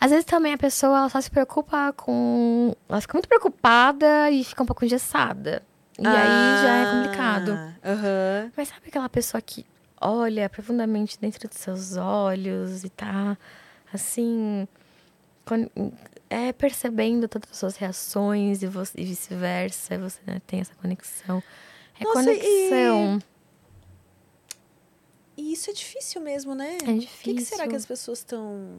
[0.01, 4.43] às vezes também a pessoa ela só se preocupa com ela fica muito preocupada e
[4.45, 5.63] fica um pouco engessada
[5.99, 8.53] e aí já é complicado Ah, Aham.
[8.57, 9.65] mas sabe aquela pessoa que
[10.01, 13.37] olha profundamente dentro dos seus olhos e tá
[13.93, 14.67] assim
[16.31, 21.43] é percebendo todas as suas reações e, e vice-versa e você né, tem essa conexão.
[21.99, 23.19] É Nossa, e- conexão.
[25.37, 26.79] E isso é difícil mesmo, né?
[26.83, 28.79] é difícil que, que será que as pessoas estão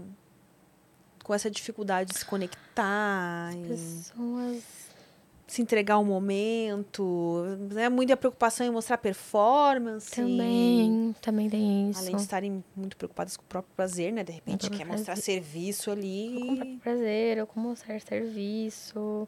[1.23, 4.63] com essa dificuldade de se conectar, e pessoas
[5.53, 7.43] se entregar ao momento?
[7.75, 10.09] É muita preocupação em mostrar performance.
[10.11, 11.99] Também, também tem isso.
[11.99, 14.23] Além de estarem muito preocupadas com o próprio prazer, né?
[14.23, 15.43] De repente quer mostrar prazer.
[15.43, 16.77] serviço Ou com o próprio ali.
[16.77, 19.27] prazer, ou com mostrar serviço.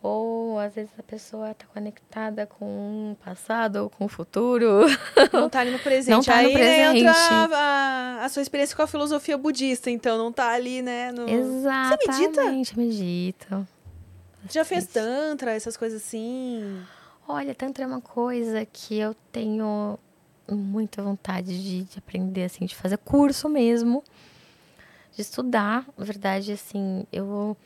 [0.00, 4.84] Ou às vezes a pessoa tá conectada com o passado ou com o futuro.
[5.32, 6.14] Não tá ali no presente.
[6.14, 7.54] Não tá no Aí né, entra presente.
[7.54, 11.12] a, a sua experiência com a filosofia budista, então não tá ali, né?
[11.12, 11.28] No...
[11.28, 13.66] Exatamente, medito.
[14.50, 16.82] Já fez tantra, essas coisas assim.
[17.26, 19.98] Olha, Tantra é uma coisa que eu tenho
[20.50, 24.02] muita vontade de, de aprender, assim, de fazer curso mesmo,
[25.14, 25.86] de estudar.
[25.96, 27.56] Na verdade, assim, eu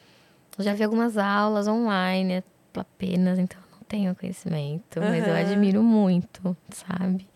[0.59, 2.44] já vi algumas aulas online
[2.74, 7.27] apenas, então eu não tenho conhecimento, mas eu admiro muito, sabe?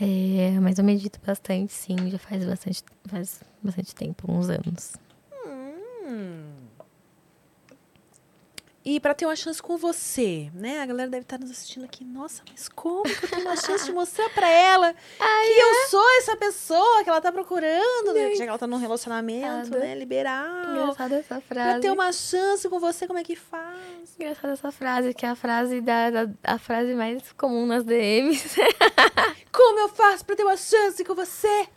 [0.00, 4.94] É, mas eu medito bastante, sim, já faz bastante, faz bastante tempo, uns anos.
[5.46, 6.69] Hum.
[8.82, 10.80] E pra ter uma chance com você, né?
[10.80, 12.02] A galera deve estar nos assistindo aqui.
[12.02, 16.10] Nossa, mas como que eu tenho uma chance de mostrar pra ela que eu sou
[16.18, 18.30] essa pessoa que ela tá procurando, né?
[18.36, 19.94] Já que ela tá num relacionamento, né?
[19.94, 20.70] Liberal.
[20.70, 21.80] Engraçada essa Pra frase.
[21.80, 24.16] ter uma chance com você, como é que faz?
[24.18, 28.56] Engraçada essa frase, que é a frase da, da- a frase mais comum nas DMs.
[29.52, 31.68] Como eu faço pra ter uma chance com você?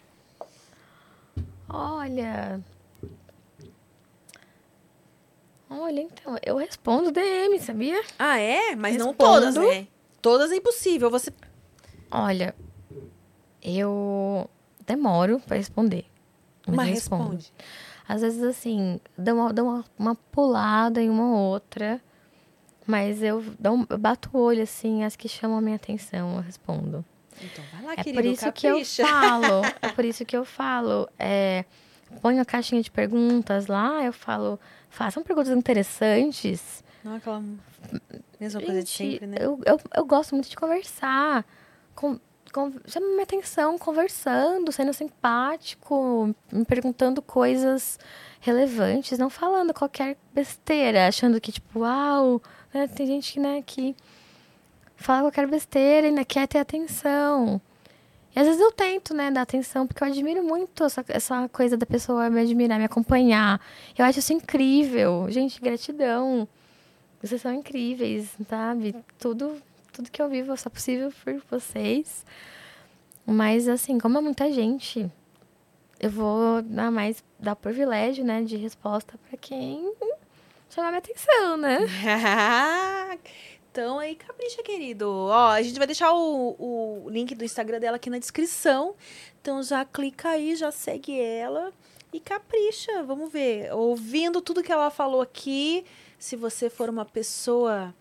[1.68, 2.62] Olha.
[5.80, 8.02] Olha, então, eu respondo DM, sabia?
[8.20, 8.76] Ah, é?
[8.76, 9.32] Mas não Respondo.
[9.32, 9.88] todas, né?
[10.22, 11.10] Todas é impossível.
[11.10, 11.32] Você.
[12.12, 12.56] Olha,
[13.62, 14.50] eu
[14.86, 16.06] demoro pra responder.
[16.68, 17.24] Mas, Mas respondo.
[17.36, 17.54] responde.
[18.08, 22.02] Às vezes, assim, dou uma, dou uma, uma pulada em uma outra.
[22.86, 26.42] Mas eu, dou eu bato o olho, assim, as que chamam a minha atenção, eu
[26.42, 27.04] respondo.
[27.42, 28.22] Então vai lá, É querido.
[28.22, 29.08] por isso que eu capricha.
[29.08, 29.62] falo.
[29.82, 31.10] É por isso que eu falo.
[31.18, 31.64] É,
[32.22, 34.60] ponho a caixinha de perguntas lá, eu falo,
[34.90, 36.84] façam perguntas interessantes.
[37.04, 37.44] Não é aquela
[38.40, 39.38] mesma coisa de Gente, sempre, né?
[39.40, 41.46] eu, eu, eu gosto muito de conversar.
[41.96, 42.20] Com,
[42.52, 48.00] com, chama minha atenção, conversando, sendo simpático, me perguntando coisas
[48.40, 52.42] relevantes, não falando qualquer besteira, achando que, tipo, uau,
[52.74, 53.96] né, tem gente que, né, que
[54.96, 57.62] fala qualquer besteira e ainda quer ter atenção.
[58.36, 61.78] E às vezes eu tento, né, dar atenção, porque eu admiro muito essa, essa coisa
[61.78, 63.62] da pessoa me admirar, me acompanhar.
[63.98, 65.28] Eu acho isso incrível.
[65.30, 66.48] Gente, gratidão.
[67.22, 68.96] Vocês são incríveis, sabe?
[69.20, 69.62] Tudo,
[69.92, 72.26] tudo que eu vivo só possível por vocês.
[73.26, 75.10] Mas, assim, como é muita gente,
[76.00, 79.94] eu vou dar mais, dar privilégio, né, de resposta pra quem
[80.70, 81.78] chamar minha atenção, né?
[83.74, 85.10] então aí, capricha, querido.
[85.10, 88.94] Ó, a gente vai deixar o, o link do Instagram dela aqui na descrição.
[89.42, 91.74] Então já clica aí, já segue ela
[92.14, 93.02] e capricha.
[93.02, 93.74] Vamos ver.
[93.74, 95.84] Ouvindo tudo que ela falou aqui,
[96.20, 97.96] se você for uma pessoa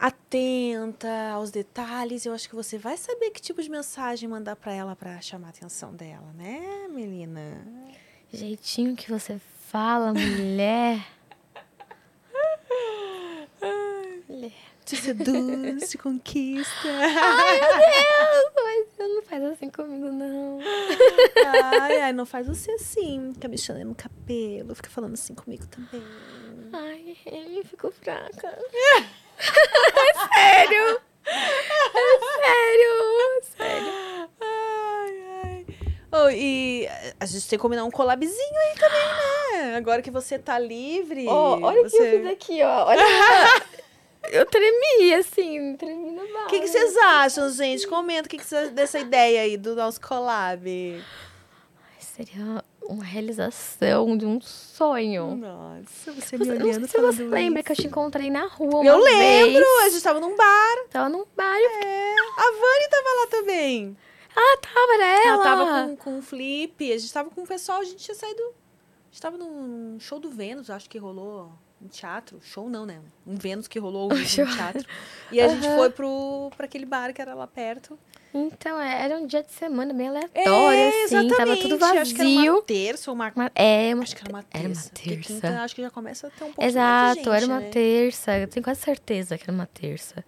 [0.00, 4.72] atenta aos detalhes, eu acho que você vai saber que tipo de mensagem mandar pra
[4.72, 7.64] ela pra chamar a atenção dela, né, menina?
[8.32, 11.06] Jeitinho que você fala, mulher.
[14.28, 14.67] mulher.
[14.88, 16.88] Te seduz, te conquista.
[16.88, 18.52] Ai, meu Deus!
[18.64, 20.60] Mas você não faz assim comigo, não.
[21.46, 23.32] Ai, ai, não faz você assim.
[23.34, 26.02] Fica mexendo no cabelo, fica falando assim comigo também.
[26.72, 27.18] Ai,
[27.54, 28.48] eu fico fraca.
[28.48, 31.00] É sério?
[31.26, 33.42] É sério?
[33.58, 34.30] Sério.
[34.40, 35.66] Ai, ai.
[36.12, 36.88] Oh, e
[37.20, 39.76] a gente tem que combinar um collabzinho aí também, né?
[39.76, 41.26] Agora que você tá livre.
[41.28, 42.14] Ó, olha o que você...
[42.14, 42.86] eu fiz aqui, ó.
[42.86, 43.04] Olha.
[44.30, 46.44] eu tremi, assim, tremi bar.
[46.44, 47.86] O que, que vocês acham, gente?
[47.86, 51.02] Comenta o que, que vocês dessa ideia aí do nosso collab.
[52.00, 55.36] Seria uma realização de um sonho.
[55.36, 57.66] Nossa, você Você, me não olhando sei se você falando lembra isso.
[57.66, 59.84] que eu te encontrei na rua Eu lembro, vez.
[59.84, 60.76] a gente tava num bar.
[60.90, 61.56] Tava num bar.
[61.56, 63.96] fiquei- É, a Vani tava lá também.
[64.34, 65.34] Ah, tava, era ela.
[65.34, 68.14] Ela tava com, com o Flip, a gente tava com o pessoal, a gente tinha
[68.14, 68.42] saído.
[68.42, 71.52] A gente tava num show do Vênus, acho que rolou
[71.82, 72.38] um teatro.
[72.42, 73.00] Show não, né?
[73.26, 74.86] Um Vênus que rolou no teatro.
[75.30, 75.74] E a gente Aham.
[75.76, 77.98] foi pro, pra aquele bar que era lá perto.
[78.34, 81.04] Então, é, era um dia de semana bem aleatório, é, assim.
[81.04, 81.36] exatamente.
[81.36, 82.00] Tava tudo vazio.
[82.02, 83.32] Acho que era uma terça ou uma.
[83.34, 84.58] Uma- é, uma, Acho que era uma terça.
[84.58, 84.82] era uma
[85.16, 85.32] terça.
[85.32, 87.70] quinta, acho que já começa a ter um pouco mais Exato, gente, era uma né?
[87.70, 88.36] terça.
[88.38, 90.22] Eu tenho quase certeza que era uma terça.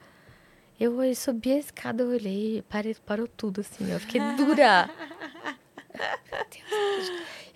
[0.78, 3.92] Eu subi a escada, eu olhei, parei, parou tudo, assim.
[3.92, 4.88] Eu fiquei dura.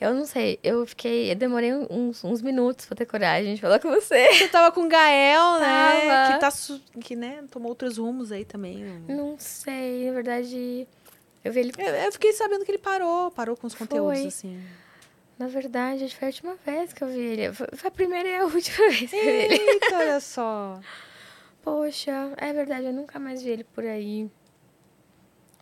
[0.04, 1.30] Eu não sei, eu fiquei.
[1.32, 4.28] Eu demorei uns, uns minutos pra ter coragem de falar com você.
[4.34, 6.06] Você tava com o Gael, né?
[6.06, 6.32] Tava.
[6.34, 8.84] Que, tá, su- que né, tomou outros rumos aí também.
[9.08, 10.86] Não sei, na verdade.
[11.44, 11.72] Eu vi ele.
[11.78, 14.26] Eu, eu fiquei sabendo que ele parou, parou com os conteúdos, Foi.
[14.28, 14.60] assim.
[15.38, 17.52] Na verdade, acho que foi a última vez que eu vi ele.
[17.52, 19.54] Foi a primeira e a última vez que eu vi ele.
[19.54, 20.80] Eita, olha só.
[21.62, 24.30] Poxa, é verdade, eu nunca mais vi ele por aí.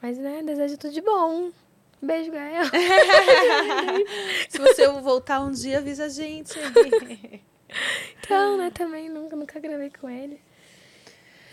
[0.01, 1.51] Mas, né, desejo tudo de bom.
[2.03, 2.65] Beijo, Gael.
[4.49, 6.59] Se você voltar um dia, avisa a gente.
[8.21, 10.41] Então, né, também nunca, nunca gravei com ele.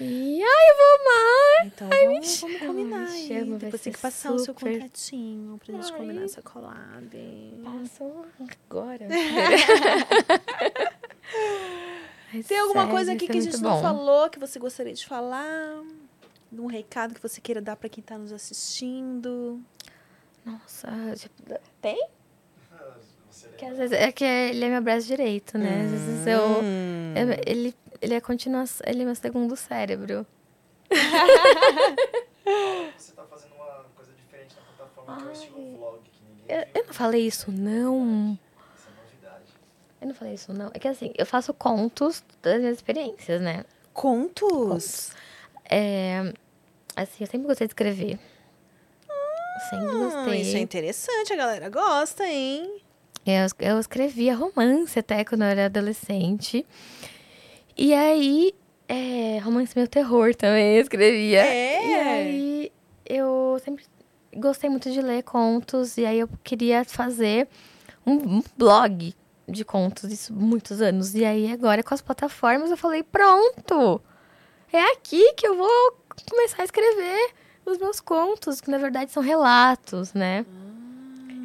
[0.02, 1.66] E, ai, eu vou amar.
[1.68, 3.28] Então vamos, chama, vamos combinar me aí.
[3.28, 4.74] chama, Depois tem que passar o seu super.
[4.80, 5.98] contatinho pra gente Ai.
[6.00, 7.10] combinar essa collab.
[7.64, 8.26] Passou
[8.70, 9.06] agora.
[12.48, 13.82] Tem alguma sério, coisa aqui que a muito gente não bom.
[13.82, 15.82] falou que você gostaria de falar?
[16.52, 19.62] Um recado que você queira dar pra quem tá nos assistindo?
[20.52, 22.08] Nossa, tipo, tem?
[23.58, 25.84] Que às vezes, é que ele é meu braço direito, né?
[25.84, 27.14] Às vezes eu, Hum.
[27.16, 30.26] eu- ele, ele é continuação, ele é meu segundo cérebro.
[32.98, 36.58] Você tá fazendo uma coisa diferente na plataforma que é o estilo vlog, que ninguém
[36.58, 38.38] Eu, eu não falei isso, não.
[38.76, 39.54] Essa é novidade.
[40.02, 40.72] Eu não falei isso, não.
[40.74, 43.64] É que assim, eu faço contos das minhas experiências, né?
[43.94, 45.12] Contos?
[45.70, 46.34] É,
[46.96, 48.20] assim, eu sempre gostei de escrever.
[49.69, 49.91] Sempre Ah,
[50.23, 50.41] gostei.
[50.41, 52.81] isso é interessante, a galera gosta, hein?
[53.26, 56.65] Eu, eu escrevia romance até quando eu era adolescente.
[57.77, 58.53] E aí,
[58.88, 61.45] é, romance meio terror também eu escrevia.
[61.45, 61.86] É?
[61.88, 62.72] E aí,
[63.06, 63.86] eu sempre
[64.36, 65.98] gostei muito de ler contos.
[65.98, 67.48] E aí, eu queria fazer
[68.06, 69.14] um, um blog
[69.48, 71.14] de contos, isso muitos anos.
[71.15, 74.02] E aí, agora com as plataformas, eu falei: pronto!
[74.72, 75.98] É aqui que eu vou
[76.30, 77.31] começar a escrever
[77.72, 80.46] os meus contos, que na verdade são relatos, né?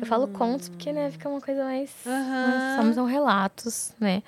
[0.01, 1.91] Eu falo contos porque, né, fica uma coisa mais.
[2.05, 4.23] Mas são relatos, né?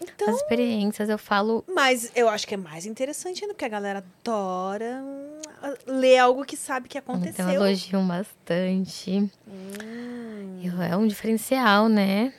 [0.00, 1.64] Então, As experiências, eu falo.
[1.72, 5.40] mas eu acho que é mais interessante ainda, porque a galera adora hum,
[5.86, 7.44] ler algo que sabe que aconteceu.
[7.48, 9.30] Então, elogiam bastante.
[9.48, 10.60] Hum.
[10.62, 12.32] Eu- é um diferencial, né?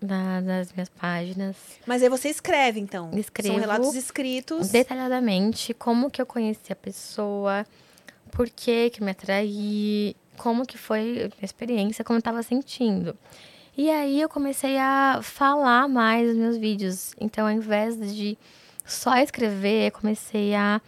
[0.00, 1.56] Da- das minhas páginas.
[1.86, 3.10] Mas aí você escreve, então.
[3.14, 3.52] Escrevo.
[3.54, 4.68] São relatos escritos.
[4.68, 7.64] Detalhadamente, como que eu conheci a pessoa,
[8.32, 13.16] por que que me atraí, como que foi a minha experiência, como eu tava sentindo.
[13.76, 17.14] E aí eu comecei a falar mais nos meus vídeos.
[17.20, 18.36] Então, ao invés de
[18.84, 20.80] só escrever, eu comecei a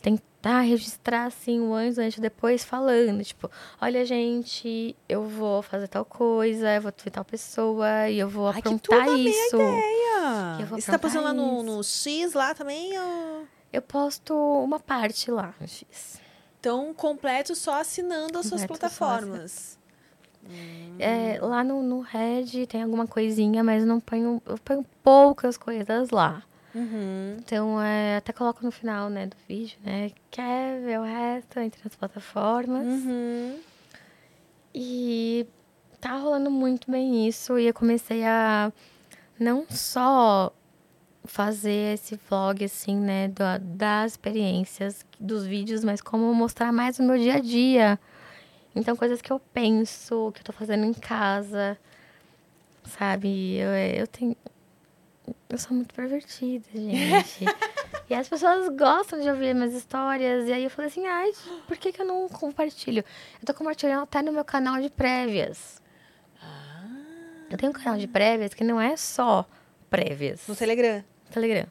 [0.00, 3.50] tentar registrar assim o antes, antes e depois falando, tipo,
[3.80, 8.48] olha gente, eu vou fazer tal coisa, eu vou ver tal pessoa e eu vou
[8.48, 9.56] Ai, que aprontar a isso.
[9.56, 10.56] ideia.
[10.60, 12.98] Eu vou E você tá postando lá no, no X lá também?
[12.98, 13.46] Ou...
[13.72, 16.23] Eu posto uma parte lá no X.
[16.64, 19.78] Então, completo só assinando as suas Completo plataformas.
[20.98, 25.58] É, lá no, no Red tem alguma coisinha, mas eu não ponho, eu ponho poucas
[25.58, 26.42] coisas lá.
[26.74, 27.36] Uhum.
[27.38, 30.10] Então, é, até coloco no final, né, do vídeo, né?
[30.30, 32.86] Quer ver o resto, entre as plataformas.
[32.86, 33.60] Uhum.
[34.74, 35.46] E
[36.00, 37.58] tá rolando muito bem isso.
[37.58, 38.72] E eu comecei a
[39.38, 40.50] não só
[41.24, 47.02] fazer esse vlog, assim, né, da- das experiências, dos vídeos, mas como mostrar mais o
[47.02, 47.98] meu dia a dia.
[48.76, 51.78] Então, coisas que eu penso, que eu tô fazendo em casa,
[52.84, 53.56] sabe?
[53.56, 54.36] Eu, eu tenho.
[55.48, 57.44] Eu sou muito pervertida, gente.
[58.10, 60.48] e as pessoas gostam de ouvir minhas histórias.
[60.48, 61.30] E aí eu falei assim, ai,
[61.66, 63.04] por que, que eu não compartilho?
[63.40, 65.80] Eu tô compartilhando até no meu canal de prévias.
[67.50, 69.46] Eu tenho um canal de prévias que não é só
[69.88, 70.48] prévias.
[70.48, 71.04] No Telegram.
[71.30, 71.66] Telegram.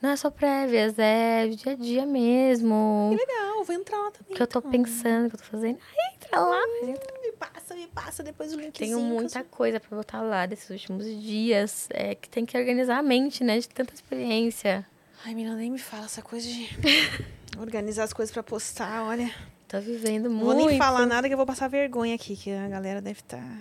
[0.00, 3.10] Não é só prévias, é dia a dia mesmo.
[3.18, 4.32] Legal, vou entrar lá também.
[4.32, 4.70] O que eu tô então.
[4.70, 5.78] pensando, o que eu tô fazendo.
[5.98, 7.20] Ai, entra lá, mas entra.
[7.20, 8.72] Me passa, me passa depois o linkzinho.
[8.72, 11.86] Tenho que muita coisa pra botar lá desses últimos dias.
[11.90, 13.58] É que tem que organizar a mente, né?
[13.58, 14.86] De tanta experiência.
[15.24, 16.66] Ai, menina, nem me fala essa coisa de
[17.60, 19.30] organizar as coisas pra postar, olha.
[19.68, 20.56] Tô vivendo Não muito.
[20.58, 23.36] vou nem falar nada que eu vou passar vergonha aqui, que a galera deve tá
[23.36, 23.58] estar.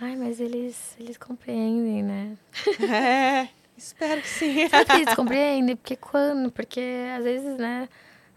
[0.00, 2.36] Ai, mas eles, eles compreendem, né?
[2.88, 3.48] É,
[3.78, 4.68] espero que sim.
[4.68, 5.76] Sabe que eles compreendem?
[5.76, 6.50] Porque quando?
[6.50, 6.80] Porque
[7.16, 7.88] às vezes, né?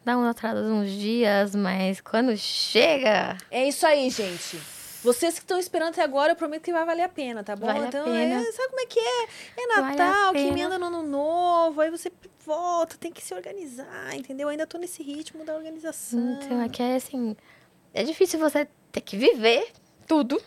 [0.03, 3.37] Dá um atraso uns dias, mas quando chega.
[3.51, 4.57] É isso aí, gente.
[5.03, 7.65] Vocês que estão esperando até agora, eu prometo que vai valer a pena, tá bom?
[7.65, 8.05] Vale então.
[8.13, 9.23] É, sabe como é que é?
[9.57, 10.51] É Vale Natal, que pena.
[10.51, 12.11] emenda no ano novo, aí você
[12.45, 14.47] volta, tem que se organizar, entendeu?
[14.49, 16.33] Ainda tô nesse ritmo da organização.
[16.33, 17.35] Então, é que é assim.
[17.93, 19.71] É difícil você ter que viver
[20.07, 20.41] tudo.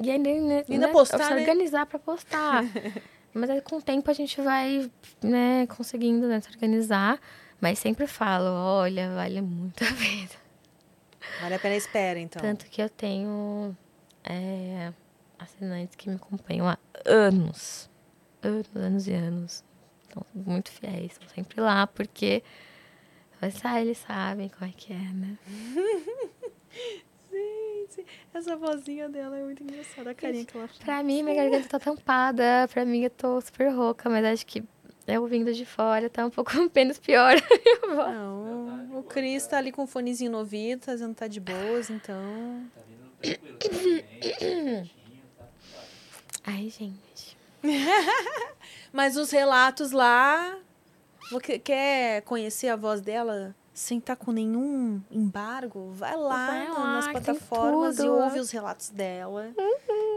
[0.00, 1.40] E ainda, né, Ainda né, postar, se né?
[1.40, 2.64] organizar pra postar.
[3.34, 4.90] Mas aí, com o tempo a gente vai,
[5.22, 7.20] né, conseguindo né, se organizar.
[7.60, 10.40] Mas sempre falo, olha, vale muito a pena.
[11.40, 12.40] Vale a pena a espera, então.
[12.40, 13.76] Tanto que eu tenho
[14.24, 14.92] é,
[15.38, 17.90] assinantes que me acompanham há anos.
[18.42, 19.64] Anos, anos e anos.
[20.02, 22.42] Estão muito fiéis, estão sempre lá, porque
[23.40, 25.38] mas, ah, eles sabem como é que é, né?
[27.94, 30.78] Gente, essa vozinha dela é muito engraçada, a carinha que ela faz.
[30.78, 34.62] Pra mim, minha garganta tá tampada, pra mim eu tô super rouca, mas acho que
[35.06, 37.34] eu vindo de fora tá um pouco menos pior.
[37.86, 41.40] Não, o Cris tá ali com o fonezinho no ouvido, tá dizendo que tá de
[41.40, 42.70] boas, então.
[42.74, 43.08] Tá vindo
[43.58, 45.48] tranquilo, tá bem, tá?
[46.44, 47.36] Ai, gente.
[48.92, 50.56] Mas os relatos lá.
[51.30, 55.90] Você quer conhecer a voz dela sem estar com nenhum embargo?
[55.92, 59.52] Vai lá, Vai lá, nas plataformas e ouve os relatos dela.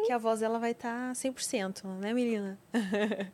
[0.05, 2.57] Que a voz dela vai tá estar 100%, né, Melina?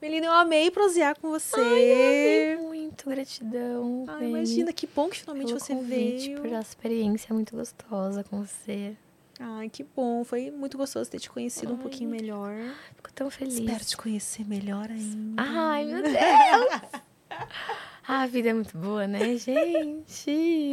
[0.00, 2.58] Melina, eu amei prosear com você.
[2.60, 4.04] Muito gratidão.
[4.06, 6.40] Ai, Dani, imagina, que bom que finalmente pelo você convite, veio.
[6.40, 8.94] por essa experiência muito gostosa com você.
[9.40, 10.22] Ai, que bom.
[10.22, 12.54] Foi muito gostoso ter te conhecido um pouquinho melhor.
[12.94, 13.58] Fico tão feliz.
[13.58, 15.42] Espero te conhecer melhor ainda.
[15.42, 17.02] Ai, meu Deus!
[18.08, 20.30] Ah, a vida é muito boa, né, gente?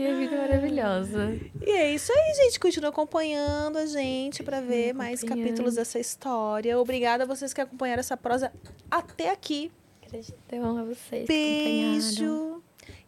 [0.08, 1.36] A vida é maravilhosa.
[1.66, 2.60] E é isso aí, gente.
[2.60, 6.78] Continua acompanhando a gente para ver mais capítulos dessa história.
[6.78, 8.54] Obrigada a vocês que acompanharam essa prosa
[8.90, 9.72] até aqui.
[10.08, 11.26] Gratidão a vocês.
[11.26, 12.62] Beijo.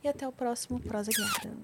[0.03, 1.55] E até o próximo Prosa Guiada.